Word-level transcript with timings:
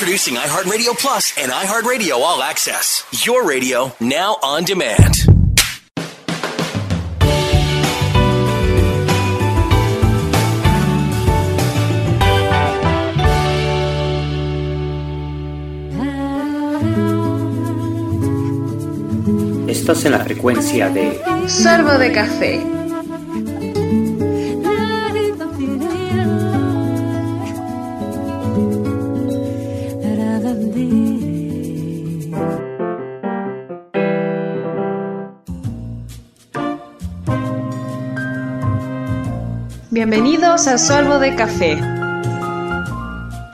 Introducing 0.00 0.36
iHeartRadio 0.36 0.98
Plus 0.98 1.36
and 1.36 1.52
iHeartRadio 1.52 2.12
All 2.12 2.42
Access. 2.42 3.04
Your 3.26 3.46
radio 3.46 3.92
now 4.00 4.38
on 4.42 4.64
demand. 4.64 5.14
Estás 19.68 20.06
en 20.06 20.12
la 20.12 20.20
frecuencia 20.24 20.88
de 20.88 21.20
Sorbo 21.46 21.98
de 21.98 22.10
café. 22.10 22.79
Bienvenidos 40.10 40.66
a 40.66 40.76
Sorbo 40.76 41.20
de 41.20 41.36
Café. 41.36 41.80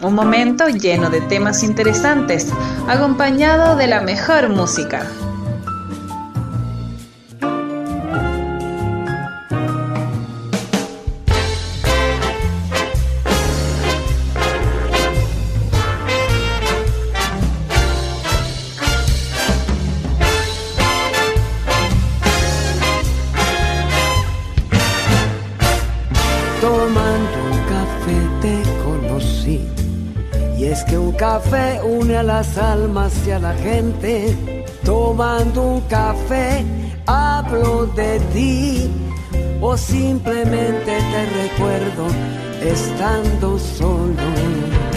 Un 0.00 0.14
momento 0.14 0.68
lleno 0.68 1.10
de 1.10 1.20
temas 1.20 1.62
interesantes, 1.62 2.50
acompañado 2.88 3.76
de 3.76 3.86
la 3.86 4.00
mejor 4.00 4.48
música. 4.48 5.06
Las 32.36 32.58
almas 32.58 33.12
y 33.26 33.30
a 33.30 33.38
la 33.38 33.54
gente. 33.54 34.64
Tomando 34.84 35.58
un 35.74 35.80
café 36.00 36.64
hablo 37.06 37.86
de 38.00 38.20
ti. 38.34 38.90
O 39.60 39.74
simplemente 39.74 40.92
te 41.12 41.22
recuerdo 41.42 42.04
estando 42.74 43.58
solo. 43.58 44.26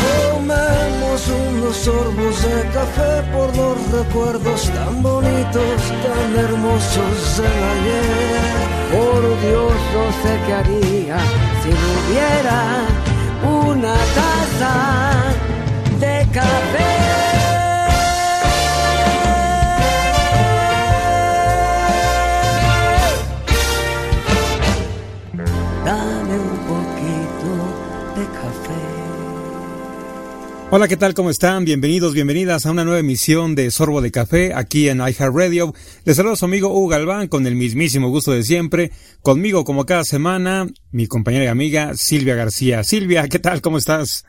Tomemos 0.05 1.19
unos 1.47 1.75
sorbos 1.85 2.35
de 2.47 2.59
café 2.77 3.13
por 3.33 3.47
los 3.55 3.77
recuerdos 3.97 4.59
tan 4.75 5.01
bonitos, 5.01 5.77
tan 6.05 6.29
hermosos 6.45 7.17
del 7.37 7.59
ayer. 7.73 8.57
Por 8.93 9.21
Dios, 9.45 9.77
no 9.95 10.05
sé 10.21 10.31
qué 10.45 10.53
haría 10.59 11.17
si 11.61 11.69
no 11.79 11.87
hubiera 11.99 12.59
una 13.63 13.95
taza 14.17 14.73
de 16.03 16.27
café. 16.33 17.28
Hola, 30.71 30.87
¿qué 30.87 30.97
tal? 30.97 31.15
¿Cómo 31.15 31.31
están? 31.31 31.65
Bienvenidos, 31.65 32.13
bienvenidas 32.13 32.67
a 32.67 32.71
una 32.71 32.83
nueva 32.83 32.99
emisión 32.99 33.55
de 33.55 33.71
Sorbo 33.71 34.01
de 34.01 34.11
Café 34.11 34.53
aquí 34.53 34.87
en 34.87 34.99
iHeartRadio. 34.99 35.73
Les 36.05 36.15
saludo 36.15 36.33
a 36.33 36.35
su 36.35 36.45
amigo 36.45 36.69
Hugo 36.69 36.89
Galván 36.89 37.27
con 37.27 37.47
el 37.47 37.55
mismísimo 37.55 38.09
gusto 38.09 38.33
de 38.33 38.43
siempre. 38.43 38.91
Conmigo, 39.23 39.65
como 39.65 39.87
cada 39.87 40.03
semana, 40.03 40.67
mi 40.91 41.07
compañera 41.07 41.45
y 41.45 41.47
amiga 41.47 41.95
Silvia 41.95 42.35
García. 42.35 42.83
Silvia, 42.83 43.27
¿qué 43.27 43.39
tal? 43.39 43.61
¿Cómo 43.61 43.79
estás? 43.79 44.25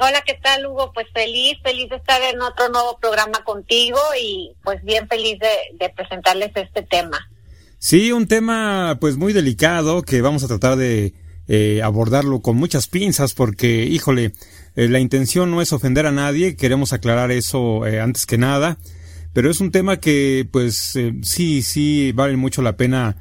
Hola, 0.00 0.24
¿qué 0.26 0.34
tal, 0.42 0.66
Hugo? 0.66 0.90
Pues 0.92 1.06
feliz, 1.14 1.56
feliz 1.62 1.88
de 1.88 1.96
estar 1.96 2.20
en 2.20 2.40
otro 2.40 2.68
nuevo 2.68 2.98
programa 3.00 3.44
contigo 3.44 4.00
y 4.20 4.56
pues 4.64 4.82
bien 4.82 5.06
feliz 5.06 5.38
de, 5.38 5.78
de 5.78 5.88
presentarles 5.90 6.50
este 6.56 6.82
tema. 6.82 7.30
Sí, 7.78 8.10
un 8.10 8.26
tema 8.26 8.98
pues 9.00 9.16
muy 9.16 9.32
delicado 9.32 10.02
que 10.02 10.20
vamos 10.20 10.42
a 10.42 10.48
tratar 10.48 10.74
de 10.74 11.14
eh, 11.48 11.80
abordarlo 11.80 12.42
con 12.42 12.56
muchas 12.56 12.88
pinzas 12.88 13.32
porque, 13.32 13.84
híjole, 13.84 14.32
eh, 14.76 14.88
la 14.88 15.00
intención 15.00 15.50
no 15.50 15.62
es 15.62 15.72
ofender 15.72 16.04
a 16.04 16.12
nadie, 16.12 16.54
queremos 16.54 16.92
aclarar 16.92 17.30
eso 17.32 17.86
eh, 17.86 17.98
antes 17.98 18.26
que 18.26 18.36
nada, 18.36 18.76
pero 19.32 19.50
es 19.50 19.60
un 19.60 19.70
tema 19.70 19.96
que 19.96 20.46
pues 20.50 20.94
eh, 20.96 21.14
sí, 21.22 21.62
sí 21.62 22.12
vale 22.12 22.36
mucho 22.36 22.62
la 22.62 22.76
pena 22.76 23.16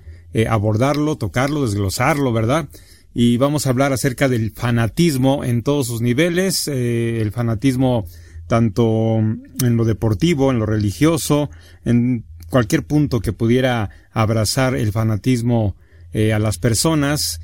abordarlo, 0.49 1.16
tocarlo, 1.16 1.61
desglosarlo, 1.61 2.33
¿verdad? 2.33 2.67
Y 3.13 3.38
vamos 3.38 3.66
a 3.66 3.69
hablar 3.69 3.93
acerca 3.93 4.27
del 4.27 4.51
fanatismo 4.51 5.45
en 5.45 5.63
todos 5.63 5.88
sus 5.88 6.01
niveles, 6.01 6.67
el 6.67 7.31
fanatismo 7.31 8.05
tanto 8.45 9.19
en 9.19 9.77
lo 9.77 9.85
deportivo, 9.85 10.51
en 10.51 10.59
lo 10.59 10.66
religioso, 10.66 11.49
en 11.85 12.25
cualquier 12.49 12.83
punto 12.83 13.22
que 13.22 13.31
pudiera 13.31 13.91
abrazar 14.11 14.75
el 14.75 14.91
fanatismo 14.91 15.77
a 16.13 16.37
las 16.37 16.57
personas, 16.57 17.39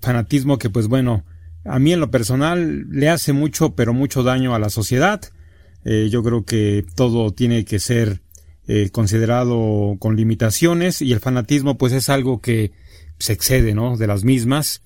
fanatismo 0.00 0.58
que 0.58 0.70
pues 0.70 0.88
bueno, 0.88 1.24
a 1.64 1.78
mí 1.78 1.92
en 1.92 2.00
lo 2.00 2.10
personal 2.10 2.88
le 2.90 3.08
hace 3.08 3.32
mucho, 3.32 3.74
pero 3.74 3.94
mucho 3.94 4.22
daño 4.22 4.54
a 4.54 4.58
la 4.58 4.70
sociedad. 4.70 5.20
Eh, 5.84 6.08
yo 6.10 6.22
creo 6.22 6.44
que 6.44 6.84
todo 6.94 7.32
tiene 7.32 7.64
que 7.64 7.78
ser 7.78 8.22
eh, 8.66 8.90
considerado 8.90 9.96
con 9.98 10.16
limitaciones 10.16 11.02
y 11.02 11.12
el 11.12 11.20
fanatismo 11.20 11.78
pues 11.78 11.92
es 11.92 12.08
algo 12.08 12.40
que 12.40 12.72
se 13.18 13.32
excede, 13.32 13.74
¿no? 13.74 13.96
De 13.96 14.06
las 14.06 14.24
mismas. 14.24 14.82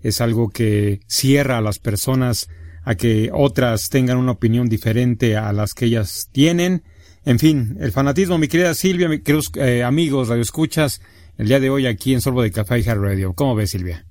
Es 0.00 0.20
algo 0.20 0.50
que 0.50 1.00
cierra 1.06 1.58
a 1.58 1.62
las 1.62 1.78
personas 1.78 2.48
a 2.84 2.94
que 2.94 3.30
otras 3.32 3.88
tengan 3.90 4.16
una 4.16 4.32
opinión 4.32 4.68
diferente 4.68 5.36
a 5.36 5.52
las 5.52 5.74
que 5.74 5.86
ellas 5.86 6.28
tienen. 6.32 6.84
En 7.24 7.38
fin, 7.38 7.76
el 7.80 7.92
fanatismo, 7.92 8.38
mi 8.38 8.48
querida 8.48 8.74
Silvia, 8.74 9.08
mis 9.08 9.20
queridos 9.20 9.50
eh, 9.56 9.82
amigos, 9.82 10.28
radioescuchas, 10.28 11.02
el 11.36 11.48
día 11.48 11.60
de 11.60 11.68
hoy 11.68 11.86
aquí 11.86 12.14
en 12.14 12.22
Sorbo 12.22 12.42
de 12.42 12.50
Café 12.50 12.78
y 12.78 12.88
Hard 12.88 13.02
Radio. 13.02 13.34
¿Cómo 13.34 13.54
ves, 13.54 13.70
Silvia? 13.70 14.07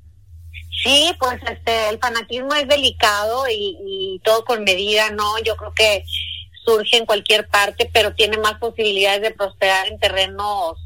Sí, 0.84 1.12
pues 1.20 1.40
este, 1.50 1.90
el 1.90 2.00
fanatismo 2.00 2.54
es 2.54 2.68
delicado 2.68 3.48
y, 3.50 3.78
y 3.86 4.20
todo 4.24 4.46
con 4.46 4.64
medida, 4.64 5.10
¿no? 5.12 5.38
Yo 5.40 5.56
creo 5.56 5.74
que 5.74 6.04
surge 6.66 6.98
en 6.98 7.06
cualquier 7.06 7.48
parte, 7.48 7.90
pero 7.92 8.14
tiene 8.14 8.38
más 8.38 8.56
posibilidades 8.56 9.22
de 9.22 9.32
prosperar 9.32 9.88
en 9.88 10.00
terrenos 10.00 10.78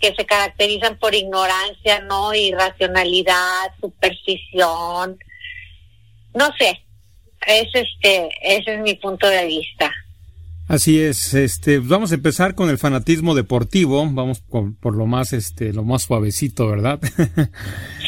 que 0.00 0.12
se 0.14 0.26
caracterizan 0.26 0.98
por 0.98 1.14
ignorancia, 1.14 2.00
¿no? 2.00 2.34
Irracionalidad, 2.34 3.72
superstición. 3.80 5.16
No 6.34 6.50
sé, 6.58 6.84
es 7.46 7.68
este, 7.72 8.30
ese 8.42 8.74
es 8.74 8.80
mi 8.80 8.94
punto 8.94 9.28
de 9.28 9.46
vista. 9.46 9.92
Así 10.72 10.98
es, 10.98 11.34
este, 11.34 11.80
vamos 11.80 12.12
a 12.12 12.14
empezar 12.14 12.54
con 12.54 12.70
el 12.70 12.78
fanatismo 12.78 13.34
deportivo, 13.34 14.10
vamos 14.10 14.40
por, 14.40 14.74
por 14.76 14.96
lo 14.96 15.04
más, 15.04 15.34
este, 15.34 15.70
lo 15.74 15.84
más 15.84 16.04
suavecito, 16.04 16.66
¿verdad? 16.66 16.98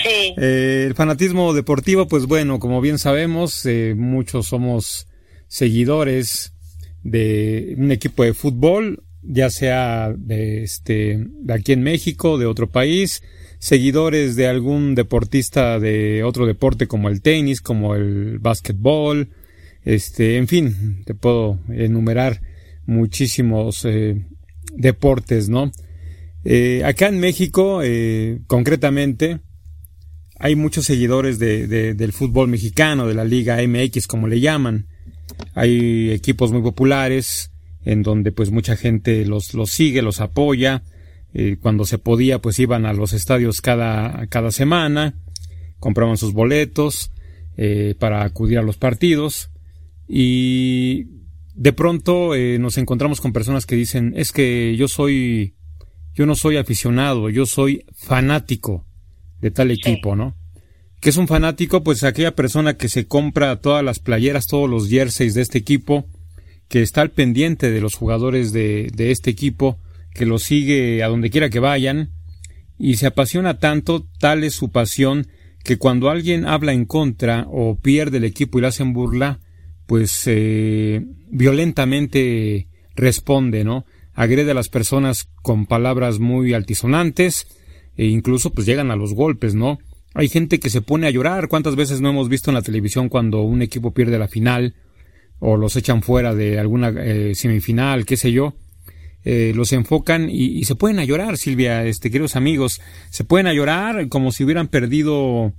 Sí. 0.02 0.34
Eh, 0.38 0.84
el 0.86 0.94
fanatismo 0.94 1.52
deportivo, 1.52 2.08
pues 2.08 2.24
bueno, 2.24 2.58
como 2.58 2.80
bien 2.80 2.98
sabemos, 2.98 3.66
eh, 3.66 3.94
muchos 3.94 4.46
somos 4.46 5.08
seguidores 5.46 6.54
de 7.02 7.74
un 7.76 7.92
equipo 7.92 8.24
de 8.24 8.32
fútbol, 8.32 9.04
ya 9.22 9.50
sea 9.50 10.14
de, 10.16 10.62
este, 10.62 11.22
de 11.22 11.52
aquí 11.52 11.72
en 11.72 11.82
México, 11.82 12.38
de 12.38 12.46
otro 12.46 12.70
país, 12.70 13.22
seguidores 13.58 14.36
de 14.36 14.48
algún 14.48 14.94
deportista 14.94 15.78
de 15.78 16.24
otro 16.24 16.46
deporte 16.46 16.86
como 16.86 17.10
el 17.10 17.20
tenis, 17.20 17.60
como 17.60 17.94
el 17.94 18.38
básquetbol, 18.38 19.28
este, 19.84 20.38
en 20.38 20.48
fin, 20.48 21.02
te 21.04 21.14
puedo 21.14 21.58
enumerar 21.68 22.40
muchísimos 22.86 23.84
eh, 23.84 24.24
deportes, 24.74 25.48
¿no? 25.48 25.72
Eh, 26.44 26.82
acá 26.84 27.08
en 27.08 27.20
México, 27.20 27.80
eh, 27.82 28.40
concretamente, 28.46 29.40
hay 30.38 30.56
muchos 30.56 30.84
seguidores 30.84 31.38
de, 31.38 31.66
de, 31.66 31.94
del 31.94 32.12
fútbol 32.12 32.48
mexicano, 32.48 33.06
de 33.06 33.14
la 33.14 33.24
Liga 33.24 33.58
MX, 33.66 34.06
como 34.06 34.28
le 34.28 34.40
llaman. 34.40 34.86
Hay 35.54 36.10
equipos 36.10 36.52
muy 36.52 36.62
populares 36.62 37.50
en 37.84 38.02
donde 38.02 38.32
pues 38.32 38.50
mucha 38.50 38.76
gente 38.76 39.24
los, 39.24 39.54
los 39.54 39.70
sigue, 39.70 40.02
los 40.02 40.20
apoya. 40.20 40.82
Cuando 41.62 41.84
se 41.84 41.98
podía, 41.98 42.38
pues 42.40 42.60
iban 42.60 42.86
a 42.86 42.92
los 42.92 43.12
estadios 43.12 43.60
cada, 43.60 44.28
cada 44.28 44.52
semana, 44.52 45.16
compraban 45.80 46.16
sus 46.16 46.32
boletos 46.32 47.10
para 47.98 48.22
acudir 48.22 48.58
a 48.58 48.62
los 48.62 48.76
partidos 48.76 49.50
y 50.06 51.06
de 51.54 51.72
pronto 51.72 52.34
eh, 52.34 52.58
nos 52.58 52.78
encontramos 52.78 53.20
con 53.20 53.32
personas 53.32 53.64
que 53.64 53.76
dicen 53.76 54.12
es 54.16 54.32
que 54.32 54.76
yo 54.76 54.88
soy 54.88 55.54
yo 56.14 56.26
no 56.26 56.36
soy 56.36 56.56
aficionado, 56.56 57.28
yo 57.28 57.46
soy 57.46 57.84
fanático 57.94 58.86
de 59.40 59.50
tal 59.50 59.70
equipo, 59.70 60.14
¿no? 60.14 60.36
¿Qué 61.00 61.10
es 61.10 61.16
un 61.16 61.26
fanático? 61.26 61.82
Pues 61.82 62.04
aquella 62.04 62.34
persona 62.34 62.76
que 62.76 62.88
se 62.88 63.06
compra 63.06 63.60
todas 63.60 63.84
las 63.84 63.98
playeras, 63.98 64.46
todos 64.46 64.70
los 64.70 64.88
jerseys 64.88 65.34
de 65.34 65.42
este 65.42 65.58
equipo, 65.58 66.06
que 66.68 66.82
está 66.82 67.02
al 67.02 67.10
pendiente 67.10 67.70
de 67.70 67.80
los 67.80 67.94
jugadores 67.94 68.52
de, 68.52 68.90
de 68.94 69.10
este 69.10 69.30
equipo, 69.30 69.78
que 70.14 70.24
los 70.24 70.44
sigue 70.44 71.02
a 71.02 71.08
donde 71.08 71.30
quiera 71.30 71.50
que 71.50 71.58
vayan, 71.58 72.10
y 72.78 72.96
se 72.96 73.06
apasiona 73.06 73.58
tanto, 73.58 74.06
tal 74.18 74.44
es 74.44 74.54
su 74.54 74.70
pasión, 74.70 75.26
que 75.64 75.78
cuando 75.78 76.10
alguien 76.10 76.46
habla 76.46 76.72
en 76.72 76.84
contra 76.84 77.46
o 77.50 77.76
pierde 77.78 78.18
el 78.18 78.24
equipo 78.24 78.58
y 78.58 78.62
le 78.62 78.68
hacen 78.68 78.92
burla, 78.92 79.40
pues 79.86 80.22
eh, 80.26 81.04
violentamente 81.30 82.68
responde, 82.94 83.64
¿no? 83.64 83.84
Agrede 84.14 84.52
a 84.52 84.54
las 84.54 84.68
personas 84.68 85.28
con 85.42 85.66
palabras 85.66 86.18
muy 86.18 86.54
altisonantes 86.54 87.46
e 87.96 88.06
incluso 88.06 88.50
pues 88.50 88.66
llegan 88.66 88.90
a 88.90 88.96
los 88.96 89.14
golpes, 89.14 89.54
¿no? 89.54 89.78
Hay 90.14 90.28
gente 90.28 90.60
que 90.60 90.70
se 90.70 90.80
pone 90.80 91.08
a 91.08 91.10
llorar. 91.10 91.48
¿Cuántas 91.48 91.74
veces 91.74 92.00
no 92.00 92.10
hemos 92.10 92.28
visto 92.28 92.50
en 92.50 92.54
la 92.54 92.62
televisión 92.62 93.08
cuando 93.08 93.42
un 93.42 93.62
equipo 93.62 93.92
pierde 93.92 94.18
la 94.18 94.28
final 94.28 94.74
o 95.40 95.56
los 95.56 95.74
echan 95.76 96.02
fuera 96.02 96.34
de 96.34 96.58
alguna 96.60 96.90
eh, 96.96 97.34
semifinal, 97.34 98.06
qué 98.06 98.16
sé 98.16 98.30
yo? 98.30 98.54
Eh, 99.24 99.52
los 99.54 99.72
enfocan 99.72 100.28
y, 100.30 100.58
y, 100.58 100.64
se 100.64 100.74
pueden 100.74 100.98
a 100.98 101.04
llorar, 101.04 101.38
Silvia, 101.38 101.84
este, 101.86 102.10
queridos 102.10 102.36
amigos, 102.36 102.82
se 103.10 103.24
pueden 103.24 103.46
a 103.46 103.54
llorar 103.54 104.08
como 104.08 104.32
si 104.32 104.44
hubieran 104.44 104.68
perdido 104.68 105.54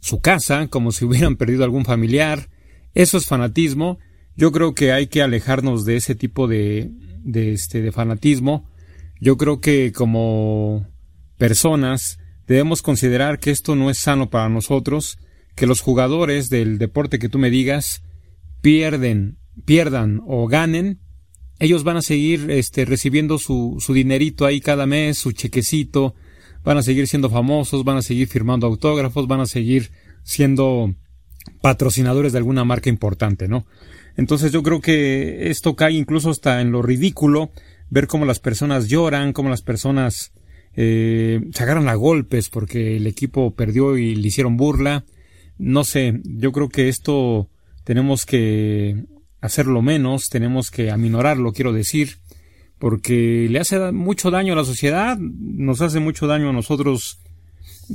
su 0.00 0.20
casa, 0.20 0.66
como 0.68 0.92
si 0.92 1.04
hubieran 1.04 1.36
perdido 1.36 1.62
algún 1.62 1.84
familiar. 1.84 2.48
Eso 2.94 3.18
es 3.18 3.26
fanatismo. 3.26 3.98
Yo 4.36 4.52
creo 4.52 4.74
que 4.74 4.92
hay 4.92 5.06
que 5.06 5.22
alejarnos 5.22 5.84
de 5.84 5.96
ese 5.96 6.14
tipo 6.14 6.48
de, 6.48 6.90
de, 7.22 7.52
este, 7.52 7.82
de 7.82 7.92
fanatismo. 7.92 8.68
Yo 9.20 9.36
creo 9.36 9.60
que 9.60 9.92
como 9.92 10.86
personas 11.38 12.18
debemos 12.46 12.82
considerar 12.82 13.38
que 13.38 13.50
esto 13.50 13.76
no 13.76 13.90
es 13.90 13.98
sano 13.98 14.30
para 14.30 14.48
nosotros, 14.48 15.18
que 15.54 15.66
los 15.66 15.80
jugadores 15.80 16.48
del 16.48 16.78
deporte 16.78 17.18
que 17.18 17.28
tú 17.28 17.38
me 17.38 17.50
digas 17.50 18.02
pierden, 18.60 19.38
pierdan 19.64 20.22
o 20.26 20.46
ganen, 20.46 21.00
ellos 21.58 21.84
van 21.84 21.96
a 21.96 22.02
seguir 22.02 22.50
este, 22.50 22.84
recibiendo 22.84 23.38
su, 23.38 23.76
su 23.78 23.92
dinerito 23.92 24.46
ahí 24.46 24.60
cada 24.60 24.86
mes, 24.86 25.18
su 25.18 25.32
chequecito, 25.32 26.14
van 26.64 26.78
a 26.78 26.82
seguir 26.82 27.06
siendo 27.06 27.30
famosos, 27.30 27.84
van 27.84 27.98
a 27.98 28.02
seguir 28.02 28.28
firmando 28.28 28.66
autógrafos, 28.66 29.26
van 29.28 29.40
a 29.40 29.46
seguir 29.46 29.90
siendo 30.24 30.94
patrocinadores 31.60 32.32
de 32.32 32.38
alguna 32.38 32.64
marca 32.64 32.90
importante, 32.90 33.48
¿no? 33.48 33.66
Entonces 34.16 34.52
yo 34.52 34.62
creo 34.62 34.80
que 34.80 35.50
esto 35.50 35.74
cae 35.74 35.92
incluso 35.92 36.30
hasta 36.30 36.60
en 36.60 36.72
lo 36.72 36.82
ridículo, 36.82 37.50
ver 37.90 38.06
cómo 38.06 38.24
las 38.24 38.40
personas 38.40 38.88
lloran, 38.88 39.32
cómo 39.32 39.48
las 39.48 39.62
personas 39.62 40.32
eh, 40.74 41.40
se 41.52 41.62
agarran 41.62 41.88
a 41.88 41.94
golpes 41.94 42.48
porque 42.48 42.96
el 42.96 43.06
equipo 43.06 43.54
perdió 43.54 43.96
y 43.96 44.14
le 44.14 44.28
hicieron 44.28 44.56
burla. 44.56 45.04
No 45.58 45.84
sé, 45.84 46.20
yo 46.24 46.52
creo 46.52 46.68
que 46.68 46.88
esto 46.88 47.48
tenemos 47.84 48.26
que 48.26 49.04
hacerlo 49.40 49.82
menos, 49.82 50.28
tenemos 50.28 50.70
que 50.70 50.90
aminorarlo, 50.90 51.52
quiero 51.52 51.72
decir, 51.72 52.18
porque 52.78 53.46
le 53.50 53.58
hace 53.58 53.92
mucho 53.92 54.30
daño 54.30 54.54
a 54.54 54.56
la 54.56 54.64
sociedad, 54.64 55.18
nos 55.18 55.80
hace 55.80 56.00
mucho 56.00 56.26
daño 56.26 56.50
a 56.50 56.52
nosotros 56.52 57.20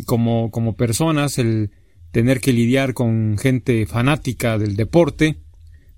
como, 0.05 0.51
como 0.51 0.75
personas 0.75 1.37
el 1.37 1.71
tener 2.17 2.41
que 2.41 2.51
lidiar 2.51 2.95
con 2.95 3.37
gente 3.37 3.85
fanática 3.85 4.57
del 4.57 4.75
deporte, 4.75 5.37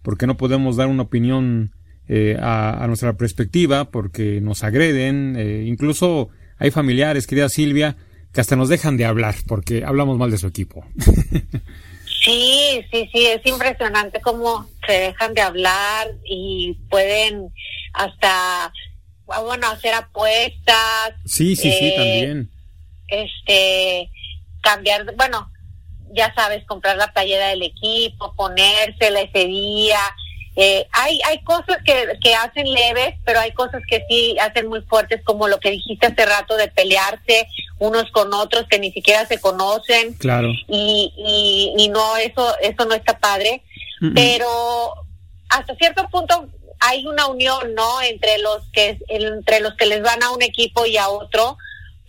porque 0.02 0.28
no 0.28 0.36
podemos 0.36 0.76
dar 0.76 0.88
una 0.88 1.04
opinión 1.04 1.72
eh, 2.10 2.36
a, 2.38 2.84
a, 2.84 2.88
nuestra 2.88 3.14
perspectiva, 3.14 3.90
porque 3.90 4.42
nos 4.42 4.66
agreden, 4.66 5.38
eh, 5.38 5.64
incluso 5.66 6.28
hay 6.58 6.72
familiares, 6.72 7.26
querida 7.26 7.48
Silvia, 7.48 7.96
que 8.34 8.42
hasta 8.42 8.58
nos 8.58 8.68
dejan 8.68 8.98
de 8.98 9.06
hablar 9.06 9.34
porque 9.48 9.86
hablamos 9.86 10.18
mal 10.18 10.30
de 10.30 10.38
su 10.38 10.48
equipo. 10.48 10.86
Sí, 12.22 12.86
sí, 12.92 13.10
sí, 13.14 13.26
es 13.28 13.44
impresionante 13.46 14.20
cómo 14.20 14.68
se 14.86 14.92
dejan 14.92 15.34
de 15.34 15.42
hablar 15.42 16.10
y 16.26 16.74
pueden 16.90 17.48
hasta, 17.94 18.74
bueno, 19.26 19.68
hacer 19.70 19.94
apuestas. 19.94 21.14
Sí, 21.26 21.56
sí, 21.56 21.72
sí, 21.72 21.88
eh, 21.88 21.94
también. 21.96 22.52
Este, 23.08 24.12
cambiar, 24.62 25.16
bueno, 25.16 25.50
ya 26.12 26.34
sabes, 26.34 26.66
comprar 26.66 26.98
la 26.98 27.12
playera 27.12 27.48
del 27.50 27.64
equipo, 27.64 28.34
ponérsela 28.36 29.22
ese 29.22 29.46
día, 29.46 30.00
eh, 30.56 30.88
hay, 30.92 31.22
hay 31.26 31.42
cosas 31.44 31.78
que, 31.86 32.18
que 32.22 32.36
hacen 32.36 32.70
leves, 32.70 33.16
pero 33.24 33.40
hay 33.40 33.54
cosas 33.54 33.82
que 33.88 34.04
sí 34.10 34.38
hacen 34.40 34.68
muy 34.68 34.82
fuertes, 34.82 35.22
como 35.24 35.48
lo 35.48 35.60
que 35.60 35.72
dijiste 35.72 36.08
hace 36.08 36.26
rato 36.26 36.58
de 36.58 36.68
pelearse 36.68 37.48
unos 37.78 38.12
con 38.12 38.34
otros 38.34 38.66
que 38.70 38.78
ni 38.78 38.92
siquiera 38.92 39.26
se 39.26 39.40
conocen. 39.40 40.16
Claro. 40.16 40.50
Y, 40.68 41.14
y, 41.16 41.74
y 41.82 41.88
no, 41.88 42.18
eso, 42.18 42.58
eso 42.60 42.84
no 42.86 42.94
está 42.94 43.18
padre. 43.20 43.64
Pero 44.16 44.94
hasta 45.50 45.76
cierto 45.76 46.08
punto 46.10 46.48
hay 46.80 47.06
una 47.06 47.28
unión, 47.28 47.74
¿no? 47.74 48.02
Entre 48.02 48.38
los 48.40 48.70
que, 48.72 48.98
entre 49.08 49.60
los 49.62 49.76
que 49.76 49.86
les 49.86 50.02
van 50.02 50.24
a 50.24 50.32
un 50.32 50.42
equipo 50.42 50.86
y 50.86 50.98
a 50.98 51.10
otro 51.10 51.58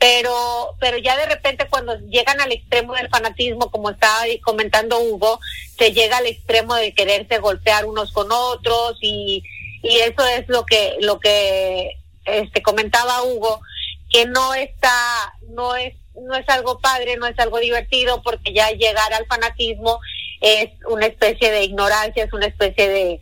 pero 0.01 0.77
pero 0.81 0.97
ya 0.97 1.15
de 1.19 1.27
repente 1.27 1.69
cuando 1.69 1.95
llegan 2.09 2.41
al 2.41 2.51
extremo 2.51 2.95
del 2.95 3.11
fanatismo 3.11 3.71
como 3.71 3.91
estaba 3.91 4.23
comentando 4.43 4.99
Hugo 4.99 5.39
se 5.79 5.93
llega 5.93 6.17
al 6.17 6.27
extremo 6.27 6.75
de 6.75 6.95
quererse 6.95 7.39
golpear 7.39 7.85
unos 7.85 8.11
con 8.11 8.33
otros 8.33 8.97
y 9.03 9.45
y 9.83 9.97
eso 9.99 10.27
es 10.27 10.49
lo 10.49 10.65
que 10.65 10.97
lo 11.01 11.21
que 11.21 11.99
este 12.25 12.63
comentaba 12.63 13.23
Hugo 13.23 13.61
que 14.09 14.25
no 14.25 14.55
está 14.55 15.35
no 15.51 15.77
es 15.77 15.95
no 16.15 16.35
es 16.35 16.49
algo 16.49 16.79
padre 16.81 17.19
no 17.19 17.27
es 17.27 17.39
algo 17.39 17.59
divertido 17.59 18.23
porque 18.23 18.55
ya 18.55 18.71
llegar 18.71 19.13
al 19.13 19.27
fanatismo 19.27 20.01
es 20.41 20.71
una 20.89 21.05
especie 21.05 21.51
de 21.51 21.65
ignorancia 21.65 22.25
es 22.25 22.33
una 22.33 22.47
especie 22.47 22.89
de 22.89 23.21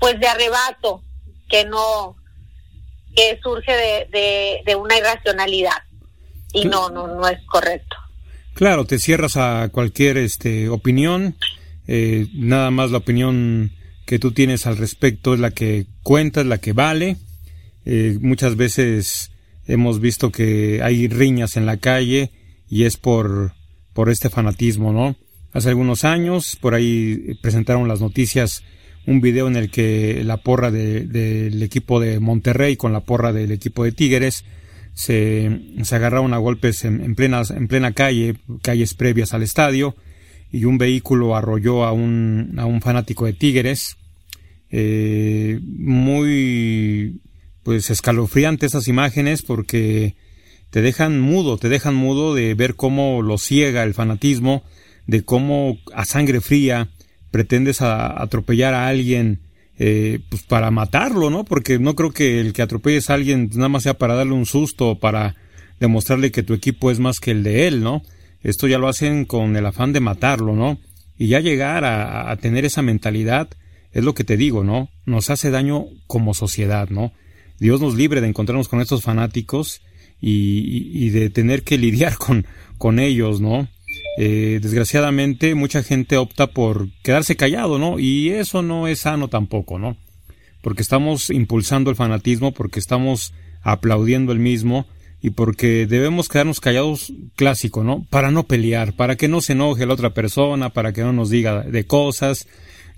pues 0.00 0.18
de 0.18 0.26
arrebato 0.26 1.02
que 1.50 1.66
no 1.66 2.16
que 3.14 3.38
surge 3.42 3.72
de, 3.72 4.06
de, 4.10 4.62
de 4.64 4.74
una 4.74 4.96
irracionalidad 4.96 5.82
y 6.54 6.64
no, 6.64 6.88
no, 6.88 7.06
no 7.06 7.28
es 7.28 7.38
correcto. 7.46 7.96
Claro, 8.54 8.84
te 8.84 8.98
cierras 8.98 9.36
a 9.36 9.68
cualquier 9.70 10.16
este, 10.16 10.68
opinión, 10.68 11.36
eh, 11.86 12.28
nada 12.34 12.70
más 12.70 12.90
la 12.90 12.98
opinión 12.98 13.72
que 14.06 14.18
tú 14.18 14.32
tienes 14.32 14.66
al 14.66 14.76
respecto 14.76 15.34
es 15.34 15.40
la 15.40 15.50
que 15.50 15.86
cuenta, 16.02 16.40
es 16.40 16.46
la 16.46 16.58
que 16.58 16.72
vale. 16.72 17.16
Eh, 17.84 18.18
muchas 18.20 18.56
veces 18.56 19.32
hemos 19.66 20.00
visto 20.00 20.30
que 20.30 20.80
hay 20.82 21.08
riñas 21.08 21.56
en 21.56 21.66
la 21.66 21.78
calle 21.78 22.30
y 22.68 22.84
es 22.84 22.96
por, 22.96 23.52
por 23.92 24.08
este 24.08 24.30
fanatismo, 24.30 24.92
¿no? 24.92 25.16
Hace 25.52 25.70
algunos 25.70 26.04
años, 26.04 26.56
por 26.60 26.74
ahí 26.74 27.38
presentaron 27.40 27.88
las 27.88 28.00
noticias 28.00 28.62
un 29.06 29.20
video 29.20 29.48
en 29.48 29.56
el 29.56 29.70
que 29.70 30.22
la 30.24 30.38
porra 30.38 30.70
del 30.70 31.12
de, 31.12 31.64
equipo 31.64 32.00
de 32.00 32.20
Monterrey 32.20 32.76
con 32.76 32.92
la 32.92 33.00
porra 33.00 33.32
del 33.32 33.52
equipo 33.52 33.84
de 33.84 33.92
Tigres 33.92 34.44
se, 34.94 35.60
se 35.82 35.96
agarraron 35.96 36.32
a 36.32 36.38
golpes 36.38 36.84
en, 36.84 37.02
en, 37.02 37.14
plena, 37.14 37.42
en 37.50 37.68
plena 37.68 37.92
calle, 37.92 38.36
calles 38.62 38.94
previas 38.94 39.34
al 39.34 39.42
estadio, 39.42 39.96
y 40.50 40.64
un 40.64 40.78
vehículo 40.78 41.36
arrolló 41.36 41.84
a 41.84 41.92
un, 41.92 42.54
a 42.58 42.64
un 42.64 42.80
fanático 42.80 43.26
de 43.26 43.32
Tigres. 43.32 43.96
Eh, 44.70 45.60
muy 45.62 47.20
pues 47.64 47.90
escalofriante 47.90 48.66
esas 48.66 48.88
imágenes 48.88 49.42
porque 49.42 50.14
te 50.70 50.82
dejan 50.82 51.20
mudo, 51.20 51.58
te 51.58 51.68
dejan 51.68 51.94
mudo 51.94 52.34
de 52.34 52.54
ver 52.54 52.74
cómo 52.74 53.22
lo 53.22 53.38
ciega 53.38 53.82
el 53.82 53.94
fanatismo, 53.94 54.62
de 55.06 55.24
cómo 55.24 55.78
a 55.92 56.04
sangre 56.04 56.40
fría 56.40 56.90
pretendes 57.30 57.82
a, 57.82 58.22
atropellar 58.22 58.74
a 58.74 58.86
alguien 58.88 59.40
eh, 59.78 60.20
pues 60.28 60.42
para 60.42 60.70
matarlo, 60.70 61.30
¿no? 61.30 61.44
Porque 61.44 61.78
no 61.78 61.94
creo 61.94 62.12
que 62.12 62.40
el 62.40 62.52
que 62.52 62.62
atropelles 62.62 63.10
a 63.10 63.14
alguien 63.14 63.50
nada 63.54 63.68
más 63.68 63.82
sea 63.82 63.94
para 63.94 64.14
darle 64.14 64.34
un 64.34 64.46
susto 64.46 64.90
o 64.90 64.98
para 64.98 65.34
demostrarle 65.80 66.30
que 66.30 66.42
tu 66.42 66.54
equipo 66.54 66.90
es 66.90 67.00
más 67.00 67.18
que 67.18 67.32
el 67.32 67.42
de 67.42 67.66
él, 67.66 67.82
¿no? 67.82 68.02
Esto 68.42 68.68
ya 68.68 68.78
lo 68.78 68.88
hacen 68.88 69.24
con 69.24 69.56
el 69.56 69.66
afán 69.66 69.92
de 69.92 70.00
matarlo, 70.00 70.54
¿no? 70.54 70.78
Y 71.18 71.28
ya 71.28 71.40
llegar 71.40 71.84
a, 71.84 72.34
tener 72.36 72.64
esa 72.64 72.82
mentalidad 72.82 73.48
es 73.92 74.04
lo 74.04 74.14
que 74.14 74.24
te 74.24 74.36
digo, 74.36 74.64
¿no? 74.64 74.90
Nos 75.06 75.30
hace 75.30 75.50
daño 75.50 75.86
como 76.06 76.34
sociedad, 76.34 76.88
¿no? 76.90 77.12
Dios 77.58 77.80
nos 77.80 77.94
libre 77.94 78.20
de 78.20 78.28
encontrarnos 78.28 78.68
con 78.68 78.80
estos 78.80 79.02
fanáticos 79.02 79.80
y, 80.20 80.30
y, 80.30 81.06
y 81.06 81.10
de 81.10 81.30
tener 81.30 81.62
que 81.62 81.78
lidiar 81.78 82.16
con, 82.16 82.46
con 82.78 82.98
ellos, 82.98 83.40
¿no? 83.40 83.68
Eh, 84.16 84.60
desgraciadamente 84.62 85.56
mucha 85.56 85.82
gente 85.82 86.16
opta 86.16 86.46
por 86.46 86.88
quedarse 87.02 87.36
callado, 87.36 87.78
¿no? 87.78 87.98
Y 87.98 88.30
eso 88.30 88.62
no 88.62 88.86
es 88.86 89.00
sano 89.00 89.28
tampoco, 89.28 89.78
¿no? 89.78 89.96
Porque 90.60 90.82
estamos 90.82 91.30
impulsando 91.30 91.90
el 91.90 91.96
fanatismo, 91.96 92.52
porque 92.52 92.78
estamos 92.78 93.34
aplaudiendo 93.62 94.32
el 94.32 94.38
mismo 94.38 94.86
y 95.20 95.30
porque 95.30 95.86
debemos 95.86 96.28
quedarnos 96.28 96.60
callados 96.60 97.12
clásico, 97.34 97.82
¿no? 97.82 98.06
Para 98.08 98.30
no 98.30 98.44
pelear, 98.44 98.94
para 98.94 99.16
que 99.16 99.26
no 99.26 99.40
se 99.40 99.54
enoje 99.54 99.86
la 99.86 99.94
otra 99.94 100.14
persona, 100.14 100.70
para 100.70 100.92
que 100.92 101.02
no 101.02 101.12
nos 101.12 101.30
diga 101.30 101.62
de 101.62 101.86
cosas. 101.86 102.46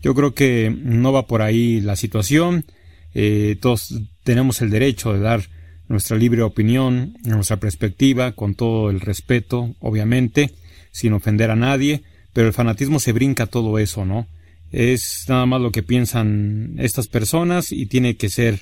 Yo 0.02 0.14
creo 0.14 0.35
que 0.35 0.75
no 0.76 1.12
va 1.12 1.26
por 1.26 1.40
ahí 1.40 1.80
la 1.80 1.96
situación. 1.96 2.66
Eh, 3.14 3.56
todos 3.61 3.94
tenemos 4.23 4.61
el 4.61 4.68
derecho 4.70 5.14
de 5.14 5.20
dar 5.20 5.49
nuestra 5.88 6.16
libre 6.18 6.42
opinión, 6.42 7.16
nuestra 7.25 7.56
perspectiva, 7.56 8.32
con 8.32 8.54
todo 8.54 8.90
el 8.90 9.00
respeto, 9.00 9.75
obviamente 9.80 10.52
sin 10.97 11.12
ofender 11.12 11.50
a 11.50 11.57
nadie, 11.57 12.03
pero 12.33 12.47
el 12.47 12.55
fanatismo 12.55 13.00
se 13.00 13.12
brinca 13.12 13.45
todo 13.45 13.79
eso, 13.79 14.07
¿no? 14.07 14.26
Es 14.73 15.26
nada 15.29 15.45
más 15.45 15.61
lo 15.61 15.71
que 15.71 15.83
piensan 15.83 16.75
estas 16.79 17.07
personas 17.07 17.71
y 17.71 17.85
tiene 17.85 18.17
que 18.17 18.31
ser, 18.31 18.61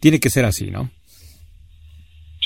tiene 0.00 0.18
que 0.18 0.30
ser 0.30 0.46
así, 0.46 0.70
¿no? 0.70 0.90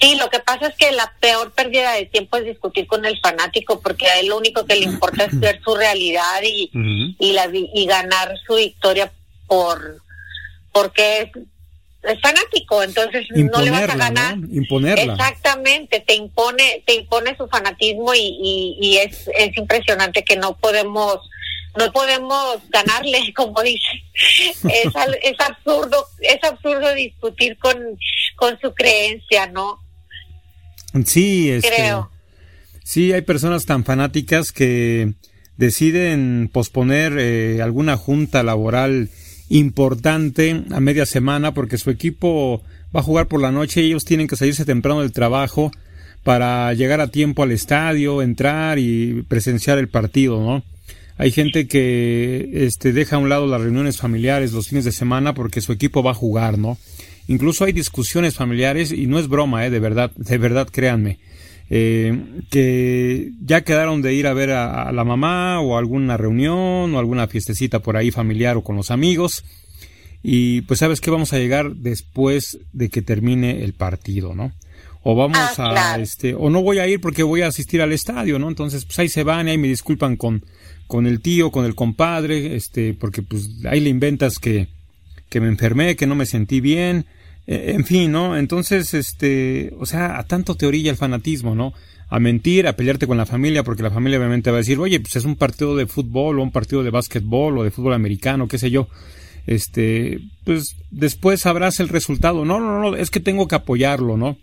Sí, 0.01 0.17
lo 0.17 0.29
que 0.29 0.41
pasa 0.41 0.67
es 0.67 0.75
que 0.75 0.91
la 0.91 1.15
peor 1.21 1.53
pérdida 1.53 1.93
de 1.93 2.07
tiempo 2.07 2.37
es 2.37 2.47
discutir 2.47 2.89
con 2.89 3.05
el 3.05 3.21
fanático 3.21 3.81
porque 3.81 4.09
a 4.09 4.19
él 4.19 4.27
lo 4.27 4.39
único 4.39 4.67
que 4.67 4.75
le 4.75 4.87
importa 4.87 5.27
es 5.27 5.39
ver 5.39 5.61
su 5.63 5.77
realidad 5.77 6.41
y, 6.43 6.71
y, 7.21 7.33
la, 7.33 7.49
y 7.53 7.87
ganar 7.87 8.35
su 8.45 8.57
victoria 8.57 9.13
por 9.47 10.03
porque 10.73 11.21
es, 11.21 11.29
es 12.03 12.21
fanático, 12.21 12.83
entonces 12.83 13.27
no 13.31 13.63
le 13.63 13.71
vas 13.71 13.89
a 13.89 13.97
ganar. 13.97 14.37
Imponerla. 14.51 15.13
Exactamente, 15.13 16.01
te 16.01 16.15
impone, 16.15 16.83
te 16.87 16.95
impone 16.95 17.37
su 17.37 17.47
fanatismo 17.49 18.13
y, 18.15 18.77
y, 18.81 18.97
es, 18.97 19.31
es 19.37 19.57
impresionante 19.57 20.25
que 20.25 20.37
no 20.37 20.57
podemos 20.57 21.19
no 21.79 21.91
podemos 21.91 22.59
ganarle, 22.69 23.33
como 23.37 23.63
dice. 23.63 24.03
Es, 24.65 24.93
es 25.23 25.41
absurdo, 25.41 26.07
es 26.21 26.43
absurdo 26.45 26.95
discutir 26.95 27.57
con, 27.59 27.77
con 28.37 28.59
su 28.61 28.75
creencia, 28.75 29.47
¿no? 29.47 29.79
Sí, 31.07 31.51
este, 31.51 31.69
Creo. 31.71 32.11
Sí, 32.85 33.13
hay 33.13 33.23
personas 33.23 33.65
tan 33.65 33.85
fanáticas 33.85 34.53
que 34.53 35.15
deciden 35.57 36.51
posponer 36.53 37.17
eh, 37.19 37.63
alguna 37.63 37.97
junta 37.97 38.43
laboral 38.43 39.09
importante 39.53 40.65
a 40.71 40.81
media 40.81 41.05
semana 41.05 41.53
porque 41.53 41.77
su 41.77 41.91
equipo 41.91 42.63
va 42.95 43.01
a 43.01 43.03
jugar 43.03 43.29
por 43.29 43.41
la 43.41 43.53
noche 43.53 43.83
y 43.83 43.87
ellos 43.89 44.05
tienen 44.05 44.27
que 44.27 44.37
salirse 44.37 44.65
temprano 44.65 45.03
del 45.03 45.13
trabajo 45.13 45.71
para 46.25 46.73
llegar 46.73 47.01
a 47.01 47.09
tiempo 47.09 47.43
al 47.43 47.53
estadio, 47.53 48.23
entrar 48.23 48.79
y 48.79 49.25
presenciar 49.29 49.77
el 49.79 49.89
partido, 49.89 50.41
¿no? 50.41 50.63
Hay 51.19 51.33
gente 51.33 51.69
que 51.69 52.49
este, 52.53 52.93
deja 52.95 53.17
a 53.17 53.19
un 53.19 53.29
lado 53.29 53.47
las 53.47 53.61
reuniones 53.61 53.99
familiares 53.99 54.53
los 54.53 54.69
fines 54.69 54.87
de 54.87 54.93
semana 54.93 55.35
porque 55.35 55.61
su 55.61 55.73
equipo 55.73 56.03
va 56.03 56.13
a 56.13 56.15
jugar, 56.15 56.59
¿no? 56.59 56.79
Incluso 57.29 57.65
hay 57.65 57.73
discusiones 57.73 58.35
familiares 58.35 58.91
y 58.91 59.07
no 59.07 59.19
es 59.19 59.29
broma, 59.29 59.67
¿eh? 59.67 59.71
De 59.71 59.81
verdad, 59.81 60.13
de 60.17 60.39
verdad, 60.39 60.69
créanme. 60.73 61.19
Eh, 61.75 62.43
que 62.51 63.33
ya 63.41 63.63
quedaron 63.63 64.03
de 64.03 64.13
ir 64.13 64.27
a 64.27 64.35
ver 64.35 64.51
a, 64.51 64.93
la 64.93 65.05
mamá 65.05 65.59
o 65.63 65.79
alguna 65.79 66.19
reunión 66.19 66.95
o 66.95 66.99
alguna 66.99 67.29
fiestecita 67.29 67.79
por 67.79 67.97
ahí 67.97 68.11
familiar 68.11 68.59
o 68.59 68.63
con 68.63 68.77
los 68.77 68.91
amigos. 68.91 69.43
Y 70.23 70.61
pues 70.63 70.81
sabes 70.81 71.01
que 71.01 71.11
vamos 71.11 71.33
a 71.33 71.39
llegar 71.39 71.75
después 71.77 72.59
de 72.75 72.91
que 72.91 73.01
termine 73.01 73.65
el 73.65 73.73
partido, 73.73 74.35
¿no? 74.35 74.53
O 75.03 75.17
vamos 75.17 75.39
ah, 75.57 75.95
a, 75.95 75.99
este, 75.99 76.35
o 76.35 76.51
no 76.51 76.61
voy 76.61 76.79
a 76.79 76.87
ir 76.87 77.01
porque 77.01 77.23
voy 77.23 77.41
a 77.41 77.47
asistir 77.47 77.81
al 77.81 77.93
estadio, 77.93 78.39
¿no? 78.39 78.49
Entonces, 78.49 78.85
pues 78.85 78.99
ahí 78.99 79.09
se 79.09 79.25
van 79.25 79.49
y 79.49 79.53
ahí 79.53 79.59
me 79.59 79.69
disculpan 79.69 80.17
con, 80.17 80.45
con 80.87 81.07
el 81.07 81.23
tío, 81.23 81.51
con 81.51 81.65
el 81.65 81.75
compadre, 81.75 82.55
este, 82.55 82.93
porque 82.93 83.23
pues 83.23 83.49
ahí 83.65 83.81
le 83.81 83.89
inventas 83.89 84.39
que, 84.39 84.69
que 85.31 85.41
me 85.41 85.49
enfermé, 85.49 85.97
que 85.97 86.07
no 86.07 86.17
me 86.17 86.27
sentí 86.27 86.61
bien, 86.61 87.07
en 87.47 87.85
fin, 87.85 88.13
¿no? 88.13 88.37
Entonces, 88.37 88.95
este, 88.95 89.75
o 89.79 89.87
sea, 89.87 90.19
a 90.19 90.25
tanto 90.25 90.55
te 90.55 90.67
orilla 90.67 90.91
el 90.91 90.97
fanatismo, 90.97 91.55
¿no? 91.55 91.73
A 92.09 92.21
mentir, 92.21 92.67
a 92.67 92.77
pelearte 92.77 93.07
con 93.07 93.17
la 93.17 93.27
familia, 93.27 93.65
porque 93.65 93.83
la 93.83 93.91
familia 93.91 94.19
obviamente 94.19 94.51
va 94.51 94.59
a 94.59 94.61
decir, 94.61 94.79
oye, 94.79 95.01
pues 95.01 95.17
es 95.17 95.25
un 95.25 95.37
partido 95.37 95.77
de 95.77 95.87
fútbol 95.87 96.39
o 96.39 96.43
un 96.43 96.53
partido 96.53 96.83
de 96.83 96.91
básquetbol 96.91 97.59
o 97.59 97.65
de 97.65 97.71
fútbol 97.71 97.95
americano, 97.95 98.49
qué 98.49 98.59
sé 98.59 98.71
yo. 98.71 98.89
Este, 99.47 100.21
pues 100.45 100.77
después 100.91 101.41
sabrás 101.41 101.81
el 101.81 101.89
resultado. 101.89 102.45
No, 102.45 102.61
no, 102.61 102.79
no, 102.79 102.97
es 102.97 103.11
que 103.11 103.21
tengo 103.21 103.49
que 103.49 103.57
apoyarlo, 103.57 104.17
¿no? 104.17 104.37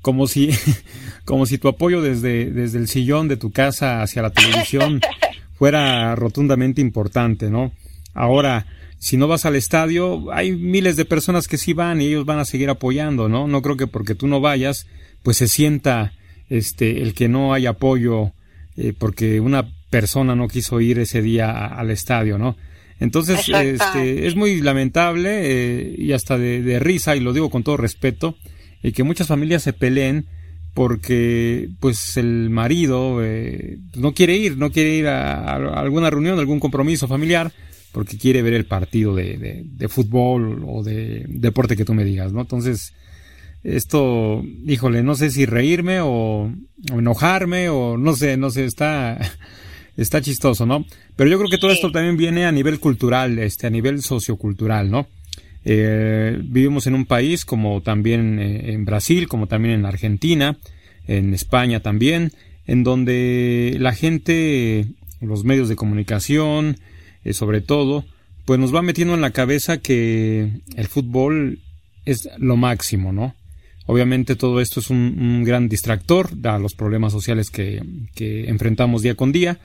Como 0.00 0.26
si, 0.26 0.50
como 1.24 1.46
si 1.46 1.58
tu 1.58 1.68
apoyo 1.68 2.00
desde, 2.00 2.50
desde 2.50 2.78
el 2.78 2.88
sillón 2.88 3.28
de 3.28 3.36
tu 3.36 3.52
casa 3.52 4.02
hacia 4.02 4.22
la 4.22 4.30
televisión 4.30 5.00
fuera 5.54 6.16
rotundamente 6.16 6.80
importante, 6.80 7.50
¿no? 7.50 7.72
Ahora, 8.14 8.66
si 9.00 9.16
no 9.16 9.26
vas 9.26 9.46
al 9.46 9.56
estadio, 9.56 10.30
hay 10.30 10.52
miles 10.52 10.94
de 10.94 11.06
personas 11.06 11.48
que 11.48 11.56
sí 11.56 11.72
van 11.72 12.02
y 12.02 12.06
ellos 12.06 12.26
van 12.26 12.38
a 12.38 12.44
seguir 12.44 12.68
apoyando, 12.68 13.30
¿no? 13.30 13.48
No 13.48 13.62
creo 13.62 13.78
que 13.78 13.86
porque 13.86 14.14
tú 14.14 14.28
no 14.28 14.40
vayas, 14.40 14.86
pues 15.22 15.38
se 15.38 15.48
sienta 15.48 16.12
este 16.50 17.00
el 17.00 17.14
que 17.14 17.28
no 17.28 17.54
hay 17.54 17.64
apoyo 17.64 18.32
eh, 18.76 18.92
porque 18.96 19.40
una 19.40 19.66
persona 19.88 20.34
no 20.34 20.48
quiso 20.48 20.80
ir 20.82 20.98
ese 20.98 21.22
día 21.22 21.66
al 21.66 21.90
estadio, 21.90 22.36
¿no? 22.36 22.56
Entonces, 23.00 23.48
este, 23.48 24.26
es 24.26 24.36
muy 24.36 24.60
lamentable 24.60 25.40
eh, 25.44 25.94
y 25.96 26.12
hasta 26.12 26.36
de, 26.36 26.78
risa, 26.78 27.16
y 27.16 27.20
lo 27.20 27.32
digo 27.32 27.48
con 27.48 27.62
todo 27.62 27.78
respeto, 27.78 28.36
y 28.82 28.92
que 28.92 29.02
muchas 29.02 29.26
familias 29.26 29.62
se 29.62 29.72
peleen 29.72 30.26
porque 30.74 31.70
pues 31.80 32.18
el 32.18 32.50
marido 32.50 33.24
eh, 33.24 33.78
no 33.96 34.12
quiere 34.12 34.36
ir, 34.36 34.58
no 34.58 34.70
quiere 34.70 34.94
ir 34.94 35.06
a, 35.06 35.54
alguna 35.54 36.10
reunión, 36.10 36.38
algún 36.38 36.60
compromiso 36.60 37.08
familiar, 37.08 37.52
porque 37.92 38.18
quiere 38.18 38.42
ver 38.42 38.54
el 38.54 38.66
partido 38.66 39.14
de, 39.14 39.64
de, 39.64 39.88
fútbol 39.88 40.64
o 40.66 40.82
de 40.82 41.24
deporte 41.28 41.76
que 41.76 41.84
tú 41.84 41.94
me 41.94 42.04
digas, 42.04 42.32
¿no? 42.32 42.42
Entonces, 42.42 42.94
esto, 43.62 44.42
híjole, 44.66 45.02
no 45.02 45.14
sé 45.14 45.30
si 45.30 45.46
reírme 45.46 46.00
o, 46.00 46.52
enojarme 46.92 47.68
o 47.68 47.96
no 47.96 48.14
sé, 48.14 48.36
no 48.36 48.50
sé, 48.50 48.64
está, 48.64 49.18
está 49.96 50.20
chistoso, 50.20 50.66
¿no? 50.66 50.84
Pero 51.16 51.30
yo 51.30 51.38
creo 51.38 51.50
que 51.50 51.58
todo 51.58 51.72
esto 51.72 51.90
también 51.90 52.16
viene 52.16 52.46
a 52.46 52.52
nivel 52.52 52.78
cultural, 52.80 53.38
este, 53.38 53.66
a 53.66 53.70
nivel 53.70 54.02
sociocultural, 54.02 54.90
¿no? 54.90 55.08
Eh, 55.64 56.38
vivimos 56.42 56.86
en 56.86 56.94
un 56.94 57.04
país 57.04 57.44
como 57.44 57.82
también 57.82 58.38
eh, 58.38 58.72
en 58.72 58.84
Brasil, 58.86 59.28
como 59.28 59.46
también 59.46 59.74
en 59.74 59.84
Argentina, 59.84 60.56
en 61.06 61.34
España 61.34 61.80
también, 61.80 62.32
en 62.66 62.82
donde 62.82 63.76
la 63.78 63.92
gente, 63.92 64.86
los 65.20 65.44
medios 65.44 65.68
de 65.68 65.76
comunicación, 65.76 66.78
eh, 67.24 67.32
sobre 67.32 67.60
todo, 67.60 68.04
pues 68.44 68.58
nos 68.58 68.74
va 68.74 68.82
metiendo 68.82 69.14
en 69.14 69.20
la 69.20 69.30
cabeza 69.30 69.78
que 69.78 70.50
el 70.76 70.88
fútbol 70.88 71.60
es 72.04 72.28
lo 72.38 72.56
máximo, 72.56 73.12
¿no? 73.12 73.34
Obviamente 73.86 74.36
todo 74.36 74.60
esto 74.60 74.80
es 74.80 74.90
un, 74.90 75.44
gran 75.44 75.68
distractor 75.68 76.30
a 76.44 76.58
los 76.58 76.74
problemas 76.74 77.12
sociales 77.12 77.50
que, 77.50 77.82
enfrentamos 78.16 79.02
día 79.02 79.16
con 79.16 79.32
día 79.32 79.58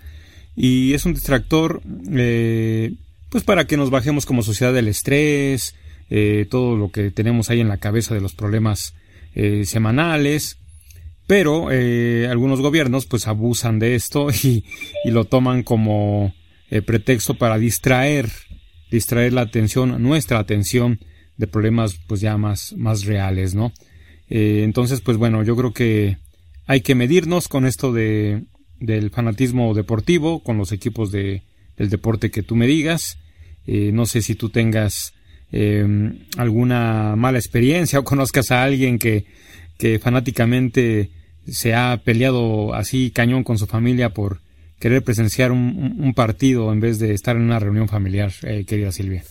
y 0.55 0.93
es 0.93 1.05
un 1.05 1.13
distractor 1.13 1.81
eh, 2.11 2.93
pues 3.29 3.43
para 3.43 3.67
que 3.67 3.77
nos 3.77 3.91
bajemos 3.91 4.25
como 4.25 4.41
sociedad 4.41 4.73
del 4.73 4.87
estrés, 4.87 5.75
eh, 6.09 6.47
todo 6.49 6.75
lo 6.75 6.89
que 6.91 7.11
tenemos 7.11 7.49
ahí 7.49 7.59
en 7.59 7.67
la 7.67 7.77
cabeza 7.77 8.15
de 8.15 8.21
los 8.21 8.33
problemas 8.33 8.93
semanales, 9.65 10.59
pero 11.27 11.67
algunos 12.29 12.61
gobiernos 12.61 13.05
pues 13.05 13.27
abusan 13.27 13.79
de 13.79 13.95
esto 13.95 14.29
y 14.43 14.63
lo 15.03 15.25
toman 15.25 15.61
como 15.61 16.33
el 16.75 16.83
pretexto 16.83 17.35
para 17.35 17.57
distraer, 17.57 18.29
distraer 18.91 19.33
la 19.33 19.41
atención, 19.41 20.01
nuestra 20.01 20.39
atención 20.39 20.99
de 21.37 21.47
problemas 21.47 21.95
pues 22.07 22.21
ya 22.21 22.37
más, 22.37 22.73
más 22.77 23.05
reales, 23.05 23.55
¿no? 23.55 23.73
Eh, 24.29 24.61
entonces, 24.63 25.01
pues 25.01 25.17
bueno, 25.17 25.43
yo 25.43 25.55
creo 25.55 25.73
que 25.73 26.17
hay 26.65 26.81
que 26.81 26.95
medirnos 26.95 27.47
con 27.47 27.65
esto 27.65 27.93
de, 27.93 28.43
del 28.79 29.09
fanatismo 29.11 29.73
deportivo, 29.73 30.43
con 30.43 30.57
los 30.57 30.71
equipos 30.71 31.11
de, 31.11 31.43
del 31.77 31.89
deporte 31.89 32.31
que 32.31 32.43
tú 32.43 32.55
me 32.55 32.67
digas. 32.67 33.17
Eh, 33.67 33.91
no 33.93 34.05
sé 34.05 34.21
si 34.21 34.35
tú 34.35 34.49
tengas 34.49 35.13
em, 35.51 36.19
alguna 36.37 37.15
mala 37.15 37.37
experiencia 37.37 37.99
o 37.99 38.03
conozcas 38.03 38.51
a 38.51 38.63
alguien 38.63 38.99
que, 38.99 39.25
que 39.77 39.99
fanáticamente 39.99 41.11
se 41.47 41.73
ha 41.73 42.01
peleado 42.03 42.73
así 42.73 43.11
cañón 43.11 43.43
con 43.43 43.57
su 43.57 43.67
familia 43.67 44.09
por, 44.09 44.41
querer 44.79 45.03
presenciar 45.03 45.51
un, 45.51 46.13
partido 46.15 46.71
en 46.71 46.79
vez 46.79 46.99
de 46.99 47.13
estar 47.13 47.35
en 47.35 47.43
una 47.43 47.59
reunión 47.59 47.87
familiar, 47.87 48.31
eh, 48.43 48.65
querida 48.67 48.91
Silvia. 48.91 49.23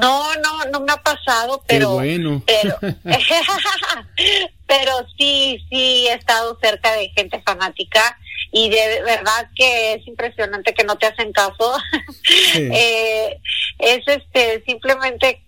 No, 0.00 0.34
no, 0.36 0.64
no 0.70 0.80
me 0.80 0.92
ha 0.92 0.96
pasado, 0.96 1.62
pero 1.66 1.92
bueno. 1.92 2.42
pero, 2.46 2.78
pero 4.66 4.92
sí, 5.18 5.62
sí 5.68 6.06
he 6.08 6.14
estado 6.14 6.58
cerca 6.62 6.92
de 6.92 7.10
gente 7.10 7.42
fanática 7.42 8.16
y 8.50 8.68
de 8.70 9.02
verdad 9.02 9.48
que 9.54 9.94
es 9.94 10.06
impresionante 10.06 10.74
que 10.74 10.84
no 10.84 10.96
te 10.96 11.06
hacen 11.06 11.32
caso. 11.32 11.76
eh, 12.54 13.38
es 13.78 14.02
este 14.06 14.62
simplemente 14.64 15.42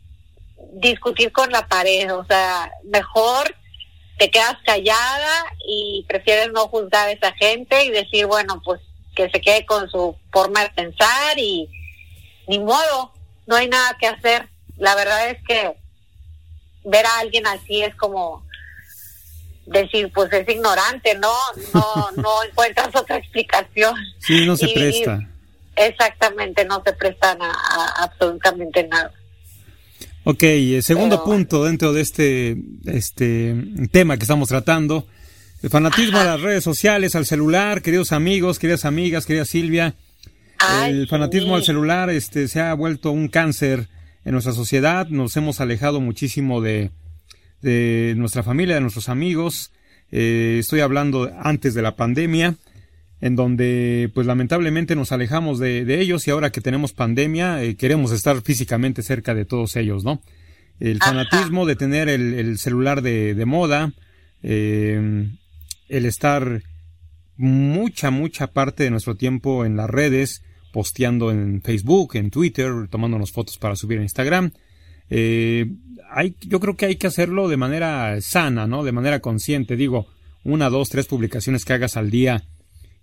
discutir 0.74 1.32
con 1.32 1.50
la 1.50 1.66
pared, 1.68 2.14
o 2.14 2.24
sea, 2.26 2.70
mejor 2.84 3.54
te 4.18 4.30
quedas 4.30 4.56
callada 4.64 5.52
y 5.66 6.04
prefieres 6.08 6.52
no 6.52 6.68
juzgar 6.68 7.08
a 7.08 7.12
esa 7.12 7.32
gente 7.32 7.84
y 7.84 7.90
decir, 7.90 8.26
bueno, 8.26 8.60
pues 8.64 8.80
que 9.14 9.30
se 9.30 9.40
quede 9.40 9.64
con 9.66 9.88
su 9.88 10.16
forma 10.32 10.62
de 10.62 10.70
pensar 10.70 11.38
y 11.38 11.68
ni 12.48 12.58
modo, 12.58 13.12
no 13.46 13.56
hay 13.56 13.68
nada 13.68 13.96
que 13.98 14.06
hacer. 14.06 14.48
La 14.76 14.94
verdad 14.94 15.30
es 15.30 15.38
que 15.46 15.72
ver 16.84 17.06
a 17.06 17.18
alguien 17.20 17.46
así 17.46 17.82
es 17.82 17.94
como 17.94 18.44
decir, 19.66 20.10
pues 20.14 20.32
es 20.32 20.48
ignorante, 20.48 21.16
¿no? 21.18 21.32
No, 21.72 22.10
no 22.22 22.44
encuentras 22.44 22.94
otra 22.94 23.16
explicación. 23.16 23.94
Sí, 24.18 24.46
no 24.46 24.56
se 24.56 24.68
presta. 24.68 25.20
exactamente, 25.76 26.64
no 26.64 26.82
se 26.84 26.92
prestan 26.92 27.38
a, 27.40 27.52
absolutamente 27.98 28.86
nada. 28.86 29.12
Ok, 30.24 30.42
el 30.42 30.82
segundo 30.82 31.22
punto 31.22 31.64
dentro 31.64 31.92
de 31.92 32.00
este, 32.00 32.56
este 32.86 33.54
tema 33.92 34.16
que 34.16 34.22
estamos 34.22 34.48
tratando 34.48 35.06
el 35.64 35.70
fanatismo 35.70 36.18
a 36.18 36.24
las 36.24 36.42
redes 36.42 36.62
sociales, 36.62 37.14
al 37.14 37.24
celular, 37.24 37.80
queridos 37.80 38.12
amigos, 38.12 38.58
queridas 38.58 38.84
amigas, 38.84 39.24
querida 39.24 39.46
Silvia. 39.46 39.94
el 40.86 41.08
fanatismo 41.08 41.56
al 41.56 41.64
celular 41.64 42.10
este, 42.10 42.48
se 42.48 42.60
ha 42.60 42.74
vuelto 42.74 43.10
un 43.12 43.28
cáncer 43.28 43.88
en 44.26 44.32
nuestra 44.32 44.52
sociedad, 44.52 45.08
nos 45.08 45.34
hemos 45.38 45.62
alejado 45.62 46.02
muchísimo 46.02 46.60
de, 46.60 46.90
de 47.62 48.12
nuestra 48.18 48.42
familia, 48.42 48.74
de 48.74 48.82
nuestros 48.82 49.08
amigos. 49.08 49.72
Eh, 50.12 50.58
estoy 50.60 50.80
hablando 50.80 51.32
antes 51.42 51.72
de 51.72 51.80
la 51.80 51.96
pandemia, 51.96 52.56
en 53.22 53.34
donde 53.34 54.10
pues 54.12 54.26
lamentablemente 54.26 54.94
nos 54.94 55.12
alejamos 55.12 55.58
de, 55.58 55.86
de 55.86 55.98
ellos 55.98 56.28
y 56.28 56.30
ahora 56.30 56.52
que 56.52 56.60
tenemos 56.60 56.92
pandemia 56.92 57.62
eh, 57.62 57.74
queremos 57.76 58.12
estar 58.12 58.38
físicamente 58.42 59.02
cerca 59.02 59.34
de 59.34 59.46
todos 59.46 59.76
ellos, 59.76 60.04
¿no? 60.04 60.20
El 60.78 60.98
fanatismo 60.98 61.64
de 61.64 61.74
tener 61.74 62.10
el, 62.10 62.34
el 62.34 62.58
celular 62.58 63.00
de, 63.00 63.34
de 63.34 63.46
moda, 63.46 63.94
eh, 64.42 65.30
el 65.88 66.06
estar 66.06 66.62
mucha, 67.36 68.10
mucha 68.10 68.48
parte 68.48 68.84
de 68.84 68.90
nuestro 68.90 69.16
tiempo 69.16 69.64
en 69.64 69.76
las 69.76 69.90
redes, 69.90 70.42
posteando 70.72 71.30
en 71.30 71.62
Facebook, 71.62 72.16
en 72.16 72.30
Twitter, 72.30 72.88
tomándonos 72.90 73.32
fotos 73.32 73.58
para 73.58 73.76
subir 73.76 73.98
a 73.98 74.02
Instagram. 74.02 74.52
Eh, 75.10 75.66
hay, 76.10 76.36
yo 76.40 76.60
creo 76.60 76.76
que 76.76 76.86
hay 76.86 76.96
que 76.96 77.06
hacerlo 77.06 77.48
de 77.48 77.56
manera 77.56 78.20
sana, 78.20 78.66
¿no? 78.66 78.84
De 78.84 78.92
manera 78.92 79.20
consciente. 79.20 79.76
Digo, 79.76 80.06
una, 80.44 80.70
dos, 80.70 80.88
tres 80.88 81.06
publicaciones 81.06 81.64
que 81.64 81.72
hagas 81.72 81.96
al 81.96 82.10
día 82.10 82.44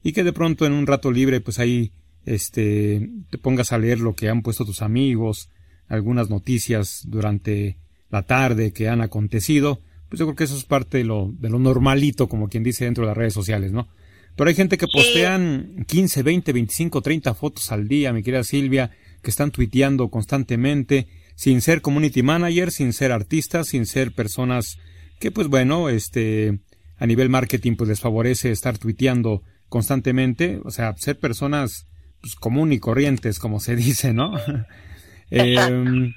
y 0.03 0.13
que 0.13 0.23
de 0.23 0.33
pronto 0.33 0.65
en 0.65 0.73
un 0.73 0.87
rato 0.87 1.11
libre, 1.11 1.41
pues 1.41 1.59
ahí, 1.59 1.91
este, 2.25 3.09
te 3.29 3.37
pongas 3.37 3.71
a 3.71 3.77
leer 3.77 3.99
lo 3.99 4.15
que 4.15 4.29
han 4.29 4.41
puesto 4.41 4.65
tus 4.65 4.81
amigos, 4.81 5.49
algunas 5.87 6.29
noticias 6.29 7.01
durante 7.05 7.77
la 8.09 8.23
tarde 8.23 8.71
que 8.71 8.87
han 8.89 9.01
acontecido. 9.01 9.81
Pues 10.11 10.19
yo 10.19 10.25
creo 10.25 10.35
que 10.35 10.43
eso 10.43 10.57
es 10.57 10.65
parte 10.65 10.97
de 10.97 11.05
lo, 11.05 11.33
de 11.39 11.49
lo 11.49 11.57
normalito, 11.57 12.27
como 12.27 12.49
quien 12.49 12.63
dice 12.63 12.83
dentro 12.83 13.05
de 13.05 13.07
las 13.07 13.17
redes 13.17 13.33
sociales, 13.33 13.71
¿no? 13.71 13.87
Pero 14.35 14.49
hay 14.49 14.55
gente 14.55 14.77
que 14.77 14.87
postean 14.87 15.85
15, 15.87 16.21
20, 16.21 16.51
25, 16.51 17.01
30 17.01 17.33
fotos 17.33 17.71
al 17.71 17.87
día, 17.87 18.11
mi 18.11 18.21
querida 18.21 18.43
Silvia, 18.43 18.91
que 19.21 19.29
están 19.29 19.51
tuiteando 19.51 20.09
constantemente, 20.09 21.07
sin 21.35 21.61
ser 21.61 21.81
community 21.81 22.23
manager, 22.23 22.71
sin 22.71 22.91
ser 22.91 23.13
artistas, 23.13 23.69
sin 23.69 23.85
ser 23.85 24.11
personas 24.11 24.79
que, 25.17 25.31
pues 25.31 25.47
bueno, 25.47 25.87
este, 25.87 26.59
a 26.97 27.05
nivel 27.05 27.29
marketing, 27.29 27.77
pues 27.77 27.87
les 27.87 28.01
favorece 28.01 28.51
estar 28.51 28.77
tuiteando 28.77 29.43
constantemente, 29.69 30.59
o 30.65 30.71
sea, 30.71 30.93
ser 30.97 31.19
personas 31.19 31.87
pues, 32.19 32.35
común 32.35 32.73
y 32.73 32.79
corrientes, 32.79 33.39
como 33.39 33.61
se 33.61 33.75
dice, 33.77 34.13
¿no? 34.13 34.33
eh, 35.31 36.11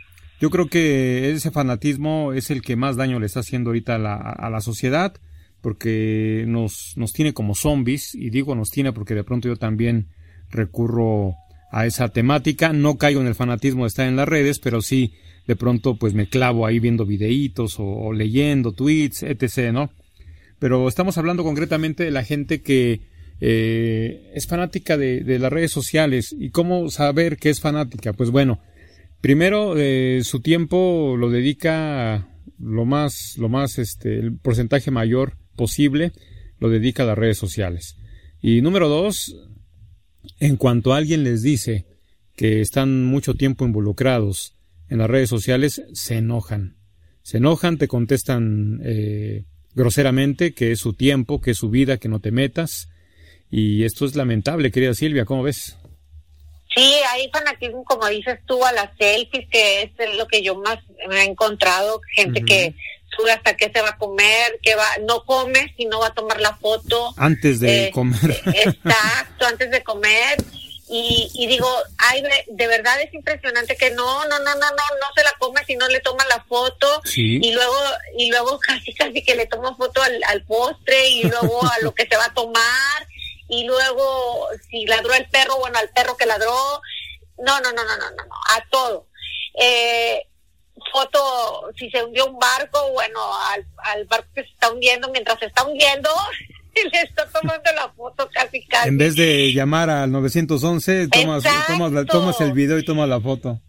yo 0.45 0.51
creo 0.51 0.67
que 0.67 1.31
ese 1.31 1.51
fanatismo 1.51 2.35
es 2.35 2.51
el 2.51 2.61
que 2.61 2.77
más 2.77 2.97
daño 2.97 3.19
le 3.19 3.25
está 3.25 3.41
haciendo 3.41 3.71
ahorita 3.71 3.95
a 3.95 3.99
la, 3.99 4.15
a 4.15 4.51
la 4.51 4.61
sociedad 4.61 5.15
porque 5.63 6.45
nos, 6.47 6.93
nos 6.97 7.15
tiene 7.15 7.33
como 7.33 7.55
zombies, 7.55 8.15
y 8.15 8.29
digo 8.29 8.55
nos 8.55 8.69
tiene 8.69 8.93
porque 8.93 9.15
de 9.15 9.25
pronto 9.25 9.49
yo 9.49 9.57
también 9.57 10.09
recurro 10.51 11.33
a 11.73 11.87
esa 11.87 12.11
temática, 12.11 12.75
no 12.75 12.99
caigo 12.99 13.23
en 13.23 13.27
el 13.27 13.35
fanatismo 13.35 13.85
de 13.85 13.89
estar 13.89 14.07
en 14.07 14.17
las 14.17 14.29
redes, 14.29 14.59
pero 14.59 14.83
sí 14.83 15.15
de 15.47 15.57
pronto 15.57 15.97
pues 15.97 16.13
me 16.13 16.29
clavo 16.29 16.67
ahí 16.67 16.79
viendo 16.79 17.07
videitos 17.07 17.77
o, 17.79 18.13
leyendo 18.13 18.73
tweets, 18.73 19.23
etc., 19.23 19.73
¿no? 19.73 19.93
Pero 20.59 20.89
estamos 20.89 21.17
hablando 21.17 21.43
concretamente 21.43 22.05
de 22.05 22.11
la 22.11 22.23
gente 22.23 22.61
que 22.61 23.01
eh, 23.41 24.31
es 24.35 24.47
fanática 24.47 24.99
de, 24.99 25.25
de, 25.25 25.39
las 25.39 25.51
redes 25.51 25.73
sociales. 25.73 26.37
¿Y 26.39 26.51
cómo 26.51 26.91
saber 26.91 27.39
que 27.39 27.49
es 27.49 27.63
fanática? 27.63 28.13
Pues 28.13 28.31
bueno, 28.31 28.61
primero 29.25 29.75
eh, 29.79 30.21
su 30.23 30.41
tiempo 30.41 31.17
lo 31.19 31.31
dedica 31.31 32.29
lo 32.59 32.85
más, 32.85 33.39
lo 33.39 33.49
más, 33.49 33.79
este, 33.79 34.19
el 34.19 34.37
porcentaje 34.37 34.91
mayor 34.91 35.39
posible 35.57 36.13
lo 36.59 36.69
dedica 36.69 37.05
a 37.05 37.07
las 37.07 37.17
redes 37.17 37.39
sociales. 37.39 37.97
Y 38.43 38.61
número 38.61 38.91
dos, 38.91 39.35
en 40.41 40.59
cuanto 40.59 40.93
alguien 40.93 41.25
les 41.25 41.41
dice 41.41 41.87
que 42.37 42.61
están 42.61 43.07
mucho 43.07 43.33
tiempo 43.33 43.65
involucrados 43.65 44.59
en 44.91 44.99
las 44.99 45.09
redes 45.09 45.31
sociales, 45.31 45.81
se 45.95 46.19
enojan. 46.19 46.77
Se 47.23 47.39
enojan, 47.39 47.79
te 47.79 47.89
contestan 47.89 48.83
eh, 48.85 49.47
groseramente 49.75 50.53
que 50.53 50.73
es 50.73 50.81
su 50.81 50.93
tiempo, 50.93 51.41
que 51.41 51.53
es 51.53 51.57
su 51.57 51.71
vida, 51.71 51.97
que 51.97 52.11
no 52.11 52.21
te 52.21 52.31
metas. 52.31 52.91
Y 53.51 53.85
esto 53.85 54.05
es 54.05 54.17
lamentable, 54.17 54.71
querida 54.71 54.93
Silvia, 54.93 55.25
¿cómo 55.25 55.45
ves? 55.45 55.79
Sí, 56.75 56.95
hay 57.11 57.31
fanatismo, 57.33 57.85
como 57.85 58.07
dices 58.09 58.41
tú, 58.47 58.65
a 58.65 58.73
las 58.73 58.91
selfies, 58.99 59.49
que 59.49 59.83
es 59.83 60.17
lo 60.17 60.27
que 60.27 60.43
yo 60.43 60.57
más 60.57 60.79
me 61.09 61.21
he 61.21 61.25
encontrado, 61.25 62.01
gente 62.15 62.43
que 62.45 62.75
sube 63.17 63.31
hasta 63.31 63.57
qué 63.57 63.71
se 63.73 63.81
va 63.81 63.91
a 63.91 63.97
comer, 63.97 64.59
que 64.63 64.75
va, 64.75 64.87
no 65.03 65.25
come 65.25 65.73
si 65.77 65.85
no 65.85 66.01
va 66.01 66.09
a 66.09 66.15
tomar 66.15 66.41
la 66.41 66.57
foto. 66.57 67.15
Antes 67.17 67.61
de 67.61 67.87
eh, 67.87 67.91
comer. 67.93 68.43
Exacto, 68.47 69.47
antes 69.47 69.71
de 69.71 69.83
comer. 69.83 70.39
Y, 70.89 71.31
y 71.35 71.47
digo, 71.47 71.69
ay, 71.97 72.23
de, 72.49 72.67
verdad 72.67 73.01
es 73.01 73.13
impresionante 73.15 73.77
que 73.77 73.91
no, 73.91 74.25
no, 74.25 74.39
no, 74.39 74.45
no, 74.45 74.55
no, 74.55 74.71
no 74.71 75.07
se 75.17 75.25
la 75.25 75.33
come 75.39 75.65
si 75.65 75.77
no 75.77 75.89
le 75.89 76.01
toma 76.01 76.25
la 76.29 76.45
foto. 76.45 77.01
Y 77.15 77.53
luego, 77.53 77.77
y 78.19 78.31
luego 78.31 78.59
casi, 78.67 78.93
casi 78.93 79.23
que 79.23 79.35
le 79.35 79.47
toma 79.47 79.75
foto 79.77 80.03
al, 80.03 80.21
al 80.29 80.45
postre 80.45 81.09
y 81.09 81.23
luego 81.23 81.65
a 81.65 81.79
lo 81.83 81.95
que 81.95 82.07
se 82.07 82.17
va 82.17 82.27
a 82.27 82.35
tomar. 82.35 83.07
Y 83.49 83.65
luego, 83.65 84.49
si 84.71 84.87
ladró 84.87 85.15
el 85.15 85.29
perro, 85.29 85.59
bueno, 85.59 85.79
al 85.79 85.91
perro 85.91 86.17
que 86.17 86.27
ladró. 86.27 86.81
No, 87.39 87.61
no, 87.61 87.73
no, 87.73 87.85
no, 87.85 87.97
no, 87.97 88.11
no, 88.11 88.25
no, 88.25 88.35
a 88.51 88.65
todo. 88.71 89.09
Eh, 89.61 90.23
foto, 90.93 91.71
si 91.77 91.91
se 91.91 92.03
hundió 92.03 92.27
un 92.27 92.39
barco, 92.39 92.93
bueno, 92.93 93.21
al, 93.51 93.67
al 93.79 94.05
barco 94.07 94.29
que 94.35 94.45
se 94.45 94.51
está 94.51 94.71
hundiendo, 94.71 95.11
mientras 95.11 95.39
se 95.39 95.47
está 95.47 95.65
hundiendo, 95.65 96.11
le 96.93 97.01
está 97.01 97.27
tomando 97.29 97.73
la 97.75 97.89
foto 97.91 98.29
casi 98.33 98.65
casi. 98.67 98.89
En 98.89 98.99
vez 98.99 99.17
de 99.17 99.53
llamar 99.53 99.91
al 99.91 100.11
911, 100.11 101.09
tomas, 101.09 101.45
tomas, 101.67 102.07
tomas 102.07 102.41
el 102.41 102.53
video 102.53 102.79
y 102.79 102.85
tomas 102.85 103.09
la 103.09 103.21
foto. 103.21 103.61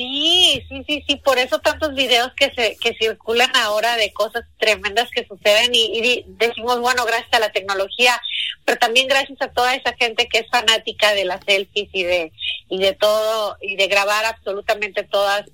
Sí, 0.00 0.64
sí, 0.66 0.82
sí, 0.86 1.04
sí, 1.06 1.16
por 1.16 1.36
eso 1.36 1.58
tantos 1.58 1.94
videos 1.94 2.32
que 2.32 2.50
se 2.56 2.74
que 2.78 2.94
circulan 2.94 3.54
ahora 3.54 3.96
de 3.96 4.14
cosas 4.14 4.46
tremendas 4.58 5.10
que 5.10 5.26
suceden 5.26 5.74
y, 5.74 5.98
y, 5.98 6.24
decimos, 6.26 6.80
bueno, 6.80 7.04
gracias 7.04 7.34
a 7.34 7.38
la 7.38 7.52
tecnología, 7.52 8.18
pero 8.64 8.78
también 8.78 9.08
gracias 9.08 9.36
a 9.42 9.52
toda 9.52 9.74
esa 9.74 9.92
gente 9.96 10.26
que 10.26 10.38
es 10.38 10.48
fanática 10.48 11.12
de 11.12 11.26
las 11.26 11.44
selfies 11.44 11.90
y 11.92 12.04
de 12.04 12.32
y 12.70 12.78
de 12.78 12.94
todo 12.94 13.58
y 13.60 13.76
de 13.76 13.88
grabar 13.88 14.24
absolutamente 14.24 15.02
todas 15.02 15.44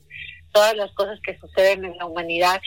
todas 0.52 0.76
las 0.76 0.92
cosas 0.92 1.18
que 1.24 1.36
suceden 1.40 1.84
en 1.84 1.98
la 1.98 2.06
humanidad. 2.06 2.60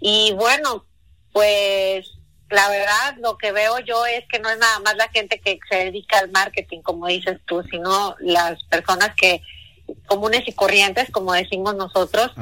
Y 0.00 0.32
bueno, 0.32 0.84
pues 1.32 2.10
la 2.48 2.68
verdad 2.70 3.14
lo 3.20 3.38
que 3.38 3.52
veo 3.52 3.78
yo 3.78 4.04
es 4.04 4.24
que 4.26 4.40
no 4.40 4.50
es 4.50 4.58
nada 4.58 4.80
más 4.80 4.96
la 4.96 5.08
gente 5.10 5.38
que 5.38 5.60
se 5.70 5.76
dedica 5.76 6.18
al 6.18 6.32
marketing, 6.32 6.80
como 6.82 7.06
dices 7.06 7.38
tú, 7.46 7.62
sino 7.70 8.16
las 8.18 8.64
personas 8.64 9.14
que 9.14 9.40
comunes 10.06 10.42
y 10.46 10.52
corrientes, 10.52 11.10
como 11.10 11.32
decimos 11.32 11.74
nosotros, 11.76 12.32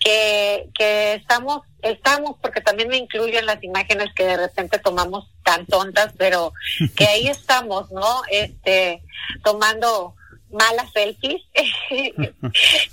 que, 0.00 0.68
que 0.74 1.14
estamos, 1.14 1.62
estamos, 1.82 2.36
porque 2.40 2.60
también 2.60 2.88
me 2.88 2.96
incluyo 2.96 3.38
en 3.38 3.46
las 3.46 3.62
imágenes 3.62 4.12
que 4.14 4.24
de 4.24 4.36
repente 4.36 4.78
tomamos 4.78 5.28
tan 5.44 5.66
tontas, 5.66 6.12
pero 6.16 6.52
que 6.96 7.06
ahí 7.06 7.26
estamos, 7.28 7.90
¿no? 7.90 8.22
Este, 8.30 9.02
tomando 9.44 10.14
malas 10.52 10.90
selfies. 10.92 11.42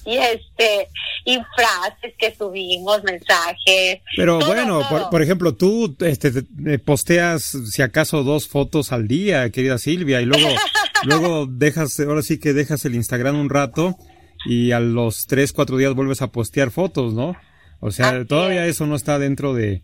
Y 0.05 0.17
este 0.17 0.87
y 1.25 1.37
frases 1.55 2.13
que 2.17 2.33
subimos 2.33 3.03
mensajes 3.03 3.99
pero 4.15 4.39
bueno 4.39 4.81
Por, 5.11 5.21
ejemplo 5.21 5.53
tú 5.55 5.97
este 5.99 6.31
posteas 6.79 7.43
si 7.69 7.81
acaso 7.81 8.23
dos 8.23 8.47
fotos 8.47 8.93
al 8.93 9.07
día 9.07 9.49
querida 9.49 9.77
Silvia 9.77 10.21
y 10.21 10.25
luego 10.25 10.47
luego 11.03 11.47
dejas 11.47 11.99
ahora 11.99 12.21
sí 12.21 12.39
que 12.39 12.53
dejas 12.53 12.85
el 12.85 12.95
Instagram 12.95 13.39
un 13.39 13.49
rato 13.49 13.97
y 14.45 14.71
a 14.71 14.79
los 14.79 15.25
tres 15.27 15.53
cuatro 15.53 15.77
días 15.77 15.93
vuelves 15.93 16.21
a 16.21 16.31
postear 16.31 16.71
fotos 16.71 17.13
no 17.13 17.35
o 17.79 17.91
sea 17.91 18.25
todavía 18.25 18.65
eso 18.65 18.85
no 18.87 18.95
está 18.95 19.19
dentro 19.19 19.53
de 19.53 19.83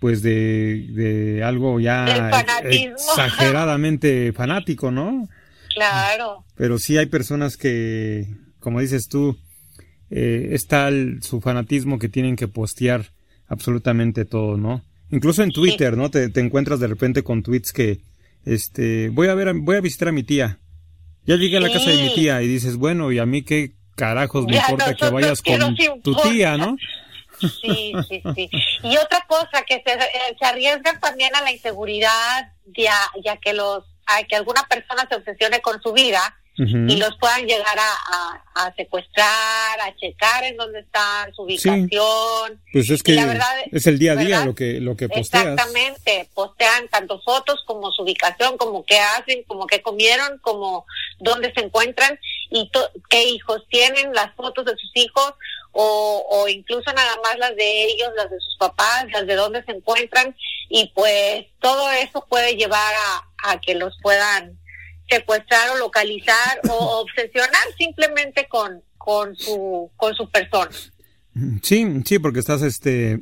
pues 0.00 0.22
de, 0.22 0.86
de 0.90 1.42
algo 1.42 1.80
ya 1.80 2.30
exageradamente 2.64 4.32
fanático 4.32 4.90
no 4.90 5.28
Claro. 5.74 6.44
Pero 6.56 6.78
sí 6.78 6.96
hay 6.96 7.06
personas 7.06 7.56
que, 7.56 8.28
como 8.60 8.80
dices 8.80 9.08
tú, 9.08 9.36
eh, 10.10 10.50
es 10.52 10.66
tal 10.66 11.18
su 11.22 11.40
fanatismo 11.40 11.98
que 11.98 12.08
tienen 12.08 12.36
que 12.36 12.48
postear 12.48 13.12
absolutamente 13.48 14.24
todo, 14.24 14.56
¿no? 14.56 14.84
Incluso 15.10 15.42
en 15.42 15.52
Twitter, 15.52 15.96
¿no? 15.96 16.10
Te, 16.10 16.30
encuentras 16.40 16.80
de 16.80 16.86
repente 16.86 17.22
con 17.22 17.42
tweets 17.42 17.72
que, 17.72 18.00
este, 18.44 19.08
voy 19.10 19.28
a 19.28 19.34
ver, 19.34 19.52
voy 19.54 19.76
a 19.76 19.80
visitar 19.80 20.08
a 20.08 20.12
mi 20.12 20.22
tía. 20.22 20.58
Ya 21.26 21.36
llegué 21.36 21.56
a 21.56 21.60
la 21.60 21.72
casa 21.72 21.90
de 21.90 21.96
mi 21.96 22.14
tía 22.14 22.42
y 22.42 22.48
dices, 22.48 22.76
bueno, 22.76 23.10
y 23.10 23.18
a 23.18 23.26
mí 23.26 23.42
qué 23.42 23.76
carajos 23.96 24.46
me 24.46 24.56
importa 24.56 24.94
que 24.94 25.08
vayas 25.08 25.40
con 25.40 25.74
tu 26.02 26.14
tía, 26.16 26.56
¿no? 26.56 26.76
Sí, 27.40 27.92
sí, 28.08 28.22
sí. 28.34 28.50
Y 28.82 28.96
otra 28.96 29.24
cosa, 29.26 29.64
que 29.66 29.82
se, 29.84 29.92
eh, 29.92 30.36
se 30.38 30.46
arriesgan 30.46 31.00
también 31.00 31.34
a 31.34 31.42
la 31.42 31.50
inseguridad, 31.50 32.52
ya, 32.76 32.94
ya 33.24 33.36
que 33.38 33.54
los 33.54 33.84
a 34.06 34.22
que 34.24 34.36
alguna 34.36 34.62
persona 34.68 35.06
se 35.08 35.16
obsesione 35.16 35.60
con 35.60 35.80
su 35.82 35.92
vida 35.92 36.36
y 36.56 36.96
los 36.96 37.16
puedan 37.18 37.46
llegar 37.46 37.76
a, 37.76 38.74
secuestrar, 38.76 39.80
a 39.80 39.94
checar 39.96 40.44
en 40.44 40.56
dónde 40.56 40.80
está 40.80 41.28
su 41.34 41.42
ubicación. 41.42 42.60
Pues 42.72 42.90
es 42.90 43.02
que 43.02 43.18
es 43.72 43.86
el 43.86 43.98
día 43.98 44.12
a 44.12 44.16
día 44.16 44.44
lo 44.44 44.54
que 44.54 44.80
lo 44.80 44.96
que 44.96 45.08
posteas. 45.08 45.46
Exactamente, 45.46 46.28
postean 46.32 46.88
tanto 46.88 47.20
fotos 47.22 47.62
como 47.66 47.90
su 47.90 48.02
ubicación, 48.02 48.56
como 48.56 48.84
qué 48.84 49.00
hacen, 49.00 49.42
como 49.44 49.66
qué 49.66 49.82
comieron, 49.82 50.38
como 50.38 50.86
dónde 51.18 51.52
se 51.54 51.64
encuentran 51.64 52.18
y 52.50 52.70
qué 53.10 53.24
hijos 53.24 53.64
tienen, 53.68 54.12
las 54.12 54.34
fotos 54.34 54.64
de 54.64 54.76
sus 54.76 54.90
hijos 54.94 55.34
o, 55.72 56.24
o 56.30 56.48
incluso 56.48 56.92
nada 56.92 57.16
más 57.22 57.36
las 57.38 57.56
de 57.56 57.84
ellos, 57.84 58.10
las 58.16 58.30
de 58.30 58.38
sus 58.38 58.56
papás, 58.58 59.06
las 59.12 59.26
de 59.26 59.34
dónde 59.34 59.64
se 59.64 59.72
encuentran 59.72 60.36
y 60.68 60.92
pues 60.94 61.46
todo 61.60 61.90
eso 61.90 62.24
puede 62.28 62.56
llevar 62.56 62.94
a, 62.94 63.50
a 63.50 63.60
que 63.60 63.74
los 63.74 63.96
puedan 64.00 64.58
secuestrar 65.08 65.70
o 65.70 65.78
localizar 65.78 66.60
o 66.68 67.00
obsesionar 67.00 67.62
simplemente 67.76 68.46
con, 68.48 68.82
con 68.96 69.36
su 69.36 69.90
con 69.96 70.14
su 70.14 70.28
persona. 70.30 70.70
Sí, 71.62 72.02
sí, 72.04 72.18
porque 72.18 72.40
estás 72.40 72.62
este 72.62 73.20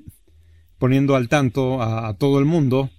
poniendo 0.78 1.14
al 1.14 1.28
tanto 1.28 1.80
a, 1.80 2.14
todo 2.14 2.38
el 2.38 2.44
mundo 2.44 2.90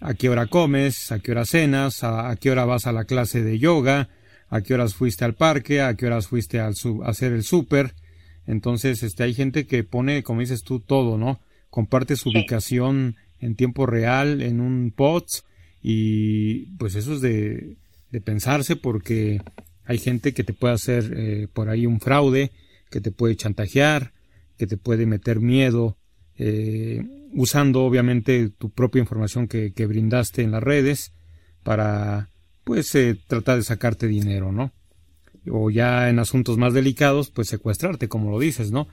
a 0.00 0.14
qué 0.14 0.28
hora 0.28 0.46
comes, 0.46 1.10
a 1.10 1.18
qué 1.18 1.32
hora 1.32 1.44
cenas, 1.44 2.04
a, 2.04 2.34
qué 2.36 2.50
hora 2.50 2.64
vas 2.64 2.86
a 2.86 2.92
la 2.92 3.04
clase 3.04 3.42
de 3.42 3.58
yoga, 3.58 4.08
a 4.48 4.60
qué 4.60 4.74
horas 4.74 4.94
fuiste 4.94 5.24
al 5.24 5.34
parque, 5.34 5.80
a 5.80 5.94
qué 5.94 6.06
horas 6.06 6.28
fuiste 6.28 6.60
al 6.60 6.74
a 7.04 7.08
hacer 7.08 7.32
el 7.32 7.42
súper. 7.42 7.94
Entonces, 8.46 9.02
este 9.02 9.24
hay 9.24 9.34
gente 9.34 9.66
que 9.66 9.82
pone, 9.82 10.22
como 10.22 10.40
dices 10.40 10.62
tú, 10.62 10.78
todo, 10.78 11.18
¿no? 11.18 11.40
Comparte 11.68 12.14
su 12.14 12.28
ubicación 12.28 13.16
en 13.40 13.56
tiempo 13.56 13.86
real 13.86 14.40
en 14.40 14.60
un 14.60 14.92
post 14.94 15.44
y 15.82 16.66
pues 16.78 16.94
eso 16.94 17.14
es 17.14 17.20
de 17.20 17.76
de 18.10 18.20
pensarse 18.20 18.76
porque 18.76 19.40
hay 19.84 19.98
gente 19.98 20.34
que 20.34 20.44
te 20.44 20.52
puede 20.52 20.74
hacer 20.74 21.12
eh, 21.16 21.48
por 21.52 21.68
ahí 21.68 21.86
un 21.86 22.00
fraude, 22.00 22.50
que 22.90 23.00
te 23.00 23.12
puede 23.12 23.36
chantajear, 23.36 24.12
que 24.58 24.66
te 24.66 24.76
puede 24.76 25.06
meter 25.06 25.40
miedo, 25.40 25.96
eh, 26.36 27.02
usando 27.32 27.84
obviamente 27.84 28.50
tu 28.50 28.70
propia 28.70 29.00
información 29.00 29.48
que, 29.48 29.72
que, 29.72 29.86
brindaste 29.86 30.42
en 30.42 30.50
las 30.50 30.62
redes 30.62 31.12
para 31.62 32.30
pues 32.64 32.94
eh, 32.94 33.18
tratar 33.26 33.56
de 33.56 33.62
sacarte 33.62 34.06
dinero, 34.08 34.52
¿no? 34.52 34.72
O 35.48 35.70
ya 35.70 36.08
en 36.10 36.18
asuntos 36.18 36.58
más 36.58 36.74
delicados, 36.74 37.30
pues 37.30 37.48
secuestrarte, 37.48 38.08
como 38.08 38.30
lo 38.30 38.38
dices, 38.38 38.70
¿no? 38.70 38.88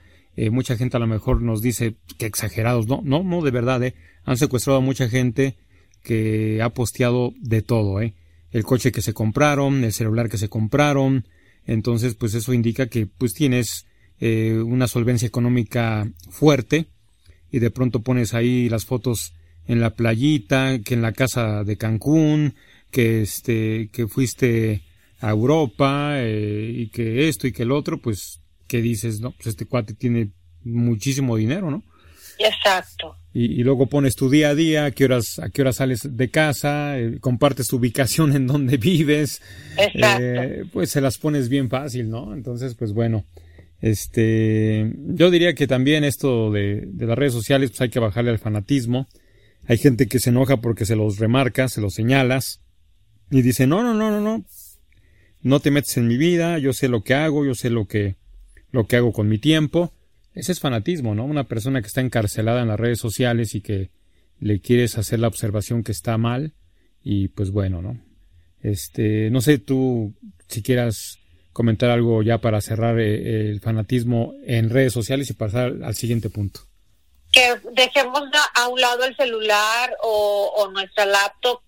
mucha 0.50 0.76
gente 0.76 0.98
a 0.98 1.00
lo 1.00 1.06
mejor 1.06 1.44
nos 1.44 1.62
dice 1.62 1.94
que 2.18 2.26
exagerados, 2.26 2.88
no, 2.88 3.02
no, 3.04 3.22
no, 3.22 3.44
de 3.44 3.52
verdad, 3.52 3.84
¿eh? 3.84 3.94
Han 4.24 4.38
secuestrado 4.38 4.80
a 4.80 4.82
mucha 4.82 5.08
gente 5.08 5.58
que 6.02 6.60
ha 6.64 6.70
posteado 6.70 7.34
de 7.40 7.62
todo, 7.62 8.02
¿eh? 8.02 8.16
El 8.54 8.64
coche 8.64 8.92
que 8.92 9.02
se 9.02 9.14
compraron, 9.14 9.84
el 9.84 9.92
celular 9.92 10.30
que 10.30 10.38
se 10.38 10.48
compraron. 10.48 11.28
Entonces, 11.66 12.16
pues 12.16 12.34
eso 12.36 12.54
indica 12.54 12.88
que 12.88 13.08
pues 13.08 13.34
tienes 13.34 13.86
eh, 14.20 14.62
una 14.64 14.88
solvencia 14.88 15.28
económica 15.28 16.10
fuerte 16.30 16.88
y 17.52 17.60
de 17.60 17.72
pronto 17.72 18.02
pones 18.02 18.34
ahí 18.34 18.70
las 18.70 18.86
fotos 18.86 19.34
en 19.66 19.82
la 19.82 19.96
playita, 19.96 20.80
que 20.80 20.94
en 20.94 21.02
la 21.02 21.14
casa 21.14 21.64
de 21.64 21.78
Cancún, 21.78 22.54
que 22.92 23.22
este, 23.24 23.90
que 23.92 24.08
fuiste 24.08 24.84
a 25.20 25.32
Europa 25.32 26.14
eh, 26.18 26.72
y 26.76 26.90
que 26.90 27.28
esto 27.30 27.48
y 27.48 27.54
que 27.54 27.64
el 27.64 27.72
otro, 27.72 27.98
pues, 28.02 28.42
¿qué 28.68 28.82
dices? 28.82 29.20
No, 29.20 29.32
pues 29.32 29.48
este 29.48 29.66
cuate 29.66 29.94
tiene 29.94 30.32
muchísimo 30.64 31.38
dinero, 31.38 31.72
¿no? 31.72 31.84
Exacto 32.40 33.18
y, 33.36 33.64
luego 33.64 33.88
pones 33.88 34.16
tu 34.16 34.30
día 34.30 34.50
a 34.50 34.56
día, 34.56 34.86
a 34.86 34.92
qué 34.92 35.06
horas, 35.06 35.40
a 35.40 35.50
qué 35.50 35.64
horas 35.64 35.78
sales 35.78 36.02
de 36.04 36.30
casa, 36.30 37.00
eh, 37.00 37.18
compartes 37.20 37.68
tu 37.68 37.78
ubicación 37.78 38.36
en 38.36 38.46
donde 38.46 38.78
vives, 38.78 39.42
eh, 39.78 40.64
pues 40.72 40.92
se 40.92 41.02
las 41.02 41.18
pones 41.18 41.50
bien 41.50 41.68
fácil, 41.70 42.10
¿no? 42.12 42.36
Entonces, 42.36 42.76
pues 42.76 42.94
bueno, 42.94 43.26
este, 43.82 44.94
yo 45.08 45.32
diría 45.32 45.56
que 45.56 45.66
también 45.66 46.04
esto 46.04 46.52
de, 46.52 46.84
de 46.86 47.06
las 47.08 47.18
redes 47.18 47.34
sociales, 47.34 47.72
pues 47.72 47.82
hay 47.82 47.90
que 47.90 48.00
bajarle 48.00 48.30
al 48.30 48.40
fanatismo. 48.40 49.08
Hay 49.66 49.78
gente 49.78 50.08
que 50.08 50.20
se 50.20 50.30
enoja 50.30 50.58
porque 50.58 50.86
se 50.86 50.96
los 50.96 51.18
remarcas, 51.18 51.74
se 51.74 51.82
los 51.82 51.94
señalas 51.94 52.62
y 53.32 53.42
dice, 53.42 53.66
no, 53.66 53.82
no, 53.82 53.96
no, 53.96 54.12
no, 54.12 54.22
no, 54.22 54.46
no 55.42 55.60
te 55.60 55.72
metes 55.72 55.98
en 55.98 56.08
mi 56.08 56.18
vida, 56.18 56.60
yo 56.60 56.72
sé 56.74 56.88
lo 56.88 57.02
que 57.02 57.16
hago, 57.16 57.46
yo 57.46 57.56
sé 57.56 57.72
lo 57.72 57.88
que, 57.88 58.18
lo 58.72 58.86
que 58.86 58.98
hago 58.98 59.12
con 59.12 59.28
mi 59.28 59.40
tiempo 59.40 59.92
ese 60.34 60.52
es 60.52 60.60
fanatismo, 60.60 61.16
¿no? 61.16 61.26
Una 61.26 61.44
persona 61.46 61.82
que 61.82 61.88
está 61.88 62.02
encarcelada 62.02 62.62
en 62.62 62.68
las 62.68 62.80
redes 62.80 63.00
sociales 63.00 63.56
y 63.56 63.62
que 63.62 63.92
le 64.40 64.60
quieres 64.60 64.98
hacer 64.98 65.20
la 65.20 65.28
observación 65.28 65.84
que 65.84 65.92
está 65.92 66.18
mal 66.18 66.54
y 67.04 67.28
pues 67.30 67.52
bueno, 67.52 67.82
¿no? 67.82 68.00
Este, 68.62 69.30
no 69.30 69.42
sé 69.42 69.58
tú 69.58 70.14
si 70.48 70.64
quieras 70.64 71.20
comentar 71.52 71.92
algo 71.92 72.24
ya 72.24 72.40
para 72.40 72.62
cerrar 72.62 73.00
eh, 73.00 73.52
el 73.52 73.60
fanatismo 73.60 74.34
en 74.46 74.70
redes 74.70 74.94
sociales 74.94 75.30
y 75.30 75.34
pasar 75.34 75.74
al 75.84 75.96
siguiente 75.96 76.30
punto. 76.30 76.62
Que 77.32 77.56
dejemos 77.74 78.22
a 78.56 78.68
un 78.68 78.80
lado 78.80 79.04
el 79.06 79.16
celular 79.16 79.96
o, 80.02 80.52
o 80.56 80.72
nuestra 80.72 81.06
laptop 81.06 81.62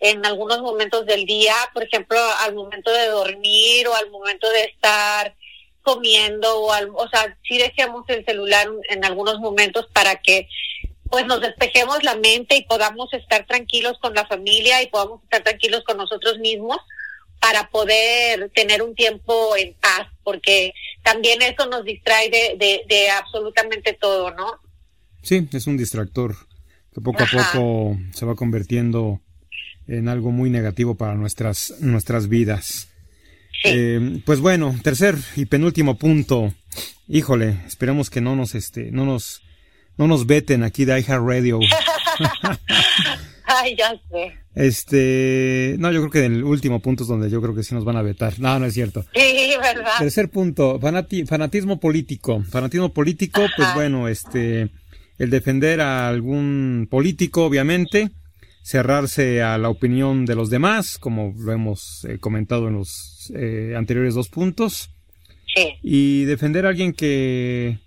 en 0.00 0.24
algunos 0.26 0.60
momentos 0.60 1.06
del 1.06 1.26
día, 1.26 1.54
por 1.72 1.84
ejemplo, 1.84 2.18
al 2.40 2.54
momento 2.54 2.90
de 2.92 3.06
dormir 3.06 3.86
o 3.86 3.94
al 3.94 4.10
momento 4.10 4.48
de 4.50 4.64
estar 4.64 5.34
comiendo 5.82 6.60
o, 6.60 6.72
al, 6.72 6.90
o 6.90 7.08
sea, 7.08 7.36
sí 7.46 7.58
dejemos 7.58 8.04
el 8.08 8.24
celular 8.24 8.68
en 8.88 9.04
algunos 9.04 9.38
momentos 9.40 9.86
para 9.92 10.16
que 10.16 10.48
pues 11.10 11.26
nos 11.26 11.42
despejemos 11.42 12.02
la 12.02 12.16
mente 12.16 12.56
y 12.56 12.64
podamos 12.64 13.12
estar 13.12 13.46
tranquilos 13.46 13.98
con 14.00 14.14
la 14.14 14.26
familia 14.26 14.82
y 14.82 14.86
podamos 14.88 15.22
estar 15.24 15.42
tranquilos 15.42 15.84
con 15.84 15.98
nosotros 15.98 16.38
mismos 16.38 16.78
para 17.38 17.68
poder 17.68 18.50
tener 18.54 18.82
un 18.82 18.94
tiempo 18.94 19.56
en 19.56 19.74
paz, 19.74 20.06
porque 20.22 20.72
también 21.02 21.42
eso 21.42 21.66
nos 21.66 21.84
distrae 21.84 22.30
de, 22.30 22.84
de, 22.88 23.10
absolutamente 23.10 23.92
todo, 23.92 24.30
¿no? 24.30 24.60
Sí, 25.22 25.48
es 25.52 25.66
un 25.66 25.76
distractor 25.76 26.36
que 26.94 27.00
poco 27.00 27.24
a 27.24 27.26
poco 27.26 27.98
se 28.14 28.24
va 28.24 28.36
convirtiendo 28.36 29.20
en 29.88 30.08
algo 30.08 30.30
muy 30.30 30.50
negativo 30.50 30.94
para 30.94 31.14
nuestras, 31.14 31.74
nuestras 31.80 32.28
vidas. 32.28 32.91
Eh, 33.64 34.20
pues 34.24 34.40
bueno, 34.40 34.74
tercer 34.82 35.16
y 35.36 35.46
penúltimo 35.46 35.96
punto. 35.96 36.52
Híjole, 37.08 37.58
esperemos 37.66 38.10
que 38.10 38.20
no 38.20 38.36
nos, 38.36 38.54
este, 38.54 38.90
no 38.90 39.04
nos, 39.04 39.42
no 39.96 40.06
nos 40.06 40.26
veten 40.26 40.62
aquí 40.62 40.84
de 40.84 41.00
iHeartRadio. 41.00 41.60
Ay, 43.44 43.76
ya 43.76 43.92
sé. 44.10 44.32
Este, 44.54 45.76
no, 45.78 45.90
yo 45.92 46.00
creo 46.00 46.10
que 46.10 46.24
en 46.24 46.34
el 46.34 46.44
último 46.44 46.80
punto 46.80 47.04
es 47.04 47.08
donde 47.08 47.30
yo 47.30 47.40
creo 47.40 47.54
que 47.54 47.62
sí 47.62 47.74
nos 47.74 47.84
van 47.84 47.96
a 47.96 48.02
vetar. 48.02 48.38
No, 48.38 48.58
no 48.58 48.66
es 48.66 48.74
cierto. 48.74 49.04
Sí, 49.14 49.54
verdad. 49.60 49.92
Tercer 49.98 50.30
punto, 50.30 50.80
fanatismo 50.80 51.80
político. 51.80 52.42
Fanatismo 52.50 52.92
político, 52.92 53.42
pues 53.56 53.74
bueno, 53.74 54.08
este, 54.08 54.70
el 55.18 55.30
defender 55.30 55.80
a 55.80 56.08
algún 56.08 56.88
político, 56.90 57.44
obviamente, 57.44 58.10
cerrarse 58.62 59.42
a 59.42 59.58
la 59.58 59.68
opinión 59.68 60.24
de 60.24 60.34
los 60.34 60.50
demás, 60.50 60.98
como 60.98 61.34
lo 61.38 61.52
hemos 61.52 62.04
eh, 62.08 62.18
comentado 62.18 62.68
en 62.68 62.74
los 62.74 63.11
eh, 63.34 63.74
anteriores 63.76 64.14
dos 64.14 64.28
puntos, 64.28 64.90
y 65.82 66.24
defender 66.24 66.64
a 66.64 66.70
alguien 66.70 66.92
que 66.92 67.78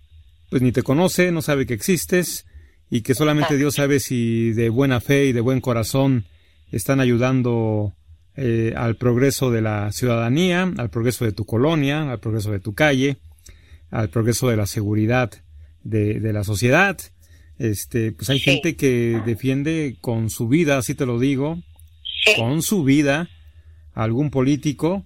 pues 0.50 0.62
ni 0.62 0.72
te 0.72 0.84
conoce, 0.84 1.32
no 1.32 1.42
sabe 1.42 1.66
que 1.66 1.74
existes 1.74 2.46
y 2.90 3.02
que 3.02 3.16
solamente 3.16 3.58
Dios 3.58 3.76
sabe 3.76 4.00
si 4.00 4.52
de 4.54 4.70
buena 4.70 5.02
fe 5.02 5.26
y 5.26 5.34
de 5.34 5.42
buen 5.42 5.62
corazón 5.62 6.26
están 6.72 7.00
ayudando 7.00 7.94
eh, 8.36 8.74
al 8.78 8.96
progreso 8.98 9.50
de 9.50 9.62
la 9.62 9.92
ciudadanía, 9.92 10.72
al 10.78 10.90
progreso 10.90 11.26
de 11.26 11.32
tu 11.32 11.46
colonia, 11.46 12.12
al 12.12 12.20
progreso 12.20 12.52
de 12.52 12.60
tu 12.60 12.74
calle, 12.74 13.18
al 13.90 14.10
progreso 14.10 14.50
de 14.50 14.58
la 14.58 14.68
seguridad 14.68 15.32
de, 15.84 16.20
de 16.20 16.34
la 16.34 16.44
sociedad. 16.44 16.98
Este, 17.58 18.12
pues 18.12 18.30
hay 18.30 18.40
gente 18.40 18.76
que 18.76 19.22
defiende 19.26 19.98
con 20.02 20.30
su 20.30 20.48
vida, 20.48 20.78
así 20.78 20.94
te 20.94 21.06
lo 21.06 21.20
digo, 21.20 21.62
con 22.36 22.62
su 22.62 22.84
vida, 22.84 23.30
a 23.94 24.04
algún 24.04 24.30
político 24.30 25.06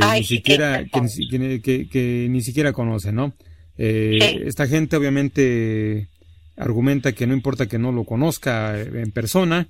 que 0.00 0.18
ni 0.18 0.24
siquiera, 0.24 0.84
que, 0.84 2.26
ni 2.30 2.42
siquiera 2.42 2.72
conoce, 2.72 3.12
¿no? 3.12 3.34
Eh, 3.76 4.42
esta 4.46 4.66
gente 4.66 4.96
obviamente 4.96 6.08
argumenta 6.56 7.12
que 7.12 7.26
no 7.26 7.34
importa 7.34 7.66
que 7.66 7.78
no 7.78 7.92
lo 7.92 8.04
conozca 8.04 8.80
en 8.80 9.10
persona, 9.10 9.68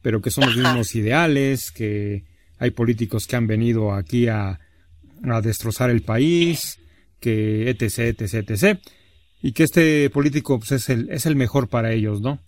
pero 0.00 0.20
que 0.22 0.30
son 0.30 0.46
los 0.46 0.56
mismos 0.56 0.94
ideales, 0.94 1.70
que 1.70 2.24
hay 2.58 2.70
políticos 2.70 3.26
que 3.26 3.36
han 3.36 3.46
venido 3.46 3.92
aquí 3.92 4.28
a, 4.28 4.58
a 5.24 5.40
destrozar 5.40 5.90
el 5.90 6.02
país, 6.02 6.78
que 7.20 7.68
etc, 7.68 8.20
etc, 8.20 8.50
etc 8.50 8.78
y 9.42 9.52
que 9.52 9.64
este 9.64 10.08
político 10.10 10.58
pues, 10.58 10.72
es, 10.72 10.88
el, 10.88 11.10
es 11.10 11.26
el 11.26 11.36
mejor 11.36 11.68
para 11.68 11.92
ellos, 11.92 12.20
¿no? 12.20 12.40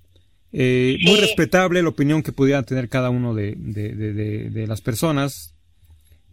Eh, 0.52 0.98
muy 1.02 1.18
respetable 1.18 1.82
la 1.82 1.88
opinión 1.88 2.22
que 2.22 2.30
pudiera 2.30 2.62
tener 2.62 2.88
cada 2.88 3.10
uno 3.10 3.34
de, 3.34 3.56
de, 3.58 3.92
de, 4.50 4.66
las 4.68 4.80
personas, 4.80 5.53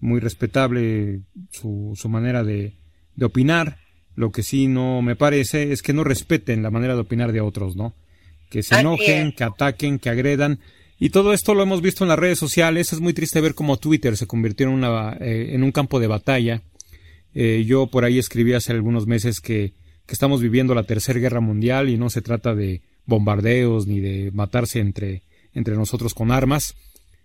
muy 0.02 0.20
respetable 0.20 1.22
su, 1.52 1.94
su 1.96 2.10
manera 2.10 2.44
de, 2.44 2.74
opinar. 3.22 3.78
Lo 4.16 4.32
que 4.32 4.44
sí 4.44 4.68
no 4.68 5.02
me 5.02 5.16
parece 5.16 5.72
es 5.72 5.82
que 5.82 5.94
no 5.94 6.04
respeten 6.04 6.64
la 6.64 6.72
manera 6.72 6.96
de 6.96 7.02
opinar 7.02 7.32
de 7.32 7.40
otros, 7.40 7.76
¿no? 7.76 7.94
Que 8.50 8.64
se 8.64 8.80
enojen, 8.80 9.32
que 9.32 9.46
ataquen, 9.46 10.00
que 10.00 10.10
agredan 10.10 10.60
Y 11.00 11.12
todo 11.12 11.32
esto 11.32 11.54
lo 11.54 11.64
hemos 11.64 11.82
visto 11.82 12.04
en 12.04 12.10
las 12.10 12.20
redes 12.20 12.38
sociales. 12.38 12.92
Es 12.92 13.00
muy 13.00 13.14
triste 13.14 13.40
ver 13.40 13.56
cómo 13.56 13.78
Twitter 13.78 14.18
se 14.18 14.28
convirtió 14.28 14.68
en, 14.68 14.74
una, 14.74 15.14
eh, 15.22 15.52
en 15.54 15.64
un 15.64 15.72
campo 15.72 16.00
de 16.00 16.08
batalla. 16.08 16.62
Eh, 17.34 17.64
yo 17.66 17.88
por 17.88 18.04
ahí 18.04 18.20
escribí 18.20 18.54
hace 18.54 18.74
algunos 18.74 19.08
meses 19.08 19.40
que, 19.40 19.74
que, 20.06 20.14
estamos 20.14 20.42
viviendo 20.42 20.76
la 20.76 20.84
tercera 20.84 21.20
guerra 21.20 21.40
mundial 21.40 21.88
y 21.88 21.98
no 21.98 22.10
se 22.10 22.22
trata 22.22 22.54
de 22.54 22.82
bombardeos 23.06 23.88
ni 23.88 24.02
de 24.02 24.32
matarse 24.34 24.80
entre, 24.80 25.22
entre 25.54 25.76
nosotros 25.76 26.14
con 26.14 26.32
armas. 26.32 26.76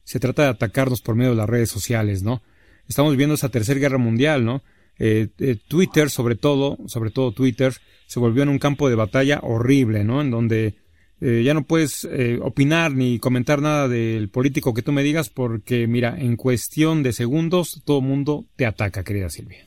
Se 0.04 0.20
trata 0.20 0.44
de 0.44 0.48
atacarnos 0.50 1.00
por 1.00 1.16
medio 1.16 1.30
de 1.30 1.38
las 1.38 1.48
redes 1.48 1.70
sociales, 1.70 2.22
¿no? 2.22 2.42
Estamos 2.88 3.12
viviendo 3.12 3.34
esa 3.34 3.48
tercera 3.48 3.80
guerra 3.80 3.98
mundial, 3.98 4.44
¿no? 4.44 4.62
Eh, 4.98 5.28
Twitter, 5.68 6.10
sobre 6.10 6.36
todo, 6.36 6.78
sobre 6.86 7.10
todo 7.10 7.32
Twitter, 7.32 7.74
se 8.06 8.20
volvió 8.20 8.42
en 8.42 8.48
un 8.48 8.58
campo 8.58 8.88
de 8.88 8.94
batalla 8.94 9.40
horrible, 9.42 10.04
¿no? 10.04 10.20
En 10.20 10.30
donde 10.30 10.74
eh, 11.20 11.42
ya 11.44 11.54
no 11.54 11.64
puedes 11.64 12.04
eh, 12.04 12.38
opinar 12.42 12.92
ni 12.92 13.18
comentar 13.18 13.60
nada 13.60 13.88
del 13.88 14.28
político 14.28 14.74
que 14.74 14.82
tú 14.82 14.92
me 14.92 15.02
digas 15.02 15.30
porque, 15.30 15.86
mira, 15.86 16.14
en 16.18 16.36
cuestión 16.36 17.02
de 17.02 17.12
segundos 17.12 17.82
todo 17.84 17.98
el 17.98 18.04
mundo 18.04 18.44
te 18.56 18.66
ataca, 18.66 19.02
querida 19.02 19.30
Silvia. 19.30 19.66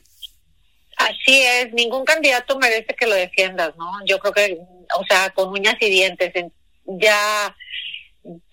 Así 0.96 1.42
es, 1.42 1.72
ningún 1.72 2.04
candidato 2.04 2.58
merece 2.58 2.94
que 2.94 3.06
lo 3.06 3.14
defiendas, 3.14 3.74
¿no? 3.76 3.90
Yo 4.06 4.18
creo 4.18 4.32
que, 4.32 4.58
o 4.98 5.04
sea, 5.08 5.30
con 5.30 5.48
uñas 5.48 5.76
y 5.80 5.90
dientes, 5.90 6.32
ya, 6.86 7.56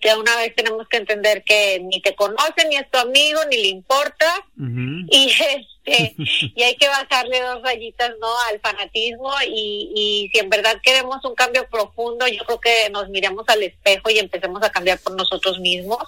ya 0.00 0.18
una 0.18 0.36
vez 0.36 0.54
tenemos 0.54 0.88
que 0.88 0.96
entender 0.96 1.42
que 1.44 1.80
ni 1.80 2.00
te 2.00 2.14
conoce, 2.14 2.66
ni 2.68 2.76
es 2.76 2.90
tu 2.90 2.98
amigo, 2.98 3.40
ni 3.50 3.56
le 3.56 3.68
importa, 3.68 4.46
y 4.56 5.30
este, 5.30 6.14
y 6.54 6.62
hay 6.62 6.76
que 6.76 6.88
bajarle 6.88 7.40
dos 7.40 7.62
rayitas, 7.62 8.12
¿no? 8.20 8.28
Al 8.50 8.60
fanatismo 8.60 9.30
y, 9.46 9.92
y 9.94 10.30
si 10.32 10.38
en 10.38 10.50
verdad 10.50 10.80
queremos 10.82 11.24
un 11.24 11.34
cambio 11.34 11.68
profundo, 11.68 12.26
yo 12.28 12.44
creo 12.44 12.60
que 12.60 12.90
nos 12.90 13.08
miremos 13.08 13.44
al 13.48 13.62
espejo 13.62 14.10
y 14.10 14.18
empecemos 14.18 14.62
a 14.62 14.70
cambiar 14.70 14.98
por 15.00 15.14
nosotros 15.16 15.58
mismos. 15.58 16.02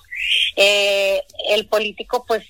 Eh, 0.57 1.23
el 1.49 1.66
político, 1.66 2.25
pues, 2.27 2.44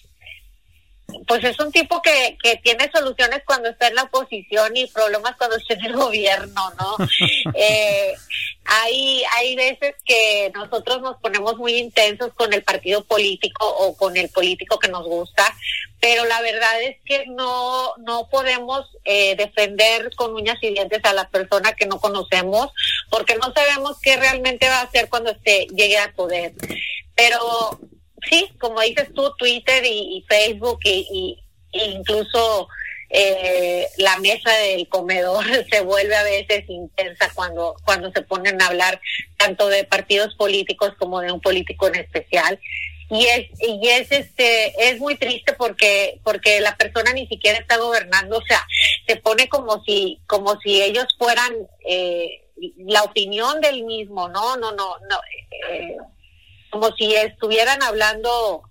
pues 1.27 1.45
es 1.45 1.59
un 1.59 1.71
tipo 1.73 2.01
que, 2.03 2.37
que 2.43 2.57
tiene 2.57 2.91
soluciones 2.93 3.43
cuando 3.45 3.69
está 3.69 3.89
en 3.89 3.95
la 3.95 4.05
oposición 4.05 4.77
y 4.77 4.87
problemas 4.87 5.37
cuando 5.37 5.57
está 5.57 5.75
en 5.75 5.85
el 5.87 5.93
gobierno, 5.95 6.73
¿no? 6.79 6.97
eh, 7.55 8.15
hay, 8.65 9.23
hay 9.37 9.57
veces 9.57 9.95
que 10.05 10.51
nosotros 10.55 11.03
nos 11.03 11.17
ponemos 11.19 11.57
muy 11.57 11.77
intensos 11.77 12.33
con 12.35 12.53
el 12.53 12.63
partido 12.63 13.05
político 13.05 13.67
o 13.67 13.97
con 13.97 14.17
el 14.17 14.29
político 14.29 14.79
que 14.79 14.89
nos 14.89 15.05
gusta, 15.05 15.45
pero 16.01 16.25
la 16.25 16.41
verdad 16.41 16.81
es 16.83 16.97
que 17.05 17.27
no, 17.27 17.95
no 17.99 18.29
podemos 18.29 18.87
eh, 19.05 19.37
defender 19.37 20.11
con 20.17 20.35
uñas 20.35 20.59
y 20.63 20.71
dientes 20.71 21.01
a 21.05 21.13
la 21.13 21.29
persona 21.29 21.73
que 21.75 21.87
no 21.87 22.01
conocemos 22.01 22.71
porque 23.11 23.37
no 23.37 23.53
sabemos 23.53 23.99
qué 24.01 24.17
realmente 24.17 24.69
va 24.69 24.79
a 24.79 24.85
hacer 24.85 25.09
cuando 25.09 25.31
esté, 25.31 25.67
llegue 25.75 25.99
al 25.99 26.15
poder. 26.15 26.55
Pero 27.15 27.79
sí, 28.29 28.49
como 28.59 28.81
dices 28.81 29.13
tú, 29.15 29.33
Twitter 29.39 29.85
y, 29.85 30.25
Facebook 30.29 30.81
y, 30.85 31.39
incluso 31.73 32.69
eh, 33.11 33.87
la 33.99 34.19
mesa 34.19 34.53
del 34.57 34.89
comedor 34.89 35.45
se 35.71 35.81
vuelve 35.81 36.15
a 36.15 36.23
veces 36.23 36.65
intensa 36.69 37.31
cuando 37.35 37.77
cuando 37.85 38.11
se 38.13 38.23
ponen 38.23 38.61
a 38.63 38.69
hablar 38.69 39.01
tanto 39.37 39.69
de 39.69 39.85
partidos 39.85 40.35
políticos 40.37 40.93
como 40.99 41.21
de 41.21 41.33
un 41.33 41.41
político 41.41 41.89
en 41.89 41.97
especial. 41.97 42.59
Y 43.13 43.27
es 43.27 43.51
y 43.61 43.89
es 43.89 44.13
este 44.13 44.89
es 44.89 45.01
muy 45.01 45.17
triste 45.17 45.55
porque 45.55 46.21
porque 46.23 46.61
la 46.61 46.77
persona 46.77 47.13
ni 47.13 47.27
siquiera 47.27 47.59
está 47.59 47.77
gobernando 47.77 48.39
o 48.39 48.43
sea 48.43 48.65
se 49.09 49.17
pone 49.17 49.49
como 49.49 49.83
si 49.83 50.21
como 50.29 50.61
si 50.61 50.81
ellos 50.81 51.07
fueran 51.19 51.53
eh, 51.89 52.45
la 52.77 53.03
opinión 53.03 53.61
del 53.61 53.83
mismo 53.83 54.29
no 54.29 54.57
no 54.57 54.71
no 54.71 54.97
no 55.09 55.21
eh, 55.71 55.97
como 56.71 56.91
si 56.97 57.15
estuvieran 57.15 57.83
hablando, 57.83 58.63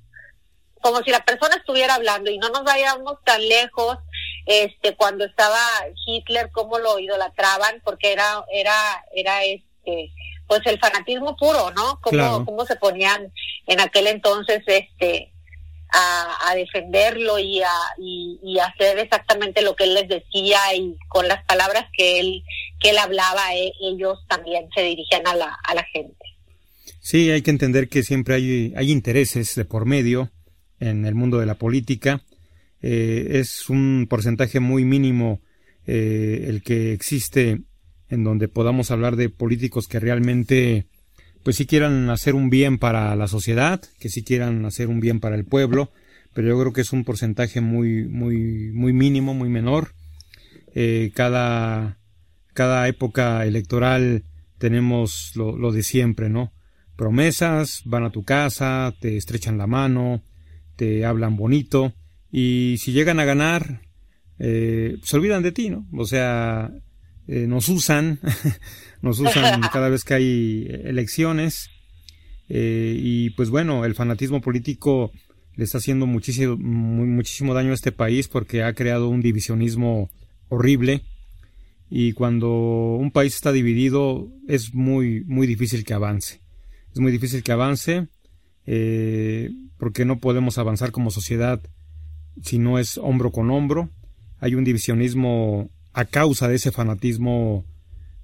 como 0.81 1.01
si 1.03 1.11
la 1.11 1.23
persona 1.23 1.55
estuviera 1.55 1.95
hablando 1.95 2.31
y 2.31 2.37
no 2.37 2.49
nos 2.49 2.63
vayamos 2.63 3.17
tan 3.23 3.47
lejos, 3.47 3.97
este, 4.45 4.95
cuando 4.95 5.25
estaba 5.25 5.59
Hitler, 6.05 6.49
cómo 6.51 6.79
lo 6.79 6.97
idolatraban, 6.99 7.81
porque 7.83 8.11
era, 8.11 8.43
era, 8.51 9.03
era 9.13 9.43
este, 9.43 10.11
pues 10.47 10.61
el 10.65 10.79
fanatismo 10.79 11.37
puro, 11.37 11.71
¿no? 11.71 11.99
Cómo, 12.01 12.45
cómo 12.45 12.65
se 12.65 12.75
ponían 12.75 13.31
en 13.67 13.79
aquel 13.79 14.07
entonces, 14.07 14.63
este, 14.65 15.31
a, 15.91 16.49
a 16.49 16.55
defenderlo 16.55 17.39
y 17.39 17.61
a 17.61 17.71
y, 17.97 18.39
y, 18.43 18.59
hacer 18.59 18.99
exactamente 18.99 19.61
lo 19.61 19.75
que 19.75 19.85
él 19.85 19.95
les 19.95 20.07
decía 20.07 20.59
y 20.75 20.95
con 21.07 21.27
las 21.27 21.43
palabras 21.45 21.85
que 21.93 22.19
él 22.19 22.43
que 22.79 22.91
él 22.91 22.97
hablaba 22.99 23.55
eh, 23.55 23.73
ellos 23.81 24.19
también 24.27 24.69
se 24.73 24.81
dirigían 24.81 25.27
a 25.27 25.35
la 25.35 25.57
a 25.63 25.73
la 25.73 25.83
gente 25.85 26.18
Sí, 27.09 27.31
hay 27.31 27.41
que 27.41 27.49
entender 27.49 27.89
que 27.89 28.03
siempre 28.03 28.35
hay, 28.35 28.71
hay 28.75 28.91
intereses 28.91 29.55
de 29.55 29.65
por 29.65 29.87
medio 29.87 30.31
en 30.79 31.07
el 31.07 31.15
mundo 31.15 31.39
de 31.39 31.47
la 31.47 31.55
política. 31.55 32.21
Eh, 32.83 33.39
es 33.39 33.67
un 33.67 34.05
porcentaje 34.07 34.59
muy 34.59 34.85
mínimo 34.85 35.41
eh, 35.87 36.45
el 36.47 36.61
que 36.61 36.93
existe 36.93 37.63
en 38.09 38.23
donde 38.23 38.47
podamos 38.47 38.91
hablar 38.91 39.15
de 39.15 39.31
políticos 39.31 39.87
que 39.87 39.99
realmente 39.99 40.85
pues 41.41 41.55
sí 41.55 41.65
quieran 41.65 42.11
hacer 42.11 42.35
un 42.35 42.51
bien 42.51 42.77
para 42.77 43.15
la 43.15 43.27
sociedad, 43.27 43.81
que 43.99 44.09
sí 44.09 44.23
quieran 44.23 44.63
hacer 44.67 44.87
un 44.87 44.99
bien 44.99 45.19
para 45.19 45.35
el 45.35 45.45
pueblo, 45.45 45.91
pero 46.35 46.49
yo 46.49 46.59
creo 46.59 46.73
que 46.73 46.81
es 46.81 46.93
un 46.93 47.05
porcentaje 47.05 47.59
muy, 47.59 48.07
muy, 48.07 48.69
muy 48.71 48.93
mínimo, 48.93 49.33
muy 49.33 49.49
menor. 49.49 49.95
Eh, 50.75 51.09
cada, 51.15 51.97
cada 52.53 52.87
época 52.87 53.47
electoral 53.47 54.25
tenemos 54.59 55.31
lo, 55.33 55.57
lo 55.57 55.71
de 55.71 55.81
siempre, 55.81 56.29
¿no? 56.29 56.53
Promesas, 56.99 57.81
van 57.85 58.03
a 58.03 58.11
tu 58.11 58.25
casa, 58.25 58.93
te 58.99 59.15
estrechan 59.15 59.57
la 59.57 59.67
mano, 59.67 60.21
te 60.75 61.05
hablan 61.05 61.37
bonito 61.37 61.93
y 62.29 62.75
si 62.77 62.91
llegan 62.91 63.21
a 63.21 63.25
ganar, 63.25 63.83
eh, 64.37 64.97
se 65.01 65.15
olvidan 65.15 65.41
de 65.41 65.53
ti, 65.53 65.69
¿no? 65.69 65.87
O 65.93 66.05
sea, 66.05 66.69
eh, 67.25 67.47
nos 67.47 67.69
usan, 67.69 68.19
nos 69.01 69.17
usan 69.19 69.61
cada 69.71 69.87
vez 69.87 70.03
que 70.03 70.13
hay 70.13 70.67
elecciones 70.83 71.69
eh, 72.49 72.97
y 72.99 73.29
pues 73.29 73.49
bueno, 73.49 73.85
el 73.85 73.95
fanatismo 73.95 74.41
político 74.41 75.13
le 75.55 75.63
está 75.63 75.77
haciendo 75.77 76.05
muchísimo, 76.05 76.57
muchísimo 76.57 77.53
daño 77.53 77.71
a 77.71 77.75
este 77.75 77.93
país 77.93 78.27
porque 78.27 78.61
ha 78.63 78.73
creado 78.73 79.07
un 79.07 79.21
divisionismo 79.21 80.09
horrible 80.49 81.03
y 81.89 82.11
cuando 82.11 82.97
un 82.99 83.11
país 83.11 83.35
está 83.35 83.53
dividido 83.53 84.27
es 84.49 84.73
muy, 84.73 85.23
muy 85.23 85.47
difícil 85.47 85.85
que 85.85 85.93
avance 85.93 86.38
es 86.93 86.99
muy 86.99 87.11
difícil 87.11 87.43
que 87.43 87.51
avance, 87.51 88.07
eh, 88.65 89.51
porque 89.77 90.05
no 90.05 90.19
podemos 90.19 90.57
avanzar 90.57 90.91
como 90.91 91.11
sociedad 91.11 91.61
si 92.41 92.59
no 92.59 92.79
es 92.79 92.97
hombro 92.97 93.31
con 93.31 93.49
hombro. 93.51 93.89
Hay 94.39 94.55
un 94.55 94.63
divisionismo 94.63 95.69
a 95.93 96.05
causa 96.05 96.47
de 96.47 96.55
ese 96.55 96.71
fanatismo 96.71 97.65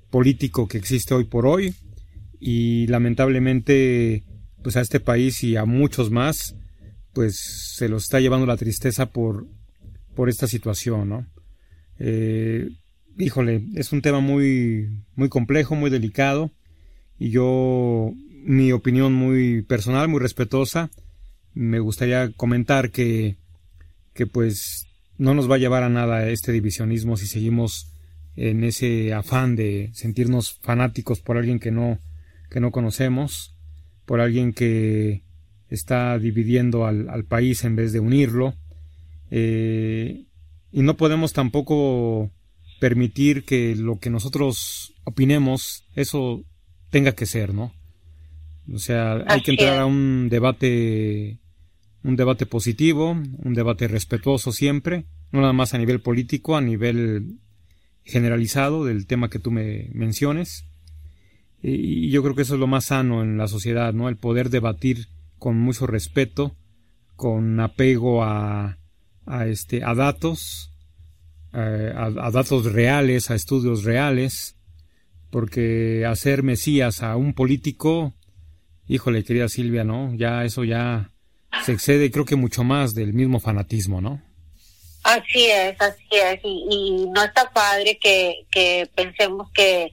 político 0.10 0.67
que 0.67 0.78
existe 0.78 1.13
hoy 1.13 1.25
por 1.25 1.45
hoy 1.45 1.75
y 2.39 2.88
lamentablemente 2.88 4.23
pues 4.62 4.78
a 4.78 4.82
este 4.82 4.99
país 4.99 5.43
y 5.43 5.58
a 5.58 5.65
muchos 5.65 6.10
más 6.12 6.56
pues 7.13 7.73
se 7.75 7.88
lo 7.88 7.97
está 7.97 8.19
llevando 8.19 8.45
la 8.45 8.58
tristeza 8.58 9.08
por, 9.08 9.47
por 10.15 10.30
esta 10.30 10.47
situación, 10.47 11.10
¿no? 11.10 11.25
Eh, 11.97 12.69
híjole, 13.17 13.63
es 13.75 13.93
un 13.93 14.01
tema 14.01 14.19
muy, 14.19 15.04
muy 15.15 15.30
complejo, 15.30 15.75
muy 15.75 15.89
delicado 15.89 16.51
y 17.17 17.30
yo 17.30 18.12
mi 18.45 18.71
opinión 18.71 19.13
muy 19.13 19.63
personal, 19.63 20.08
muy 20.08 20.19
respetuosa. 20.19 20.91
Me 21.53 21.79
gustaría 21.79 22.31
comentar 22.31 22.91
que, 22.91 23.38
que 24.13 24.27
pues 24.27 24.88
no 25.17 25.34
nos 25.34 25.49
va 25.49 25.55
a 25.55 25.60
llevar 25.60 25.81
a 25.84 25.89
nada 25.89 26.29
este 26.29 26.51
divisionismo 26.51 27.17
si 27.17 27.25
seguimos 27.25 27.91
en 28.36 28.63
ese 28.63 29.13
afán 29.13 29.55
de 29.55 29.89
sentirnos 29.93 30.60
fanáticos 30.62 31.21
por 31.21 31.38
alguien 31.38 31.60
que 31.60 31.71
no, 31.71 31.99
que 32.51 32.60
no 32.60 32.71
conocemos, 32.71 33.55
por 34.05 34.21
alguien 34.21 34.53
que 34.53 35.23
está 35.69 36.19
dividiendo 36.19 36.86
al, 36.86 37.10
al 37.10 37.25
país 37.25 37.63
en 37.63 37.75
vez 37.75 37.93
de 37.93 37.99
unirlo. 37.99 38.53
Eh, 39.31 40.25
y 40.71 40.81
no 40.84 40.97
podemos 40.97 41.34
tampoco 41.34 42.29
permitir 42.79 43.43
que 43.43 43.75
lo 43.75 43.97
que 43.97 44.12
nosotros 44.12 44.93
opinemos, 45.03 45.86
eso 45.95 46.43
tenga 46.91 47.13
que 47.13 47.25
ser, 47.25 47.51
¿no? 47.51 47.73
O 48.73 48.80
sea, 48.80 49.23
hay 49.28 49.41
que 49.41 49.51
entrar 49.51 49.80
a 49.80 49.86
un 49.86 50.28
debate, 50.30 51.39
un 52.04 52.15
debate 52.15 52.45
positivo, 52.45 53.12
un 53.12 53.54
debate 53.54 53.88
respetuoso 53.88 54.51
siempre, 54.51 55.06
no 55.32 55.41
nada 55.41 55.54
más 55.54 55.73
a 55.73 55.78
nivel 55.78 56.01
político, 56.01 56.58
a 56.58 56.62
nivel 56.62 57.39
generalizado 58.04 58.86
del 58.86 59.08
tema 59.08 59.30
que 59.30 59.39
tú 59.39 59.51
me 59.51 59.89
menciones. 59.93 60.65
Y 61.62 62.10
yo 62.10 62.21
creo 62.21 62.36
que 62.36 62.43
eso 62.43 62.56
es 62.56 62.60
lo 62.60 62.67
más 62.67 62.86
sano 62.86 63.23
en 63.23 63.38
la 63.38 63.47
sociedad, 63.47 63.93
¿no? 63.93 64.08
El 64.10 64.17
poder 64.17 64.49
debatir 64.49 65.08
con 65.39 65.58
mucho 65.58 65.88
respeto, 65.88 66.56
con 67.15 67.60
apego 67.60 68.23
a, 68.23 68.78
a 69.25 69.47
este, 69.47 69.84
a 69.84 69.95
datos, 69.95 70.71
eh, 71.54 71.91
a, 71.95 72.06
a 72.06 72.32
datos 72.32 72.71
reales, 72.71 73.32
a 73.32 73.36
estudios 73.36 73.84
reales, 73.84 74.56
porque 75.32 76.06
hacer 76.06 76.43
mesías 76.43 77.01
a 77.01 77.15
un 77.15 77.34
político 77.34 78.13
híjole, 78.88 79.24
querida 79.24 79.50
Silvia, 79.50 79.84
¿no? 79.84 80.13
Ya 80.15 80.43
eso 80.43 80.63
ya 80.63 81.12
se 81.63 81.71
excede, 81.71 82.12
creo 82.12 82.26
que 82.26 82.36
mucho 82.36 82.63
más 82.63 82.93
del 82.93 83.13
mismo 83.13 83.39
fanatismo, 83.39 84.02
¿no? 84.02 84.21
Así 85.04 85.45
es, 85.45 85.80
así 85.80 86.08
es, 86.12 86.39
y, 86.43 87.06
no 87.13 87.24
está 87.24 87.52
padre 87.52 88.00
que, 88.02 88.45
que 88.50 88.89
pensemos 88.95 89.52
que, 89.54 89.91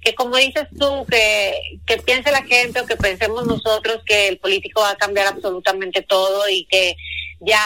que 0.00 0.14
como 0.14 0.36
dices 0.36 0.66
tú, 0.78 1.06
que, 1.10 1.52
que 1.86 1.98
piense 1.98 2.32
la 2.32 2.42
gente 2.42 2.80
o 2.80 2.86
que 2.86 2.96
pensemos 2.96 3.46
nosotros 3.46 4.00
que 4.06 4.28
el 4.28 4.38
político 4.38 4.80
va 4.80 4.92
a 4.92 4.96
cambiar 4.96 5.26
absolutamente 5.26 6.00
todo 6.02 6.48
y 6.48 6.64
que 6.64 6.96
ya 7.40 7.62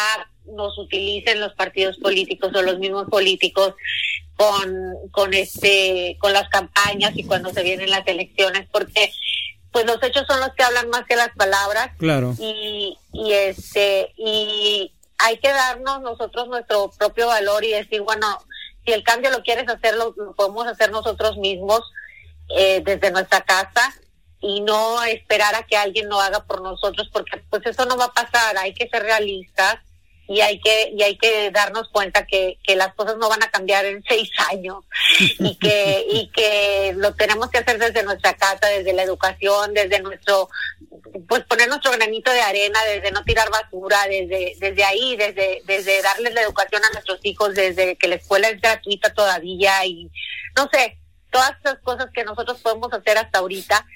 nos 0.46 0.76
utilicen 0.78 1.40
los 1.40 1.54
partidos 1.54 1.98
políticos 1.98 2.50
o 2.54 2.62
los 2.62 2.78
mismos 2.78 3.06
políticos 3.08 3.74
con, 4.34 4.74
con 5.10 5.34
este, 5.34 6.16
con 6.18 6.32
las 6.32 6.48
campañas 6.48 7.12
y 7.16 7.24
cuando 7.24 7.52
se 7.52 7.62
vienen 7.62 7.90
las 7.90 8.06
elecciones, 8.06 8.66
porque 8.72 9.10
pues 9.72 9.86
los 9.86 10.02
hechos 10.02 10.24
son 10.26 10.40
los 10.40 10.54
que 10.54 10.62
hablan 10.62 10.88
más 10.90 11.04
que 11.06 11.16
las 11.16 11.30
palabras. 11.36 11.90
Claro. 11.98 12.34
Y, 12.38 12.98
y 13.12 13.32
este, 13.32 14.12
y 14.16 14.92
hay 15.18 15.38
que 15.38 15.50
darnos 15.50 16.00
nosotros 16.00 16.48
nuestro 16.48 16.90
propio 16.98 17.26
valor 17.26 17.64
y 17.64 17.70
decir, 17.70 18.02
bueno, 18.02 18.26
si 18.84 18.92
el 18.92 19.02
cambio 19.02 19.30
lo 19.30 19.42
quieres 19.42 19.68
hacer, 19.68 19.96
lo, 19.96 20.14
podemos 20.34 20.66
hacer 20.66 20.90
nosotros 20.90 21.36
mismos 21.36 21.82
eh, 22.56 22.80
desde 22.84 23.10
nuestra 23.10 23.42
casa 23.42 23.94
y 24.40 24.60
no 24.60 25.02
esperar 25.02 25.54
a 25.54 25.64
que 25.64 25.76
alguien 25.76 26.08
lo 26.08 26.20
haga 26.20 26.44
por 26.44 26.62
nosotros, 26.62 27.08
porque 27.12 27.42
pues 27.50 27.66
eso 27.66 27.84
no 27.84 27.96
va 27.96 28.06
a 28.06 28.12
pasar, 28.12 28.56
hay 28.56 28.72
que 28.72 28.88
ser 28.88 29.02
realistas 29.02 29.80
y 30.28 30.40
hay 30.40 30.60
que 30.60 30.92
y 30.94 31.02
hay 31.02 31.16
que 31.16 31.50
darnos 31.50 31.88
cuenta 31.88 32.26
que, 32.26 32.58
que 32.62 32.76
las 32.76 32.94
cosas 32.94 33.16
no 33.16 33.28
van 33.28 33.42
a 33.42 33.50
cambiar 33.50 33.84
en 33.86 34.04
seis 34.06 34.30
años 34.50 34.84
y 35.38 35.56
que 35.56 36.06
y 36.10 36.28
que 36.28 36.92
lo 36.96 37.14
tenemos 37.14 37.50
que 37.50 37.58
hacer 37.58 37.78
desde 37.78 38.02
nuestra 38.02 38.34
casa 38.34 38.66
desde 38.66 38.92
la 38.92 39.02
educación 39.02 39.74
desde 39.74 40.00
nuestro 40.00 40.48
pues 41.26 41.44
poner 41.44 41.68
nuestro 41.68 41.92
granito 41.92 42.30
de 42.30 42.40
arena 42.40 42.78
desde 42.86 43.10
no 43.10 43.24
tirar 43.24 43.50
basura 43.50 44.06
desde 44.08 44.54
desde 44.58 44.84
ahí 44.84 45.16
desde 45.16 45.62
desde 45.64 46.02
darles 46.02 46.34
la 46.34 46.42
educación 46.42 46.82
a 46.84 46.92
nuestros 46.92 47.20
hijos 47.22 47.54
desde 47.54 47.96
que 47.96 48.08
la 48.08 48.16
escuela 48.16 48.48
es 48.48 48.60
gratuita 48.60 49.12
todavía 49.14 49.84
y 49.86 50.10
no 50.56 50.68
sé 50.72 50.98
todas 51.30 51.52
esas 51.60 51.78
cosas 51.80 52.10
que 52.12 52.24
nosotros 52.24 52.58
podemos 52.60 52.92
hacer 52.92 53.18
hasta 53.18 53.38
ahorita. 53.38 53.86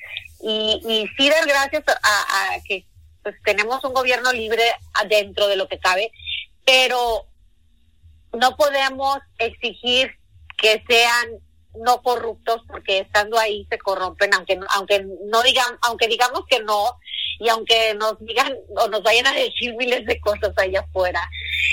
Y, 0.42 0.80
y 0.84 1.08
sí 1.16 1.30
dar 1.30 1.46
gracias 1.46 1.84
a, 1.88 2.54
a 2.54 2.60
que 2.66 2.84
pues 3.22 3.36
tenemos 3.44 3.82
un 3.84 3.94
gobierno 3.94 4.32
libre 4.32 4.64
adentro 4.94 5.46
de 5.46 5.54
lo 5.54 5.68
que 5.68 5.78
cabe, 5.78 6.10
pero 6.64 7.26
no 8.32 8.56
podemos 8.56 9.18
exigir 9.38 10.10
que 10.56 10.82
sean 10.88 11.28
no 11.84 12.02
corruptos 12.02 12.62
porque 12.68 12.98
estando 12.98 13.38
ahí 13.38 13.66
se 13.70 13.78
corrompen 13.78 14.34
aunque 14.34 14.60
aunque 14.74 15.06
no 15.26 15.42
digan 15.42 15.78
aunque 15.82 16.06
digamos 16.06 16.42
que 16.46 16.60
no 16.60 16.98
y 17.38 17.48
aunque 17.48 17.94
nos 17.94 18.18
digan 18.20 18.52
o 18.76 18.88
nos 18.88 19.02
vayan 19.02 19.26
a 19.26 19.32
decir 19.32 19.74
miles 19.76 20.04
de 20.04 20.20
cosas 20.20 20.52
allá 20.58 20.80
afuera 20.80 21.26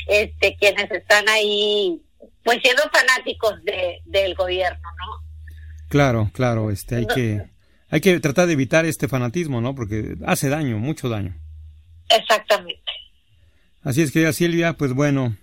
este 0.07 0.55
quienes 0.55 0.89
están 0.89 1.27
ahí 1.27 2.01
pues 2.43 2.59
siendo 2.61 2.83
fanáticos 2.93 3.61
de, 3.63 4.01
del 4.05 4.35
gobierno 4.35 4.89
no 4.99 5.23
claro 5.89 6.31
claro 6.33 6.71
este 6.71 6.95
hay 6.95 7.07
que 7.07 7.49
hay 7.91 8.01
que 8.01 8.19
tratar 8.19 8.47
de 8.47 8.53
evitar 8.53 8.85
este 8.85 9.07
fanatismo, 9.07 9.61
¿no? 9.61 9.73
Porque 9.73 10.15
hace 10.25 10.49
daño, 10.49 10.77
mucho 10.77 11.09
daño. 11.09 11.35
Exactamente. 12.09 12.68
Así 13.81 14.01
es, 14.01 14.11
querida 14.11 14.33
Silvia, 14.33 14.73
pues 14.73 14.91
bueno, 14.91 15.37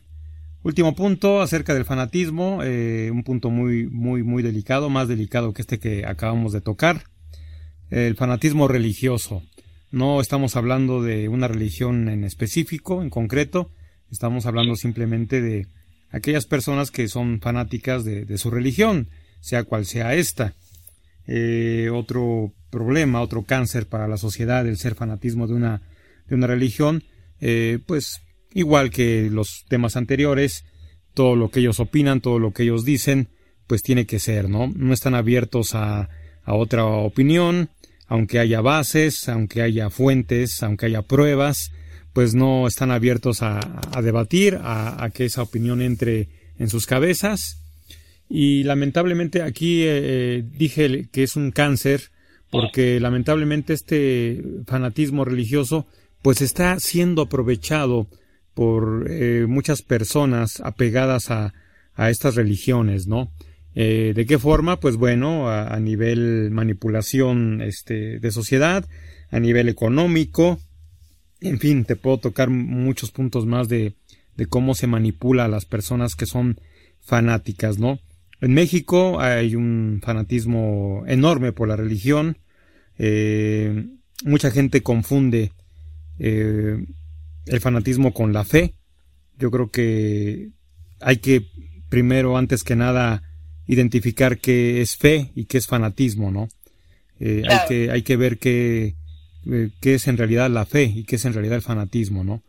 último 0.63 0.95
punto 0.95 1.41
acerca 1.41 1.73
del 1.73 1.87
fanatismo, 1.87 2.61
eh, 2.63 3.11
un 3.11 3.25
punto 3.25 3.49
muy, 3.49 3.87
muy, 3.87 4.23
muy 4.23 4.43
delicado, 4.43 4.91
más 4.91 5.09
delicado 5.09 5.55
que 5.55 5.63
este 5.63 5.79
que 5.79 6.05
acabamos 6.05 6.53
de 6.53 6.61
tocar, 6.61 7.05
el 7.89 8.15
fanatismo 8.15 8.69
religioso. 8.69 9.43
No 9.91 10.21
estamos 10.21 10.55
hablando 10.55 11.03
de 11.03 11.31
una 11.31 11.49
religión 11.49 12.11
en 12.11 12.25
específico, 12.25 13.03
en 13.03 13.09
concreto, 13.09 13.71
estamos 14.11 14.45
hablando 14.45 14.77
simplemente 14.77 15.41
de 15.41 15.67
aquellas 16.11 16.45
personas 16.45 16.91
que 16.91 17.09
son 17.09 17.41
fanáticas 17.41 18.05
de, 18.05 18.27
de 18.27 18.37
su 18.37 18.51
religión, 18.51 19.09
sea 19.41 19.65
cual 19.65 19.87
sea 19.87 20.15
esta. 20.15 20.55
Eh, 21.27 21.89
otro 21.91 22.53
problema, 22.69 23.23
otro 23.23 23.45
cáncer 23.45 23.87
para 23.87 24.09
la 24.09 24.19
sociedad, 24.19 24.67
el 24.67 24.77
ser 24.77 24.95
fanatismo 24.95 25.47
de 25.47 25.55
una, 25.55 25.83
de 26.29 26.35
una 26.35 26.47
religión, 26.47 27.03
eh, 27.41 27.79
pues 27.87 28.21
igual 28.57 28.91
que 28.91 29.29
los 29.31 29.65
temas 29.69 29.97
anteriores, 29.97 30.65
todo 31.15 31.37
lo 31.37 31.51
que 31.51 31.61
ellos 31.61 31.79
opinan, 31.79 32.21
todo 32.21 32.39
lo 32.39 32.53
que 32.53 32.63
ellos 32.63 32.85
dicen, 32.85 33.29
pues 33.67 33.83
tiene 33.83 34.07
que 34.07 34.19
ser, 34.19 34.49
¿no? 34.49 34.73
No 34.75 34.95
están 34.95 35.15
abiertos 35.15 35.75
a, 35.75 36.09
a 36.43 36.55
otra 36.55 36.85
opinión, 36.87 37.69
aunque 38.07 38.39
haya 38.39 38.61
bases, 38.61 39.29
aunque 39.29 39.63
haya 39.63 39.91
fuentes, 39.91 40.63
aunque 40.63 40.87
haya 40.87 41.03
pruebas, 41.03 41.71
pues 42.13 42.35
no 42.35 42.67
están 42.67 42.91
abiertos 42.91 43.43
a, 43.43 43.61
a 43.93 44.01
debatir, 44.01 44.59
a, 44.63 45.05
a, 45.05 45.11
que 45.11 45.27
esa 45.27 45.43
opinión 45.43 45.83
entre 45.83 46.29
en 46.59 46.71
sus 46.71 46.87
cabezas 46.87 47.59
y 48.29 48.65
lamentablemente 48.65 49.43
aquí 49.43 49.83
eh, 49.83 50.01
eh, 50.03 50.45
dije 50.57 51.09
que 51.13 51.23
es 51.23 51.37
un 51.37 51.51
cáncer 51.51 52.11
porque 52.51 52.99
lamentablemente 53.01 53.75
este 53.75 54.43
fanatismo 54.67 55.25
religioso 55.25 55.87
pues 56.23 56.41
está 56.41 56.81
siendo 56.81 57.23
aprovechado 57.23 58.09
por 58.57 59.07
eh, 59.09 59.45
muchas 59.47 59.83
personas 59.83 60.61
apegadas 60.65 61.31
a, 61.31 61.55
a 61.95 62.11
estas 62.11 62.35
religiones, 62.35 63.07
¿no? 63.07 63.31
¿De 63.75 64.25
qué 64.27 64.39
forma? 64.39 64.81
Pues 64.81 64.97
bueno, 64.97 65.51
a, 65.51 65.69
a, 65.69 65.79
nivel 65.81 66.51
manipulación 66.51 67.61
este, 67.61 68.19
de 68.19 68.31
sociedad, 68.31 68.89
a 69.31 69.39
nivel 69.39 69.69
económico, 69.69 70.59
en 71.43 71.59
fin, 71.59 71.85
te 71.85 71.95
puedo 71.95 72.17
tocar 72.17 72.49
muchos 72.49 73.11
puntos 73.11 73.45
más 73.45 73.69
de, 73.69 73.93
de 74.35 74.47
cómo 74.47 74.75
se 74.75 74.87
manipula 74.87 75.45
a 75.45 75.49
las 75.49 75.67
personas 75.67 76.15
que 76.15 76.25
son 76.25 76.59
fanáticas, 77.01 77.79
¿no? 77.79 78.01
En 78.41 78.53
México 78.53 79.21
hay 79.21 79.57
un 79.57 80.01
fanatismo 80.03 81.05
enorme 81.07 81.53
por 81.53 81.69
la 81.69 81.77
religión. 81.77 82.37
Eh, 82.99 83.87
mucha 84.25 84.51
gente 84.51 84.83
confunde 84.83 85.53
eh, 86.19 86.85
el 87.47 87.61
fanatismo 87.61 88.13
con 88.13 88.33
la 88.33 88.45
fe. 88.45 88.75
Yo 89.39 89.51
creo 89.51 89.71
que 89.71 90.51
hay 91.01 91.19
que 91.19 91.47
primero, 91.89 92.37
antes 92.37 92.65
que 92.65 92.77
nada, 92.77 93.23
identificar 93.67 94.39
qué 94.39 94.81
es 94.81 94.97
fe 94.97 95.33
y 95.35 95.45
qué 95.45 95.59
es 95.59 95.67
fanatismo, 95.67 96.31
¿no? 96.31 96.49
Eh, 97.19 97.45
hay, 97.49 97.59
que, 97.69 97.91
hay 97.91 98.03
que 98.03 98.17
ver 98.17 98.39
qué, 98.39 98.95
qué 99.81 99.95
es 99.95 100.07
en 100.07 100.17
realidad 100.17 100.51
la 100.51 100.67
fe 100.67 100.85
y 100.85 101.05
qué 101.05 101.17
es 101.17 101.25
en 101.25 101.33
realidad 101.33 101.57
el 101.57 101.63
fanatismo, 101.63 102.25
¿no? 102.25 102.43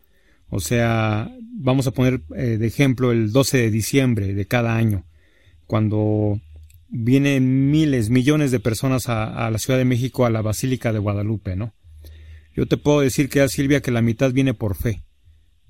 O 0.50 0.60
sea, 0.60 1.30
vamos 1.40 1.86
a 1.86 1.90
poner 1.90 2.22
de 2.28 2.66
ejemplo 2.66 3.12
el 3.12 3.32
12 3.32 3.58
de 3.58 3.70
diciembre 3.70 4.34
de 4.34 4.46
cada 4.46 4.76
año 4.76 5.04
cuando 5.68 6.40
vienen 6.88 7.70
miles, 7.70 8.10
millones 8.10 8.50
de 8.50 8.58
personas 8.58 9.08
a, 9.08 9.48
la 9.50 9.58
Ciudad 9.58 9.78
de 9.78 9.84
México, 9.84 10.24
a 10.26 10.30
la 10.30 10.42
Basílica 10.42 10.92
de 10.92 10.98
Guadalupe, 10.98 11.54
¿no? 11.54 11.74
Yo 12.54 12.66
te 12.66 12.76
puedo 12.76 13.00
decir 13.00 13.28
que 13.28 13.40
a 13.40 13.48
Silvia 13.48 13.80
que 13.80 13.90
la 13.90 14.02
mitad 14.02 14.32
viene 14.32 14.54
por 14.54 14.74
fe 14.74 15.04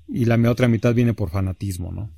y 0.07 0.25
la 0.25 0.37
otra 0.49 0.67
mitad 0.67 0.93
viene 0.93 1.13
por 1.13 1.29
fanatismo, 1.29 1.91
¿no? 1.91 2.11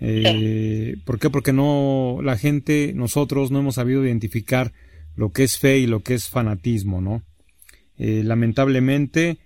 Eh, 0.00 0.96
¿Por 1.04 1.18
qué? 1.18 1.30
Porque 1.30 1.52
no, 1.52 2.18
la 2.22 2.36
gente, 2.36 2.92
nosotros 2.94 3.50
no 3.50 3.60
hemos 3.60 3.76
sabido 3.76 4.04
identificar 4.04 4.72
lo 5.14 5.32
que 5.32 5.44
es 5.44 5.58
fe 5.58 5.78
y 5.78 5.86
lo 5.86 6.00
que 6.00 6.14
es 6.14 6.28
fanatismo, 6.28 7.00
¿no? 7.00 7.22
Eh, 7.98 8.22
lamentablemente 8.24 9.38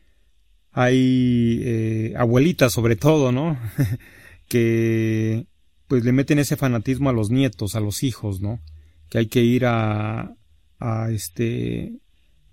hay 0.72 1.60
eh, 1.62 2.14
abuelitas 2.16 2.72
sobre 2.72 2.96
todo, 2.96 3.32
¿no? 3.32 3.58
que 4.48 5.46
pues 5.88 6.04
le 6.04 6.12
meten 6.12 6.38
ese 6.38 6.56
fanatismo 6.56 7.10
a 7.10 7.12
los 7.12 7.30
nietos, 7.30 7.74
a 7.74 7.80
los 7.80 8.02
hijos, 8.02 8.40
¿no? 8.40 8.60
Que 9.08 9.18
hay 9.18 9.26
que 9.26 9.42
ir 9.42 9.66
a, 9.66 10.34
a 10.78 11.10
este, 11.10 11.92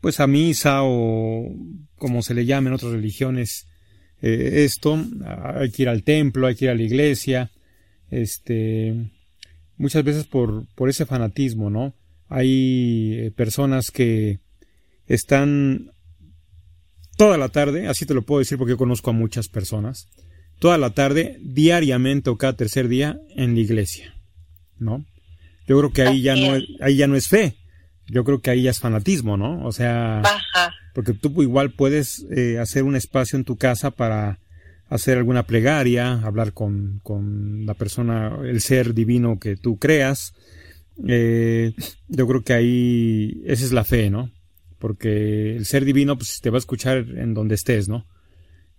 pues 0.07 0.21
a 0.21 0.27
misa 0.27 0.83
o 0.83 1.53
como 1.97 2.21
se 2.21 2.33
le 2.33 2.45
llame 2.45 2.69
en 2.69 2.75
otras 2.75 2.93
religiones, 2.93 3.67
eh, 4.21 4.63
esto, 4.63 4.97
hay 5.25 5.69
que 5.69 5.81
ir 5.81 5.89
al 5.89 6.03
templo, 6.03 6.47
hay 6.47 6.55
que 6.55 6.63
ir 6.63 6.71
a 6.71 6.75
la 6.75 6.83
iglesia, 6.83 7.51
este, 8.09 9.11
muchas 9.75 10.05
veces 10.05 10.23
por, 10.23 10.65
por 10.75 10.87
ese 10.87 11.05
fanatismo, 11.05 11.69
¿no? 11.69 11.93
Hay 12.29 13.15
eh, 13.15 13.31
personas 13.31 13.91
que 13.91 14.39
están 15.07 15.91
toda 17.17 17.37
la 17.37 17.49
tarde, 17.49 17.89
así 17.89 18.05
te 18.05 18.13
lo 18.13 18.21
puedo 18.21 18.39
decir 18.39 18.57
porque 18.57 18.75
yo 18.75 18.77
conozco 18.77 19.09
a 19.09 19.13
muchas 19.13 19.49
personas, 19.49 20.07
toda 20.57 20.77
la 20.77 20.91
tarde, 20.91 21.37
diariamente 21.41 22.29
o 22.29 22.37
cada 22.37 22.55
tercer 22.55 22.87
día 22.87 23.19
en 23.35 23.55
la 23.55 23.59
iglesia, 23.59 24.15
¿no? 24.79 25.05
Yo 25.67 25.77
creo 25.77 25.91
que 25.91 26.03
ahí 26.03 26.21
ya 26.21 26.37
no 26.37 26.57
ahí 26.79 26.95
ya 26.95 27.07
no 27.07 27.17
es 27.17 27.27
fe. 27.27 27.57
Yo 28.07 28.23
creo 28.23 28.39
que 28.41 28.49
ahí 28.51 28.63
ya 28.63 28.71
es 28.71 28.79
fanatismo, 28.79 29.37
¿no? 29.37 29.65
O 29.65 29.71
sea, 29.71 30.21
porque 30.93 31.13
tú 31.13 31.41
igual 31.41 31.71
puedes 31.71 32.25
eh, 32.31 32.57
hacer 32.59 32.83
un 32.83 32.95
espacio 32.95 33.37
en 33.37 33.45
tu 33.45 33.57
casa 33.57 33.91
para 33.91 34.39
hacer 34.89 35.17
alguna 35.17 35.43
plegaria, 35.43 36.13
hablar 36.23 36.53
con, 36.53 37.01
con 37.03 37.65
la 37.65 37.73
persona, 37.73 38.37
el 38.43 38.61
ser 38.61 38.93
divino 38.93 39.39
que 39.39 39.57
tú 39.57 39.77
creas. 39.77 40.33
Eh, 41.07 41.73
yo 42.07 42.27
creo 42.27 42.43
que 42.43 42.53
ahí 42.53 43.43
esa 43.45 43.65
es 43.65 43.71
la 43.73 43.83
fe, 43.83 44.09
¿no? 44.09 44.31
porque 44.79 45.55
el 45.55 45.65
ser 45.65 45.85
divino 45.85 46.17
pues 46.17 46.39
te 46.41 46.49
va 46.49 46.57
a 46.57 46.59
escuchar 46.59 46.97
en 47.15 47.33
donde 47.33 47.55
estés, 47.55 47.89
¿no? 47.89 48.05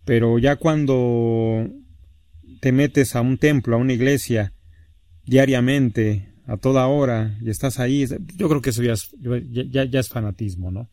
Pero 0.04 0.38
ya 0.38 0.56
cuando 0.56 1.68
te 2.60 2.72
metes 2.72 3.14
a 3.14 3.20
un 3.20 3.38
templo, 3.38 3.76
a 3.76 3.78
una 3.78 3.92
iglesia, 3.92 4.52
diariamente, 5.24 6.28
a 6.48 6.56
toda 6.56 6.86
hora, 6.86 7.36
y 7.42 7.50
estás 7.50 7.78
ahí, 7.78 8.06
yo 8.36 8.48
creo 8.48 8.62
que 8.62 8.70
eso 8.70 8.82
ya 8.82 8.94
es, 8.94 9.10
ya, 9.70 9.84
ya 9.84 10.00
es 10.00 10.08
fanatismo, 10.08 10.70
¿no? 10.70 10.88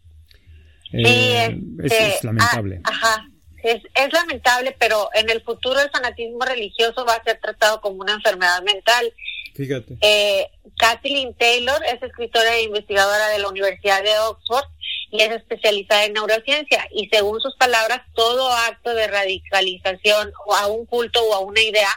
Sí, 0.92 1.02
eh, 1.04 1.58
es, 1.82 1.92
es, 1.94 2.24
lamentable. 2.26 2.82
Ah, 2.84 2.90
ajá, 2.92 3.28
es, 3.64 3.82
es 3.96 4.14
lamentable, 4.14 4.76
pero 4.78 5.10
en 5.14 5.30
el 5.30 5.42
futuro 5.42 5.80
el 5.80 5.90
fanatismo 5.90 6.40
religioso 6.42 7.06
va 7.06 7.14
a 7.14 7.24
ser 7.24 7.40
tratado 7.42 7.80
como 7.80 8.02
una 8.02 8.14
enfermedad 8.14 8.62
mental. 8.64 9.12
Fíjate. 9.56 9.98
Eh, 10.02 10.50
Kathleen 10.78 11.34
Taylor 11.36 11.82
es 11.86 12.04
escritora 12.04 12.54
e 12.56 12.64
investigadora 12.64 13.30
de 13.30 13.40
la 13.40 13.48
Universidad 13.48 14.04
de 14.04 14.20
Oxford 14.20 14.66
y 15.10 15.22
es 15.22 15.32
especializada 15.32 16.04
en 16.04 16.14
neurociencia. 16.14 16.86
Y 16.92 17.08
según 17.08 17.40
sus 17.40 17.56
palabras, 17.56 18.02
todo 18.14 18.52
acto 18.52 18.94
de 18.94 19.08
radicalización 19.08 20.34
o 20.46 20.54
a 20.54 20.68
un 20.68 20.86
culto 20.86 21.24
o 21.24 21.34
a 21.34 21.40
una 21.40 21.62
idea 21.62 21.90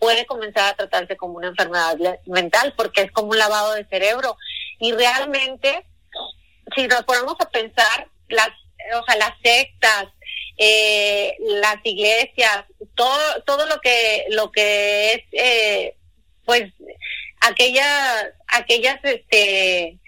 puede 0.00 0.26
comenzar 0.26 0.70
a 0.70 0.76
tratarse 0.76 1.16
como 1.16 1.34
una 1.34 1.48
enfermedad 1.48 1.96
mental 2.26 2.74
porque 2.76 3.02
es 3.02 3.12
como 3.12 3.28
un 3.28 3.38
lavado 3.38 3.74
de 3.74 3.84
cerebro. 3.84 4.36
Y 4.80 4.92
realmente, 4.92 5.86
si 6.74 6.88
nos 6.88 7.04
ponemos 7.04 7.36
a 7.38 7.50
pensar, 7.50 8.08
las, 8.28 8.48
o 8.48 9.04
sea, 9.04 9.16
las 9.16 9.34
sectas, 9.42 10.06
eh, 10.56 11.36
las 11.40 11.76
iglesias, 11.84 12.64
todo, 12.94 13.42
todo 13.44 13.66
lo 13.66 13.78
que, 13.80 14.24
lo 14.30 14.50
que 14.50 15.12
es, 15.12 15.22
eh, 15.32 15.96
pues, 16.46 16.72
aquellas, 17.42 18.26
aquellas, 18.48 18.98
este, 19.02 19.98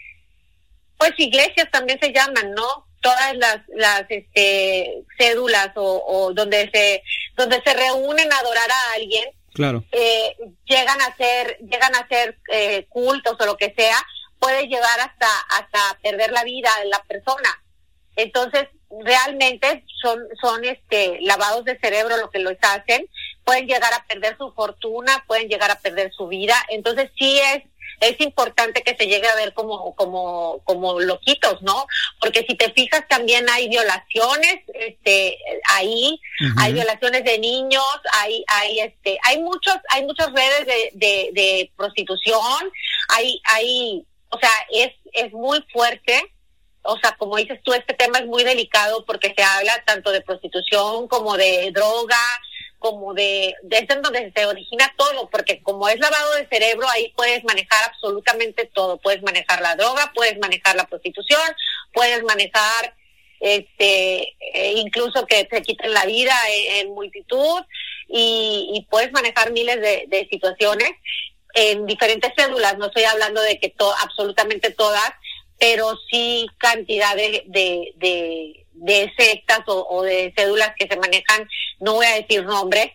pues 0.97 1.12
iglesias 1.18 1.70
también 1.70 1.99
se 2.01 2.12
llaman, 2.12 2.53
¿no? 2.53 2.86
Todas 3.03 3.36
las, 3.36 3.59
las, 3.74 4.05
este, 4.09 5.05
cédulas 5.18 5.70
o, 5.76 6.03
o 6.07 6.32
donde 6.32 6.70
se, 6.72 7.03
donde 7.36 7.61
se 7.62 7.74
reúnen 7.74 8.32
a 8.32 8.38
adorar 8.38 8.70
a 8.70 8.95
alguien, 8.95 9.28
claro. 9.55 9.84
eh, 9.92 10.36
llegan 10.64 11.00
a 11.00 11.16
ser, 11.16 11.59
llegan 11.59 11.94
a 11.94 12.07
ser 12.09 12.38
eh, 12.50 12.86
cultos 12.88 13.36
o 13.38 13.46
lo 13.46 13.57
que 13.57 13.74
sea, 13.76 13.96
puede 14.38 14.66
llevar 14.66 15.00
hasta, 15.00 15.28
hasta 15.50 15.98
perder 16.03 16.32
la 16.32 16.44
vida 16.44 16.70
de 16.82 16.88
la 16.88 17.03
persona. 17.05 17.62
Entonces, 18.16 18.68
realmente 19.05 19.84
son, 20.03 20.18
son 20.40 20.64
este 20.64 21.18
lavados 21.22 21.64
de 21.64 21.78
cerebro 21.78 22.16
lo 22.18 22.30
que 22.30 22.40
los 22.40 22.57
hacen, 22.61 23.09
pueden 23.44 23.66
llegar 23.66 23.92
a 23.94 24.05
perder 24.07 24.36
su 24.36 24.53
fortuna, 24.53 25.24
pueden 25.26 25.48
llegar 25.48 25.70
a 25.70 25.78
perder 25.78 26.12
su 26.12 26.28
vida, 26.28 26.55
entonces 26.68 27.11
sí 27.18 27.38
es 27.55 27.64
es 28.03 28.20
importante 28.20 28.82
que 28.82 28.96
se 28.96 29.07
llegue 29.07 29.28
a 29.28 29.36
ver 29.36 29.55
como 29.55 29.94
como 29.94 30.61
como 30.64 31.00
loquitos, 31.00 31.62
¿no? 31.62 31.86
Porque 32.20 32.44
si 32.48 32.57
te 32.57 32.72
fijas 32.72 33.07
también 33.09 33.48
hay 33.48 33.68
violaciones 33.68 34.61
este 34.74 35.38
ahí, 35.68 36.20
hay 36.59 36.72
violaciones 36.72 37.24
de 37.24 37.38
niños, 37.38 37.84
hay 38.12 38.44
hay 38.48 38.80
este 38.80 39.18
hay 39.22 39.40
muchos 39.40 39.76
hay 39.90 40.05
muchas 40.05 40.32
redes 40.32 40.66
de, 40.66 40.90
de, 40.94 41.30
de 41.32 41.72
prostitución, 41.76 42.70
hay 43.09 43.40
hay 43.44 44.05
o 44.30 44.38
sea, 44.38 44.50
es 44.70 44.92
es 45.12 45.32
muy 45.32 45.64
fuerte 45.72 46.32
o 46.84 46.98
sea, 46.98 47.12
como 47.16 47.36
dices 47.36 47.61
tú, 47.62 47.72
este 47.72 47.94
tema 47.94 48.18
es 48.18 48.26
muy 48.26 48.42
delicado 48.42 49.05
porque 49.05 49.32
se 49.36 49.42
habla 49.42 49.72
tanto 49.86 50.11
de 50.11 50.20
prostitución 50.20 51.07
como 51.07 51.36
de 51.36 51.70
droga, 51.72 52.18
como 52.83 53.14
de, 53.14 53.55
de 53.62 53.78
es 53.78 54.03
donde 54.03 54.33
se 54.35 54.45
origina 54.45 54.93
todo, 54.99 55.30
porque 55.30 55.62
como 55.62 55.89
es 55.89 56.01
lavado 56.01 56.35
de 56.35 56.49
cerebro, 56.49 56.89
ahí 56.89 57.12
puedes 57.16 57.45
manejar 57.45 57.85
absolutamente 57.85 58.68
todo. 58.74 58.99
Puedes 58.99 59.22
manejar 59.22 59.62
la 59.62 59.76
droga, 59.76 60.11
puedes 60.14 60.37
manejar 60.41 60.74
la 60.74 60.87
prostitución, 60.87 61.41
puedes 61.93 62.24
manejar 62.24 62.95
este 63.39 64.35
eh, 64.41 64.72
incluso 64.76 65.26
que 65.26 65.45
te 65.45 65.62
quiten 65.62 65.95
la 65.95 66.07
vida 66.07 66.35
en, 66.74 66.93
multitud 66.93 67.62
y, 68.09 68.70
y, 68.74 68.87
puedes 68.91 69.11
manejar 69.12 69.53
miles 69.53 69.80
de, 69.80 70.05
de 70.09 70.28
situaciones 70.28 70.91
en 71.55 71.87
diferentes 71.87 72.33
células. 72.37 72.78
No 72.78 72.87
estoy 72.87 73.05
hablando 73.05 73.41
de 73.43 73.59
que 73.61 73.70
to, 73.70 73.93
absolutamente 74.03 74.70
todas, 74.70 75.12
pero 75.59 75.97
sí 76.11 76.49
cantidad 76.59 77.14
de, 77.14 77.45
de, 77.47 77.93
de, 77.97 78.62
de 78.75 79.12
sectas 79.16 79.61
o, 79.66 79.87
o, 79.89 80.03
de 80.03 80.33
cédulas 80.37 80.73
que 80.79 80.87
se 80.87 80.97
manejan, 80.97 81.49
no 81.81 81.95
voy 81.95 82.07
a 82.07 82.16
decir 82.16 82.45
nombres, 82.45 82.91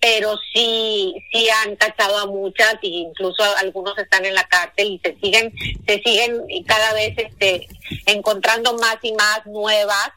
pero 0.00 0.36
sí, 0.52 1.14
sí 1.30 1.48
han 1.48 1.76
cachado 1.76 2.18
a 2.18 2.26
muchas 2.26 2.74
e 2.82 2.88
incluso 2.88 3.42
algunos 3.58 3.96
están 3.98 4.24
en 4.24 4.34
la 4.34 4.44
cárcel 4.48 4.92
y 4.92 5.00
se 5.02 5.16
siguen, 5.20 5.52
se 5.86 6.02
siguen 6.02 6.42
cada 6.66 6.92
vez 6.92 7.14
este, 7.16 7.68
encontrando 8.06 8.76
más 8.78 8.96
y 9.02 9.12
más 9.12 9.46
nuevas 9.46 10.10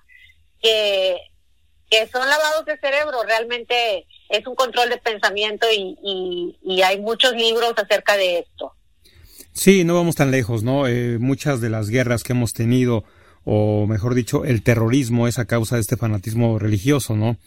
que, 0.62 1.18
que 1.90 2.08
son 2.08 2.28
lavados 2.28 2.66
de 2.66 2.80
cerebro, 2.80 3.24
realmente 3.24 4.08
es 4.30 4.48
un 4.48 4.56
control 4.56 4.90
de 4.90 4.98
pensamiento 4.98 5.68
y, 5.72 5.96
y, 6.04 6.58
y 6.64 6.82
hay 6.82 7.00
muchos 7.00 7.34
libros 7.34 7.74
acerca 7.78 8.18
de 8.18 8.40
esto. 8.40 8.74
Sí, 9.56 9.86
no 9.86 9.96
vamos 9.96 10.16
tan 10.16 10.32
lejos, 10.32 10.64
¿no? 10.64 10.86
Eh, 10.86 11.18
muchas 11.18 11.62
de 11.62 11.70
las 11.70 11.90
guerras 11.90 12.24
que 12.24 12.34
hemos 12.34 12.52
tenido, 12.54 13.06
o 13.46 13.86
mejor 13.88 14.16
dicho, 14.16 14.44
el 14.44 14.64
terrorismo 14.64 15.28
es 15.28 15.38
a 15.38 15.46
causa 15.46 15.76
de 15.76 15.82
este 15.82 15.98
fanatismo 15.98 16.58
religioso, 16.58 17.16
¿no? 17.16 17.38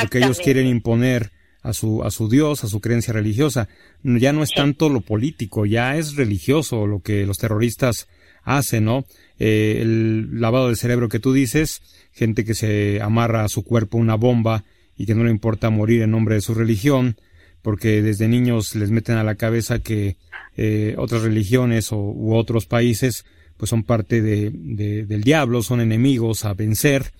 Porque 0.00 0.18
ellos 0.18 0.40
quieren 0.40 0.66
imponer 0.66 1.30
a 1.62 1.72
su, 1.72 2.02
a 2.02 2.10
su 2.10 2.28
Dios, 2.28 2.64
a 2.64 2.68
su 2.68 2.80
creencia 2.80 3.14
religiosa. 3.14 3.68
Ya 4.02 4.32
no 4.32 4.42
es 4.42 4.50
tanto 4.50 4.88
lo 4.88 5.00
político, 5.00 5.64
ya 5.64 5.96
es 5.96 6.16
religioso 6.16 6.86
lo 6.86 7.00
que 7.00 7.26
los 7.26 7.38
terroristas 7.38 8.08
hacen, 8.42 8.84
¿no? 8.84 9.04
Eh, 9.38 9.78
el 9.82 10.40
lavado 10.40 10.66
del 10.66 10.76
cerebro 10.76 11.08
que 11.08 11.20
tú 11.20 11.32
dices, 11.32 11.80
gente 12.12 12.44
que 12.44 12.54
se 12.54 13.00
amarra 13.00 13.44
a 13.44 13.48
su 13.48 13.62
cuerpo 13.62 13.98
una 13.98 14.16
bomba 14.16 14.64
y 14.96 15.06
que 15.06 15.14
no 15.14 15.24
le 15.24 15.30
importa 15.30 15.70
morir 15.70 16.02
en 16.02 16.10
nombre 16.10 16.36
de 16.36 16.40
su 16.40 16.54
religión, 16.54 17.16
porque 17.62 18.02
desde 18.02 18.28
niños 18.28 18.74
les 18.74 18.90
meten 18.90 19.16
a 19.16 19.24
la 19.24 19.34
cabeza 19.36 19.78
que 19.78 20.16
eh, 20.56 20.94
otras 20.98 21.22
religiones 21.22 21.92
o, 21.92 21.98
u 21.98 22.34
otros 22.34 22.66
países 22.66 23.24
pues 23.56 23.70
son 23.70 23.84
parte 23.84 24.22
de, 24.22 24.50
de, 24.52 25.04
del 25.06 25.22
diablo, 25.22 25.62
son 25.62 25.80
enemigos 25.80 26.44
a 26.44 26.54
vencer 26.54 27.12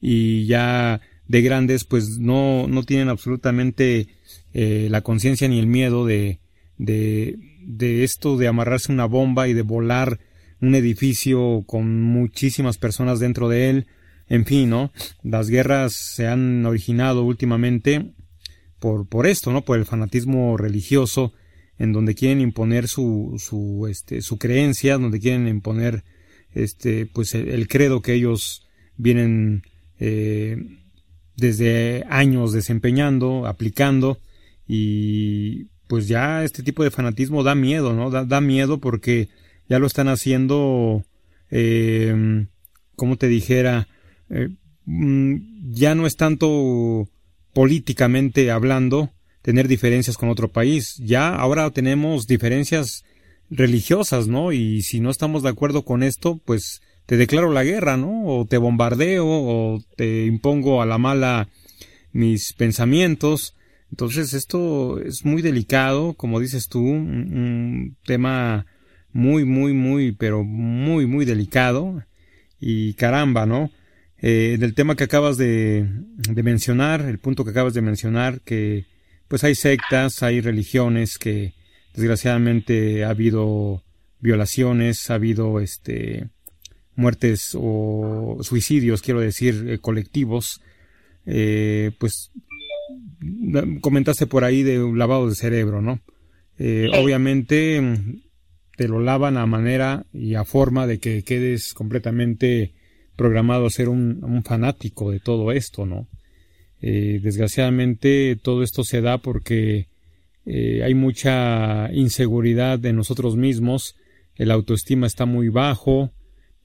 y 0.00 0.46
ya 0.46 1.00
de 1.28 1.42
grandes 1.42 1.84
pues 1.84 2.18
no, 2.18 2.66
no 2.68 2.82
tienen 2.82 3.08
absolutamente 3.08 4.08
eh, 4.52 4.88
la 4.90 5.00
conciencia 5.02 5.48
ni 5.48 5.58
el 5.58 5.66
miedo 5.66 6.04
de, 6.04 6.40
de, 6.78 7.38
de 7.62 8.04
esto 8.04 8.36
de 8.36 8.48
amarrarse 8.48 8.92
una 8.92 9.06
bomba 9.06 9.48
y 9.48 9.54
de 9.54 9.62
volar 9.62 10.18
un 10.60 10.74
edificio 10.74 11.64
con 11.66 12.02
muchísimas 12.02 12.78
personas 12.78 13.20
dentro 13.20 13.48
de 13.48 13.70
él. 13.70 13.86
En 14.28 14.44
fin, 14.46 14.70
¿no? 14.70 14.92
Las 15.22 15.48
guerras 15.48 15.92
se 15.92 16.28
han 16.28 16.64
originado 16.64 17.24
últimamente 17.24 18.12
por, 18.78 19.08
por 19.08 19.26
esto, 19.26 19.52
¿no? 19.52 19.64
Por 19.64 19.78
el 19.78 19.86
fanatismo 19.86 20.56
religioso, 20.56 21.32
en 21.80 21.94
donde 21.94 22.14
quieren 22.14 22.42
imponer 22.42 22.88
su, 22.88 23.36
su, 23.38 23.86
este, 23.88 24.20
su 24.20 24.36
creencia, 24.36 24.98
donde 24.98 25.18
quieren 25.18 25.48
imponer, 25.48 26.04
este, 26.52 27.06
pues 27.06 27.34
el, 27.34 27.68
credo 27.68 28.02
que 28.02 28.12
ellos 28.12 28.68
vienen 28.98 29.62
eh, 29.98 30.58
desde 31.38 32.04
años 32.10 32.52
desempeñando, 32.52 33.46
aplicando, 33.46 34.18
y 34.68 35.68
pues 35.86 36.06
ya 36.06 36.44
este 36.44 36.62
tipo 36.62 36.84
de 36.84 36.90
fanatismo 36.90 37.42
da 37.42 37.54
miedo, 37.54 37.94
¿no? 37.94 38.10
Da, 38.10 38.26
da 38.26 38.42
miedo 38.42 38.78
porque 38.78 39.30
ya 39.66 39.78
lo 39.78 39.86
están 39.86 40.08
haciendo, 40.08 41.02
eh, 41.50 42.46
como 42.94 43.16
te 43.16 43.28
dijera, 43.28 43.88
eh, 44.28 44.50
mm, 44.84 45.72
ya 45.72 45.94
no 45.94 46.06
es 46.06 46.16
tanto 46.16 47.08
políticamente 47.54 48.50
hablando, 48.50 49.14
tener 49.42 49.68
diferencias 49.68 50.16
con 50.16 50.28
otro 50.28 50.48
país. 50.48 50.96
Ya 50.98 51.34
ahora 51.34 51.70
tenemos 51.70 52.26
diferencias 52.26 53.04
religiosas, 53.50 54.28
¿no? 54.28 54.52
Y 54.52 54.82
si 54.82 55.00
no 55.00 55.10
estamos 55.10 55.42
de 55.42 55.48
acuerdo 55.48 55.84
con 55.84 56.02
esto, 56.02 56.40
pues 56.44 56.80
te 57.06 57.16
declaro 57.16 57.52
la 57.52 57.64
guerra, 57.64 57.96
¿no? 57.96 58.24
O 58.24 58.46
te 58.46 58.58
bombardeo, 58.58 59.26
o 59.26 59.82
te 59.96 60.26
impongo 60.26 60.82
a 60.82 60.86
la 60.86 60.98
mala 60.98 61.48
mis 62.12 62.52
pensamientos. 62.52 63.56
Entonces 63.90 64.34
esto 64.34 65.00
es 65.00 65.24
muy 65.24 65.42
delicado, 65.42 66.14
como 66.14 66.38
dices 66.38 66.68
tú, 66.68 66.80
un, 66.80 67.96
tema 68.04 68.66
muy, 69.12 69.44
muy, 69.44 69.72
muy, 69.72 70.12
pero 70.12 70.44
muy, 70.44 71.06
muy 71.06 71.24
delicado. 71.24 72.04
Y 72.60 72.94
caramba, 72.94 73.46
¿no? 73.46 73.70
Eh, 74.18 74.56
del 74.60 74.74
tema 74.74 74.96
que 74.96 75.04
acabas 75.04 75.38
de, 75.38 75.88
de, 76.16 76.42
mencionar, 76.42 77.00
el 77.00 77.18
punto 77.18 77.42
que 77.42 77.50
acabas 77.50 77.72
de 77.72 77.80
mencionar, 77.80 78.42
que 78.42 78.84
pues 79.30 79.44
hay 79.44 79.54
sectas, 79.54 80.24
hay 80.24 80.40
religiones 80.40 81.16
que 81.16 81.54
desgraciadamente 81.94 83.04
ha 83.04 83.10
habido 83.10 83.84
violaciones, 84.18 85.08
ha 85.08 85.14
habido 85.14 85.60
este 85.60 86.28
muertes 86.96 87.52
o 87.54 88.38
suicidios, 88.42 89.02
quiero 89.02 89.20
decir, 89.20 89.66
eh, 89.68 89.78
colectivos, 89.78 90.60
eh, 91.26 91.92
pues 92.00 92.32
comentaste 93.80 94.26
por 94.26 94.42
ahí 94.42 94.64
de 94.64 94.82
un 94.82 94.98
lavado 94.98 95.28
de 95.28 95.36
cerebro, 95.36 95.80
¿no? 95.80 96.00
Eh, 96.58 96.90
obviamente 96.92 97.80
te 98.76 98.88
lo 98.88 98.98
lavan 98.98 99.36
a 99.36 99.46
manera 99.46 100.06
y 100.12 100.34
a 100.34 100.44
forma 100.44 100.88
de 100.88 100.98
que 100.98 101.22
quedes 101.22 101.72
completamente 101.72 102.74
programado 103.14 103.66
a 103.66 103.70
ser 103.70 103.88
un, 103.88 104.42
fanático 104.44 105.12
de 105.12 105.20
todo 105.20 105.52
esto, 105.52 105.86
¿no? 105.86 106.08
Eh, 106.82 107.20
desgraciadamente 107.22 108.38
todo 108.40 108.62
esto 108.62 108.84
se 108.84 109.02
da 109.02 109.18
porque 109.18 109.88
eh, 110.46 110.82
hay 110.82 110.94
mucha 110.94 111.92
inseguridad 111.92 112.84
en 112.86 112.96
nosotros 112.96 113.36
mismos, 113.36 113.96
el 114.36 114.50
autoestima 114.50 115.06
está 115.06 115.26
muy 115.26 115.48
bajo, 115.50 116.10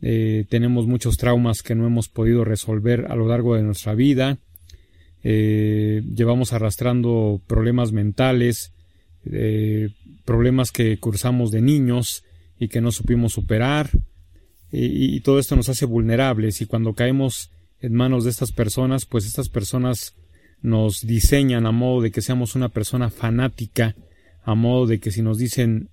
eh, 0.02 0.46
tenemos 0.50 0.88
muchos 0.88 1.18
traumas 1.18 1.62
que 1.62 1.76
no 1.76 1.86
hemos 1.86 2.08
podido 2.08 2.46
resolver 2.46 3.08
a 3.10 3.16
lo 3.16 3.28
largo 3.28 3.56
de 3.56 3.64
nuestra 3.64 3.94
vida, 3.94 4.38
llevamos 5.24 6.54
arrastrando 6.54 7.42
problemas 7.48 7.92
mentales, 7.92 8.74
problemas 10.24 10.72
que 10.72 11.00
cursamos 11.00 11.50
de 11.50 11.62
niños 11.62 12.24
y 12.60 12.68
que 12.68 12.80
no 12.80 12.92
supimos 12.92 13.34
superar, 13.34 13.90
y, 14.72 15.20
todo 15.22 15.40
esto 15.40 15.56
nos 15.56 15.70
hace 15.70 15.86
vulnerables 15.86 16.62
y 16.62 16.68
cuando 16.68 16.94
caemos 16.94 17.50
en 17.86 17.94
manos 17.94 18.24
de 18.24 18.32
estas 18.32 18.52
personas, 18.52 19.06
pues 19.06 19.28
estas 19.28 19.50
personas 19.50 20.16
nos 20.62 21.02
diseñan 21.02 21.68
a 21.68 21.72
modo 21.72 22.02
de 22.02 22.12
que 22.12 22.22
seamos 22.22 22.56
una 22.56 22.70
persona 22.70 23.12
fanática, 23.12 23.96
a 24.44 24.56
modo 24.56 24.88
de 24.88 25.00
que 25.00 25.12
si 25.12 25.22
nos 25.22 25.38
dicen 25.38 25.90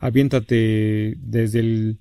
aviéntate 0.00 1.14
desde 1.18 1.60
el 1.60 1.98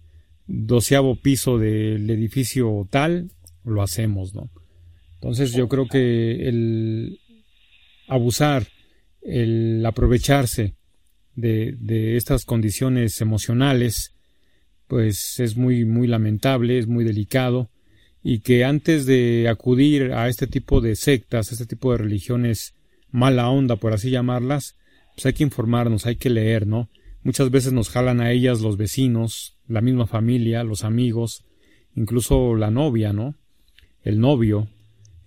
doceavo 0.48 1.16
piso 1.22 1.60
del 1.60 2.10
edificio 2.10 2.88
tal, 2.90 3.30
lo 3.64 3.84
hacemos, 3.84 4.34
¿no? 4.34 4.50
Entonces 5.16 5.52
yo 5.54 5.68
creo 5.68 5.88
que 5.88 6.48
el 6.48 7.20
abusar, 8.08 8.68
el 9.22 9.86
aprovecharse 9.86 10.76
de, 11.36 11.76
de 11.80 12.18
estas 12.18 12.44
condiciones 12.46 13.22
emocionales, 13.22 14.16
pues 14.88 15.40
es 15.40 15.58
muy, 15.58 15.86
muy 15.86 16.08
lamentable, 16.08 16.80
es 16.80 16.88
muy 16.88 17.04
delicado, 17.04 17.70
y 18.24 18.40
que 18.40 18.66
antes 18.66 19.06
de 19.06 19.48
acudir 19.50 20.14
a 20.14 20.28
este 20.28 20.48
tipo 20.48 20.82
de 20.82 20.96
sectas, 20.96 21.50
a 21.50 21.54
este 21.54 21.66
tipo 21.66 21.92
de 21.92 22.00
religiones 22.00 22.74
mala 23.12 23.50
onda, 23.50 23.78
por 23.78 23.94
así 23.94 24.10
llamarlas, 24.10 24.76
pues 25.16 25.26
hay 25.26 25.34
que 25.34 25.44
informarnos, 25.44 26.06
hay 26.06 26.18
que 26.18 26.30
leer, 26.30 26.68
¿no? 26.68 26.90
Muchas 27.24 27.52
veces 27.52 27.74
nos 27.74 27.90
jalan 27.90 28.22
a 28.22 28.32
ellas 28.32 28.62
los 28.62 28.78
vecinos, 28.78 29.58
la 29.68 29.82
misma 29.82 30.08
familia, 30.08 30.64
los 30.64 30.84
amigos, 30.84 31.44
incluso 31.96 32.56
la 32.56 32.72
novia, 32.72 33.14
¿no? 33.14 33.36
El 34.04 34.20
novio, 34.20 34.68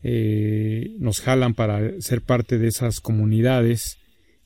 eh, 0.03 0.95
nos 0.99 1.20
jalan 1.20 1.55
para 1.55 2.01
ser 2.01 2.22
parte 2.22 2.59
de 2.59 2.68
esas 2.68 3.01
comunidades 3.01 3.99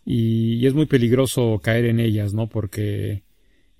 y, 0.04 0.66
es 0.66 0.74
muy 0.74 0.86
peligroso 0.86 1.60
caer 1.62 1.84
en 1.84 2.00
ellas, 2.00 2.34
¿no? 2.34 2.48
Porque 2.48 3.22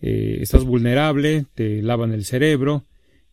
eh, 0.00 0.38
estás 0.40 0.64
vulnerable, 0.64 1.46
te 1.54 1.82
lavan 1.82 2.12
el 2.12 2.24
cerebro 2.24 2.84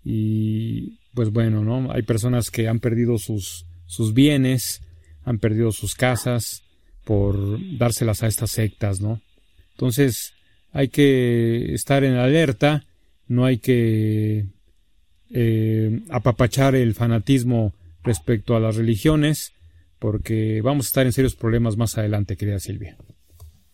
y 0.04 1.00
pues 1.14 1.32
bueno, 1.32 1.64
¿no? 1.64 1.92
Hay 1.92 2.04
personas 2.04 2.50
que 2.50 2.68
han 2.68 2.80
perdido 2.80 3.18
sus, 3.18 3.66
sus 3.86 4.14
bienes, 4.14 4.82
han 5.24 5.40
perdido 5.40 5.72
sus 5.72 5.96
casas 5.96 6.64
por 7.04 7.60
dárselas 7.78 8.24
a 8.24 8.28
estas 8.28 8.52
sectas, 8.52 9.02
¿no? 9.02 9.22
Entonces 9.72 10.34
hay 10.72 10.90
que 10.90 11.74
estar 11.74 12.04
en 12.04 12.16
alerta, 12.16 12.86
no 13.28 13.46
hay 13.46 13.58
que 13.58 14.46
eh, 15.30 16.02
apapachar 16.10 16.76
el 16.76 16.94
fanatismo 16.94 17.74
respecto 18.04 18.56
a 18.56 18.60
las 18.60 18.76
religiones, 18.76 19.54
porque 20.00 20.62
vamos 20.62 20.86
a 20.86 20.90
estar 20.90 21.06
en 21.06 21.14
serios 21.14 21.36
problemas 21.36 21.78
más 21.78 21.98
adelante, 21.98 22.38
querida 22.38 22.60
Silvia. 22.60 22.98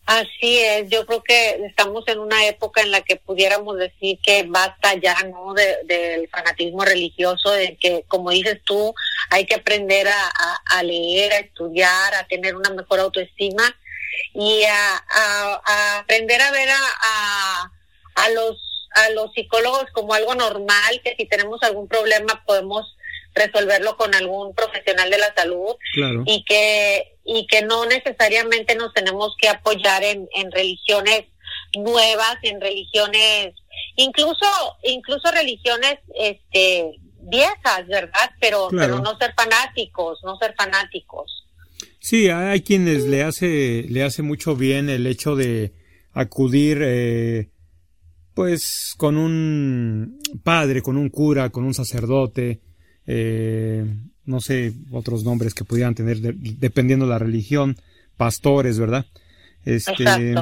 Así 0.08 0.58
es, 0.58 0.88
yo 0.88 1.04
creo 1.04 1.22
que 1.22 1.66
estamos 1.66 2.02
en 2.08 2.18
una 2.18 2.46
época 2.46 2.80
en 2.80 2.90
la 2.90 3.02
que 3.02 3.16
pudiéramos 3.16 3.76
decir 3.76 4.18
que 4.22 4.42
basta 4.44 4.94
ya, 4.94 5.14
¿no? 5.24 5.52
del 5.52 6.26
fanatismo 6.30 6.82
religioso, 6.82 7.50
de 7.50 7.76
que, 7.76 8.06
como 8.08 8.30
dices 8.30 8.58
tú, 8.64 8.94
hay 9.28 9.44
que 9.44 9.56
aprender 9.56 10.08
a, 10.08 10.82
leer, 10.82 11.34
a 11.34 11.38
estudiar, 11.40 12.14
a 12.14 12.26
tener 12.26 12.56
una 12.56 12.70
mejor 12.70 13.00
autoestima 13.00 13.62
y 14.32 14.62
a, 14.64 15.98
aprender 15.98 16.40
a 16.40 16.52
ver 16.52 16.70
a, 16.70 17.70
a, 18.14 18.28
los, 18.30 18.88
a 18.94 19.10
los 19.10 19.30
psicólogos 19.34 19.90
como 19.92 20.14
algo 20.14 20.34
normal, 20.34 21.02
que 21.04 21.16
si 21.18 21.26
tenemos 21.26 21.62
algún 21.62 21.86
problema 21.86 22.42
podemos 22.46 22.96
resolverlo 23.38 23.96
con 23.96 24.14
algún 24.14 24.54
profesional 24.54 25.10
de 25.10 25.18
la 25.18 25.32
salud 25.34 25.76
y 26.26 26.44
que 26.44 27.16
y 27.24 27.46
que 27.46 27.62
no 27.62 27.84
necesariamente 27.86 28.74
nos 28.74 28.92
tenemos 28.94 29.34
que 29.40 29.48
apoyar 29.48 30.02
en, 30.02 30.28
en 30.34 30.50
religiones 30.50 31.24
nuevas, 31.76 32.36
en 32.42 32.60
religiones, 32.60 33.54
incluso 33.96 34.46
incluso 34.82 35.30
religiones 35.30 35.98
este 36.18 36.92
viejas, 37.20 37.86
¿verdad? 37.88 38.30
Pero 38.40 38.68
pero 38.70 38.98
no 38.98 39.16
ser 39.18 39.34
fanáticos, 39.36 40.20
no 40.24 40.36
ser 40.38 40.54
fanáticos. 40.56 41.44
Sí, 42.00 42.28
hay 42.28 42.62
quienes 42.62 43.04
le 43.04 43.22
hace 43.22 43.84
le 43.88 44.02
hace 44.02 44.22
mucho 44.22 44.56
bien 44.56 44.88
el 44.88 45.06
hecho 45.06 45.36
de 45.36 45.72
acudir 46.12 46.80
eh, 46.82 47.50
pues 48.34 48.94
con 48.96 49.16
un 49.16 50.20
padre, 50.44 50.80
con 50.80 50.96
un 50.96 51.10
cura, 51.10 51.50
con 51.50 51.64
un 51.64 51.74
sacerdote, 51.74 52.60
eh, 53.10 53.86
no 54.26 54.42
sé, 54.42 54.74
otros 54.90 55.24
nombres 55.24 55.54
que 55.54 55.64
pudieran 55.64 55.94
tener 55.94 56.20
dependiendo 56.20 57.06
de 57.06 57.10
la 57.10 57.18
religión, 57.18 57.76
pastores, 58.18 58.78
¿verdad? 58.78 59.06
Este, 59.64 60.34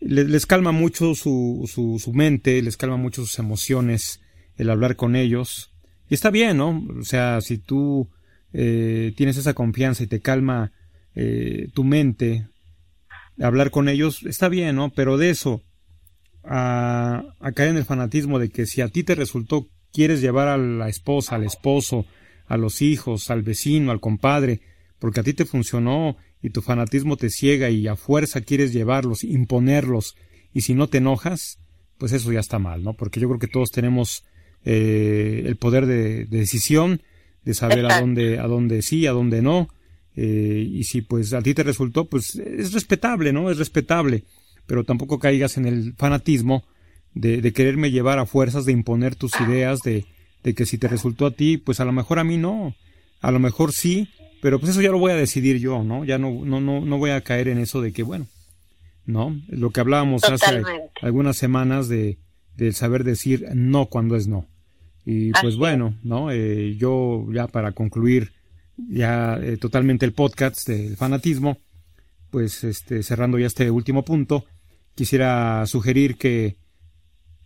les, 0.00 0.46
calma 0.46 0.72
mucho 0.72 1.14
su, 1.14 1.70
su, 1.70 2.00
su, 2.02 2.12
mente, 2.14 2.62
les 2.62 2.78
calma 2.78 2.96
mucho 2.96 3.26
sus 3.26 3.38
emociones 3.38 4.20
el 4.56 4.70
hablar 4.70 4.96
con 4.96 5.14
ellos. 5.14 5.72
Y 6.08 6.14
está 6.14 6.30
bien, 6.30 6.56
¿no? 6.56 6.82
O 6.98 7.04
sea, 7.04 7.42
si 7.42 7.58
tú 7.58 8.08
eh, 8.54 9.12
tienes 9.14 9.36
esa 9.36 9.52
confianza 9.52 10.02
y 10.02 10.06
te 10.06 10.20
calma 10.20 10.72
eh, 11.14 11.68
tu 11.74 11.84
mente, 11.84 12.48
hablar 13.38 13.70
con 13.70 13.90
ellos, 13.90 14.22
está 14.24 14.48
bien, 14.48 14.76
¿no? 14.76 14.88
Pero 14.88 15.18
de 15.18 15.28
eso, 15.28 15.62
a, 16.44 17.22
a 17.40 17.52
caer 17.52 17.70
en 17.70 17.76
el 17.76 17.84
fanatismo 17.84 18.38
de 18.38 18.48
que 18.48 18.64
si 18.64 18.80
a 18.80 18.88
ti 18.88 19.04
te 19.04 19.14
resultó, 19.14 19.68
quieres 19.94 20.20
llevar 20.20 20.48
a 20.48 20.58
la 20.58 20.88
esposa, 20.88 21.36
al 21.36 21.44
esposo, 21.44 22.04
a 22.46 22.56
los 22.56 22.82
hijos, 22.82 23.30
al 23.30 23.42
vecino, 23.42 23.92
al 23.92 24.00
compadre, 24.00 24.60
porque 24.98 25.20
a 25.20 25.22
ti 25.22 25.32
te 25.32 25.44
funcionó 25.44 26.16
y 26.42 26.50
tu 26.50 26.60
fanatismo 26.60 27.16
te 27.16 27.30
ciega 27.30 27.70
y 27.70 27.86
a 27.86 27.96
fuerza 27.96 28.40
quieres 28.40 28.72
llevarlos, 28.72 29.22
imponerlos, 29.22 30.16
y 30.52 30.62
si 30.62 30.74
no 30.74 30.88
te 30.88 30.98
enojas, 30.98 31.58
pues 31.96 32.12
eso 32.12 32.32
ya 32.32 32.40
está 32.40 32.58
mal, 32.58 32.82
¿no? 32.82 32.94
Porque 32.94 33.20
yo 33.20 33.28
creo 33.28 33.38
que 33.38 33.46
todos 33.46 33.70
tenemos 33.70 34.24
eh, 34.64 35.44
el 35.46 35.56
poder 35.56 35.86
de, 35.86 36.26
decisión, 36.26 37.00
de 37.44 37.54
saber 37.54 37.86
a 37.86 38.00
dónde, 38.00 38.38
a 38.40 38.46
dónde 38.48 38.82
sí, 38.82 39.06
a 39.06 39.12
dónde 39.12 39.42
no, 39.42 39.68
eh, 40.16 40.68
y 40.68 40.84
si 40.84 41.02
pues 41.02 41.32
a 41.32 41.42
ti 41.42 41.54
te 41.54 41.62
resultó, 41.62 42.06
pues 42.06 42.34
es 42.34 42.72
respetable, 42.72 43.32
¿no? 43.32 43.48
Es 43.48 43.58
respetable, 43.58 44.24
pero 44.66 44.82
tampoco 44.82 45.20
caigas 45.20 45.56
en 45.56 45.66
el 45.66 45.94
fanatismo 45.96 46.64
de, 47.14 47.40
de 47.40 47.52
quererme 47.52 47.90
llevar 47.90 48.18
a 48.18 48.26
fuerzas, 48.26 48.64
de 48.64 48.72
imponer 48.72 49.14
tus 49.14 49.32
ideas, 49.40 49.80
de, 49.80 50.04
de 50.42 50.54
que 50.54 50.66
si 50.66 50.78
te 50.78 50.88
resultó 50.88 51.26
a 51.26 51.30
ti, 51.30 51.56
pues 51.56 51.80
a 51.80 51.84
lo 51.84 51.92
mejor 51.92 52.18
a 52.18 52.24
mí 52.24 52.36
no, 52.36 52.74
a 53.20 53.30
lo 53.30 53.40
mejor 53.40 53.72
sí, 53.72 54.08
pero 54.42 54.60
pues 54.60 54.72
eso 54.72 54.82
ya 54.82 54.90
lo 54.90 54.98
voy 54.98 55.12
a 55.12 55.16
decidir 55.16 55.58
yo, 55.58 55.82
¿no? 55.82 56.04
Ya 56.04 56.18
no, 56.18 56.44
no, 56.44 56.60
no, 56.60 56.82
no 56.82 56.98
voy 56.98 57.10
a 57.10 57.22
caer 57.22 57.48
en 57.48 57.58
eso 57.58 57.80
de 57.80 57.92
que, 57.92 58.02
bueno, 58.02 58.26
¿no? 59.06 59.40
Lo 59.48 59.70
que 59.70 59.80
hablábamos 59.80 60.22
hace 60.24 60.62
algunas 61.00 61.36
semanas 61.38 61.88
de, 61.88 62.18
saber 62.72 63.04
decir 63.04 63.48
no 63.54 63.86
cuando 63.86 64.16
es 64.16 64.26
no. 64.26 64.46
Y 65.06 65.32
pues 65.32 65.56
bueno, 65.56 65.98
¿no? 66.02 66.30
Eh, 66.30 66.76
yo 66.76 67.26
ya 67.32 67.46
para 67.46 67.72
concluir 67.72 68.32
ya 68.76 69.38
eh, 69.42 69.56
totalmente 69.56 70.04
el 70.04 70.12
podcast 70.12 70.66
del 70.66 70.96
fanatismo, 70.96 71.58
pues 72.30 72.64
este, 72.64 73.02
cerrando 73.02 73.38
ya 73.38 73.46
este 73.46 73.70
último 73.70 74.04
punto, 74.04 74.44
quisiera 74.94 75.64
sugerir 75.66 76.16
que, 76.16 76.56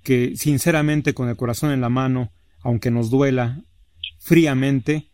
que 0.08 0.36
sinceramente 0.36 1.12
con 1.12 1.28
el 1.28 1.36
corazón 1.36 1.70
en 1.70 1.82
la 1.82 1.90
mano, 1.90 2.32
aunque 2.60 2.90
nos 2.90 3.10
duela 3.10 3.62
fríamente, 4.18 5.10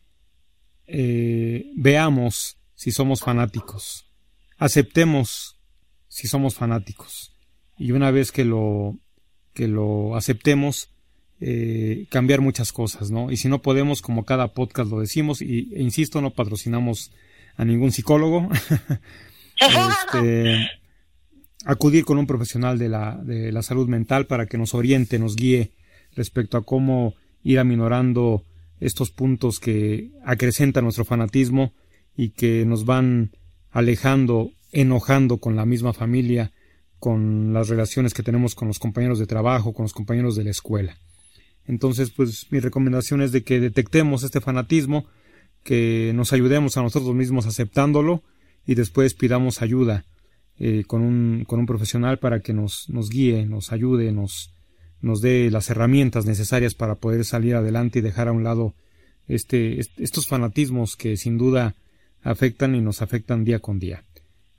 eh, 0.86 1.72
veamos 1.74 2.58
si 2.76 2.92
somos 2.92 3.18
fanáticos, 3.18 4.08
aceptemos 4.56 5.58
si 6.06 6.28
somos 6.28 6.54
fanáticos 6.54 7.34
y 7.76 7.90
una 7.90 8.12
vez 8.12 8.30
que 8.30 8.44
lo 8.44 8.96
que 9.52 9.66
lo 9.66 10.14
aceptemos 10.14 10.90
eh, 11.40 12.06
cambiar 12.08 12.40
muchas 12.40 12.70
cosas, 12.70 13.10
¿no? 13.10 13.32
Y 13.32 13.36
si 13.36 13.48
no 13.48 13.62
podemos, 13.62 14.00
como 14.00 14.24
cada 14.24 14.54
podcast 14.54 14.92
lo 14.92 15.00
decimos, 15.00 15.42
y 15.42 15.72
e 15.74 15.82
insisto, 15.82 16.22
no 16.22 16.30
patrocinamos 16.30 17.10
a 17.56 17.64
ningún 17.64 17.90
psicólogo, 17.90 18.48
este, 19.56 20.68
acudir 21.64 22.04
con 22.04 22.18
un 22.18 22.26
profesional 22.26 22.78
de 22.78 22.88
la, 22.88 23.20
de 23.22 23.52
la 23.52 23.62
salud 23.62 23.88
mental 23.88 24.26
para 24.26 24.46
que 24.46 24.58
nos 24.58 24.74
oriente, 24.74 25.18
nos 25.18 25.36
guíe 25.36 25.72
respecto 26.14 26.56
a 26.56 26.64
cómo 26.64 27.14
ir 27.42 27.58
aminorando 27.58 28.44
estos 28.80 29.10
puntos 29.10 29.60
que 29.60 30.10
acrecentan 30.24 30.84
nuestro 30.84 31.04
fanatismo 31.04 31.72
y 32.16 32.30
que 32.30 32.64
nos 32.64 32.84
van 32.84 33.32
alejando, 33.70 34.50
enojando 34.72 35.38
con 35.38 35.56
la 35.56 35.66
misma 35.66 35.92
familia, 35.92 36.52
con 36.98 37.52
las 37.52 37.68
relaciones 37.68 38.14
que 38.14 38.22
tenemos 38.22 38.54
con 38.54 38.68
los 38.68 38.78
compañeros 38.78 39.18
de 39.18 39.26
trabajo, 39.26 39.72
con 39.72 39.84
los 39.84 39.92
compañeros 39.92 40.36
de 40.36 40.44
la 40.44 40.50
escuela. 40.50 40.96
Entonces, 41.66 42.10
pues 42.10 42.46
mi 42.50 42.60
recomendación 42.60 43.22
es 43.22 43.32
de 43.32 43.42
que 43.42 43.60
detectemos 43.60 44.22
este 44.22 44.40
fanatismo, 44.40 45.06
que 45.62 46.12
nos 46.14 46.32
ayudemos 46.32 46.76
a 46.76 46.82
nosotros 46.82 47.14
mismos 47.14 47.46
aceptándolo 47.46 48.22
y 48.66 48.74
después 48.74 49.14
pidamos 49.14 49.62
ayuda 49.62 50.04
eh, 50.58 50.84
con, 50.86 51.02
un, 51.02 51.44
con 51.46 51.58
un 51.58 51.66
profesional 51.66 52.18
para 52.18 52.40
que 52.40 52.52
nos, 52.52 52.88
nos 52.88 53.10
guíe, 53.10 53.46
nos 53.46 53.72
ayude, 53.72 54.12
nos, 54.12 54.52
nos 55.00 55.20
dé 55.20 55.50
las 55.50 55.68
herramientas 55.70 56.26
necesarias 56.26 56.74
para 56.74 56.94
poder 56.94 57.24
salir 57.24 57.54
adelante 57.54 57.98
y 57.98 58.02
dejar 58.02 58.28
a 58.28 58.32
un 58.32 58.44
lado 58.44 58.74
este, 59.28 59.80
estos 59.98 60.26
fanatismos 60.26 60.96
que 60.96 61.16
sin 61.16 61.38
duda 61.38 61.74
afectan 62.22 62.74
y 62.74 62.80
nos 62.80 63.02
afectan 63.02 63.44
día 63.44 63.58
con 63.58 63.78
día. 63.78 64.04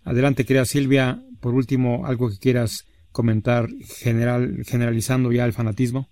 Adelante, 0.04 0.46
querida 0.46 0.66
Silvia, 0.66 1.20
por 1.42 1.54
último, 1.54 2.06
algo 2.06 2.30
que 2.30 2.38
quieras 2.38 2.86
comentar 3.12 3.68
general, 4.00 4.64
generalizando 4.66 5.32
ya 5.32 5.46
el 5.46 5.54
fanatismo. 5.54 6.10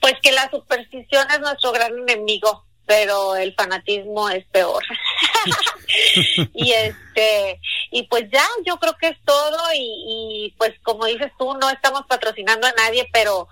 Pues 0.00 0.14
que 0.22 0.30
la 0.30 0.48
superstición 0.50 1.26
es 1.32 1.40
nuestro 1.40 1.72
gran 1.72 1.92
enemigo, 1.98 2.66
pero 2.86 3.34
el 3.36 3.54
fanatismo 3.54 4.28
es 4.30 4.44
peor. 4.46 4.82
y 6.54 6.72
este 6.72 7.60
y 7.90 8.04
pues 8.04 8.24
ya 8.32 8.46
yo 8.66 8.76
creo 8.78 8.96
que 9.00 9.08
es 9.08 9.18
todo 9.24 9.58
y, 9.74 10.46
y, 10.46 10.54
pues 10.58 10.72
como 10.82 11.06
dices 11.06 11.30
tú 11.38 11.54
no 11.54 11.70
estamos 11.70 12.02
patrocinando 12.08 12.66
a 12.66 12.72
nadie 12.72 13.08
pero 13.12 13.48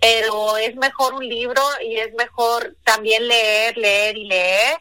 pero 0.00 0.56
es 0.58 0.76
mejor 0.76 1.14
un 1.14 1.26
libro 1.26 1.62
y 1.82 1.96
es 1.96 2.12
mejor 2.14 2.76
también 2.84 3.26
leer 3.26 3.76
leer 3.76 4.16
y 4.16 4.24
leer 4.24 4.78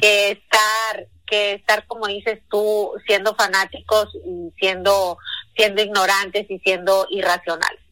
que 0.00 0.30
estar 0.32 1.06
que 1.26 1.54
estar 1.54 1.86
como 1.86 2.06
dices 2.06 2.40
tú 2.50 2.92
siendo 3.06 3.34
fanáticos 3.34 4.08
y 4.26 4.52
siendo 4.58 5.18
siendo 5.56 5.82
ignorantes 5.82 6.50
y 6.50 6.58
siendo 6.60 7.06
irracionales 7.10 7.84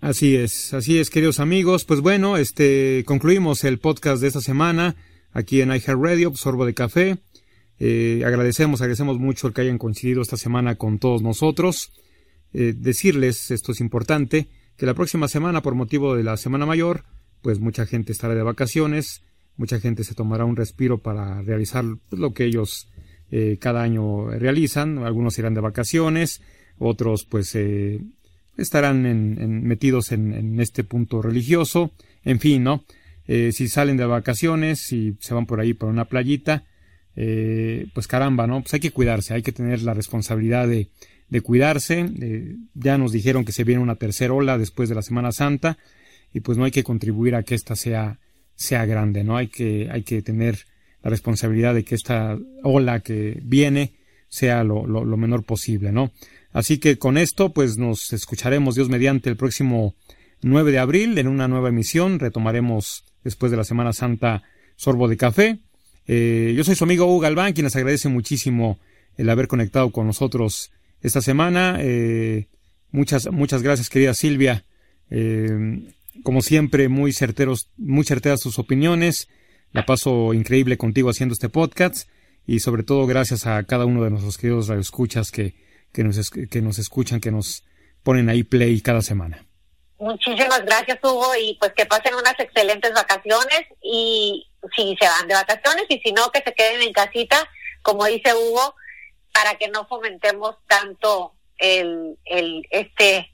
Así 0.00 0.36
es, 0.36 0.74
así 0.74 0.98
es, 0.98 1.08
queridos 1.08 1.40
amigos. 1.40 1.84
Pues 1.84 2.00
bueno, 2.00 2.36
este 2.36 3.02
concluimos 3.06 3.64
el 3.64 3.78
podcast 3.78 4.20
de 4.20 4.28
esta 4.28 4.40
semana 4.40 4.94
aquí 5.32 5.62
en 5.62 5.70
iHeartRadio, 5.70 6.32
Sorbo 6.34 6.66
de 6.66 6.74
Café. 6.74 7.16
Eh, 7.78 8.22
agradecemos, 8.24 8.80
agradecemos 8.80 9.18
mucho 9.18 9.46
el 9.46 9.52
que 9.52 9.60
hayan 9.60 9.78
coincidido 9.78 10.22
esta 10.22 10.36
semana 10.36 10.76
con 10.76 10.98
todos 10.98 11.22
nosotros. 11.22 11.92
Eh, 12.52 12.74
decirles, 12.76 13.50
esto 13.50 13.72
es 13.72 13.80
importante, 13.80 14.48
que 14.76 14.86
la 14.86 14.94
próxima 14.94 15.28
semana, 15.28 15.62
por 15.62 15.74
motivo 15.74 16.16
de 16.16 16.24
la 16.24 16.36
Semana 16.36 16.66
Mayor, 16.66 17.04
pues 17.42 17.60
mucha 17.60 17.86
gente 17.86 18.12
estará 18.12 18.34
de 18.34 18.42
vacaciones, 18.42 19.22
mucha 19.56 19.78
gente 19.78 20.04
se 20.04 20.14
tomará 20.14 20.44
un 20.44 20.56
respiro 20.56 20.98
para 20.98 21.42
realizar 21.42 21.84
lo 22.10 22.32
que 22.32 22.44
ellos 22.44 22.88
eh, 23.30 23.58
cada 23.60 23.82
año 23.82 24.30
realizan. 24.30 24.98
Algunos 24.98 25.38
irán 25.38 25.54
de 25.54 25.60
vacaciones, 25.60 26.40
otros 26.78 27.24
pues 27.24 27.56
estarán 28.56 29.62
metidos 29.64 30.12
en, 30.12 30.60
este 30.60 30.82
punto 30.84 31.20
religioso. 31.20 31.92
En 32.24 32.40
fin, 32.40 32.64
¿no? 32.64 32.84
si 33.26 33.68
salen 33.68 33.96
de 33.96 34.06
vacaciones, 34.06 34.80
si 34.80 35.16
se 35.20 35.34
van 35.34 35.46
por 35.46 35.60
ahí 35.60 35.74
por 35.74 35.88
una 35.88 36.04
playita, 36.04 36.64
eh, 37.16 37.88
pues 37.94 38.06
caramba, 38.06 38.46
¿no? 38.46 38.60
Pues 38.60 38.74
hay 38.74 38.80
que 38.80 38.90
cuidarse, 38.90 39.34
hay 39.34 39.42
que 39.42 39.52
tener 39.52 39.82
la 39.82 39.94
responsabilidad 39.94 40.68
de, 40.68 40.90
de 41.28 41.40
cuidarse. 41.40 42.08
ya 42.74 42.98
nos 42.98 43.12
dijeron 43.12 43.44
que 43.44 43.52
se 43.52 43.64
viene 43.64 43.82
una 43.82 43.96
tercera 43.96 44.34
ola 44.34 44.58
después 44.58 44.88
de 44.88 44.94
la 44.94 45.02
Semana 45.02 45.32
Santa 45.32 45.78
y 46.32 46.40
pues 46.40 46.58
no 46.58 46.64
hay 46.64 46.70
que 46.70 46.84
contribuir 46.84 47.34
a 47.34 47.42
que 47.42 47.54
esta 47.54 47.76
sea, 47.76 48.20
sea 48.54 48.84
grande, 48.86 49.24
¿no? 49.24 49.36
Hay 49.36 49.48
que, 49.48 49.88
hay 49.90 50.02
que 50.02 50.22
tener 50.22 50.66
la 51.02 51.10
responsabilidad 51.10 51.74
de 51.74 51.84
que 51.84 51.94
esta 51.94 52.38
ola 52.62 53.00
que 53.00 53.40
viene 53.42 53.94
sea 54.28 54.64
lo, 54.64 54.86
lo, 54.86 55.04
lo 55.04 55.16
menor 55.16 55.44
posible, 55.44 55.92
¿no? 55.92 56.12
Así 56.52 56.78
que 56.78 56.98
con 56.98 57.16
esto, 57.16 57.52
pues 57.52 57.76
nos 57.78 58.12
escucharemos 58.12 58.74
Dios 58.74 58.88
mediante 58.88 59.30
el 59.30 59.36
próximo 59.36 59.94
9 60.42 60.72
de 60.72 60.78
abril 60.78 61.18
en 61.18 61.28
una 61.28 61.48
nueva 61.48 61.68
emisión. 61.68 62.18
Retomaremos 62.18 63.04
después 63.24 63.50
de 63.50 63.56
la 63.56 63.64
Semana 63.64 63.92
Santa 63.92 64.42
Sorbo 64.76 65.08
de 65.08 65.16
Café. 65.16 65.60
Eh, 66.06 66.54
yo 66.56 66.64
soy 66.64 66.74
su 66.74 66.84
amigo 66.84 67.06
Hugo 67.06 67.20
Galván, 67.20 67.52
quien 67.52 67.64
les 67.64 67.76
agradece 67.76 68.08
muchísimo 68.08 68.78
el 69.16 69.28
haber 69.30 69.48
conectado 69.48 69.90
con 69.90 70.06
nosotros 70.06 70.70
esta 71.00 71.20
semana. 71.20 71.78
Eh, 71.80 72.46
muchas, 72.90 73.30
muchas 73.30 73.62
gracias, 73.62 73.90
querida 73.90 74.14
Silvia. 74.14 74.64
Eh, 75.10 75.92
como 76.22 76.42
siempre, 76.42 76.88
muy 76.88 77.12
certeros, 77.12 77.70
muy 77.76 78.04
certeras 78.04 78.40
tus 78.40 78.58
opiniones. 78.58 79.28
La 79.72 79.84
paso 79.84 80.32
increíble 80.32 80.76
contigo 80.76 81.10
haciendo 81.10 81.34
este 81.34 81.48
podcast. 81.48 82.08
Y 82.46 82.60
sobre 82.60 82.84
todo, 82.84 83.06
gracias 83.06 83.46
a 83.46 83.62
cada 83.64 83.86
uno 83.86 84.04
de 84.04 84.10
nuestros 84.10 84.38
queridos 84.38 84.68
radioescuchas 84.68 85.32
que, 85.32 85.54
que, 85.92 86.04
nos, 86.04 86.30
que 86.30 86.62
nos 86.62 86.78
escuchan, 86.78 87.20
que 87.20 87.32
nos 87.32 87.64
ponen 88.02 88.28
ahí 88.28 88.44
play 88.44 88.80
cada 88.80 89.02
semana. 89.02 89.45
Muchísimas 89.98 90.62
gracias, 90.64 90.98
Hugo, 91.02 91.32
y 91.40 91.56
pues 91.58 91.72
que 91.74 91.86
pasen 91.86 92.14
unas 92.14 92.38
excelentes 92.38 92.92
vacaciones 92.92 93.62
y 93.82 94.46
si 94.74 94.96
se 95.00 95.08
van 95.08 95.26
de 95.26 95.34
vacaciones 95.34 95.84
y 95.88 95.98
si 96.00 96.12
no, 96.12 96.30
que 96.30 96.42
se 96.42 96.52
queden 96.52 96.82
en 96.82 96.92
casita, 96.92 97.48
como 97.82 98.04
dice 98.04 98.34
Hugo, 98.34 98.74
para 99.32 99.54
que 99.54 99.68
no 99.68 99.86
fomentemos 99.86 100.56
tanto 100.66 101.32
el, 101.58 102.18
el 102.24 102.66
este, 102.70 103.30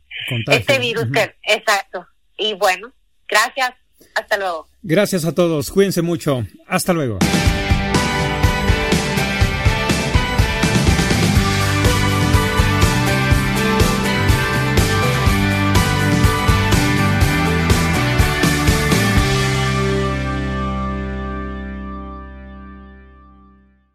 este 0.50 0.78
virus. 0.78 1.06
que, 1.12 1.34
exacto. 1.42 2.06
Y 2.36 2.54
bueno, 2.54 2.92
gracias. 3.28 3.72
Hasta 4.14 4.36
luego. 4.36 4.68
Gracias 4.82 5.24
a 5.24 5.32
todos. 5.32 5.70
Cuídense 5.70 6.02
mucho. 6.02 6.44
Hasta 6.66 6.92
luego. 6.92 7.18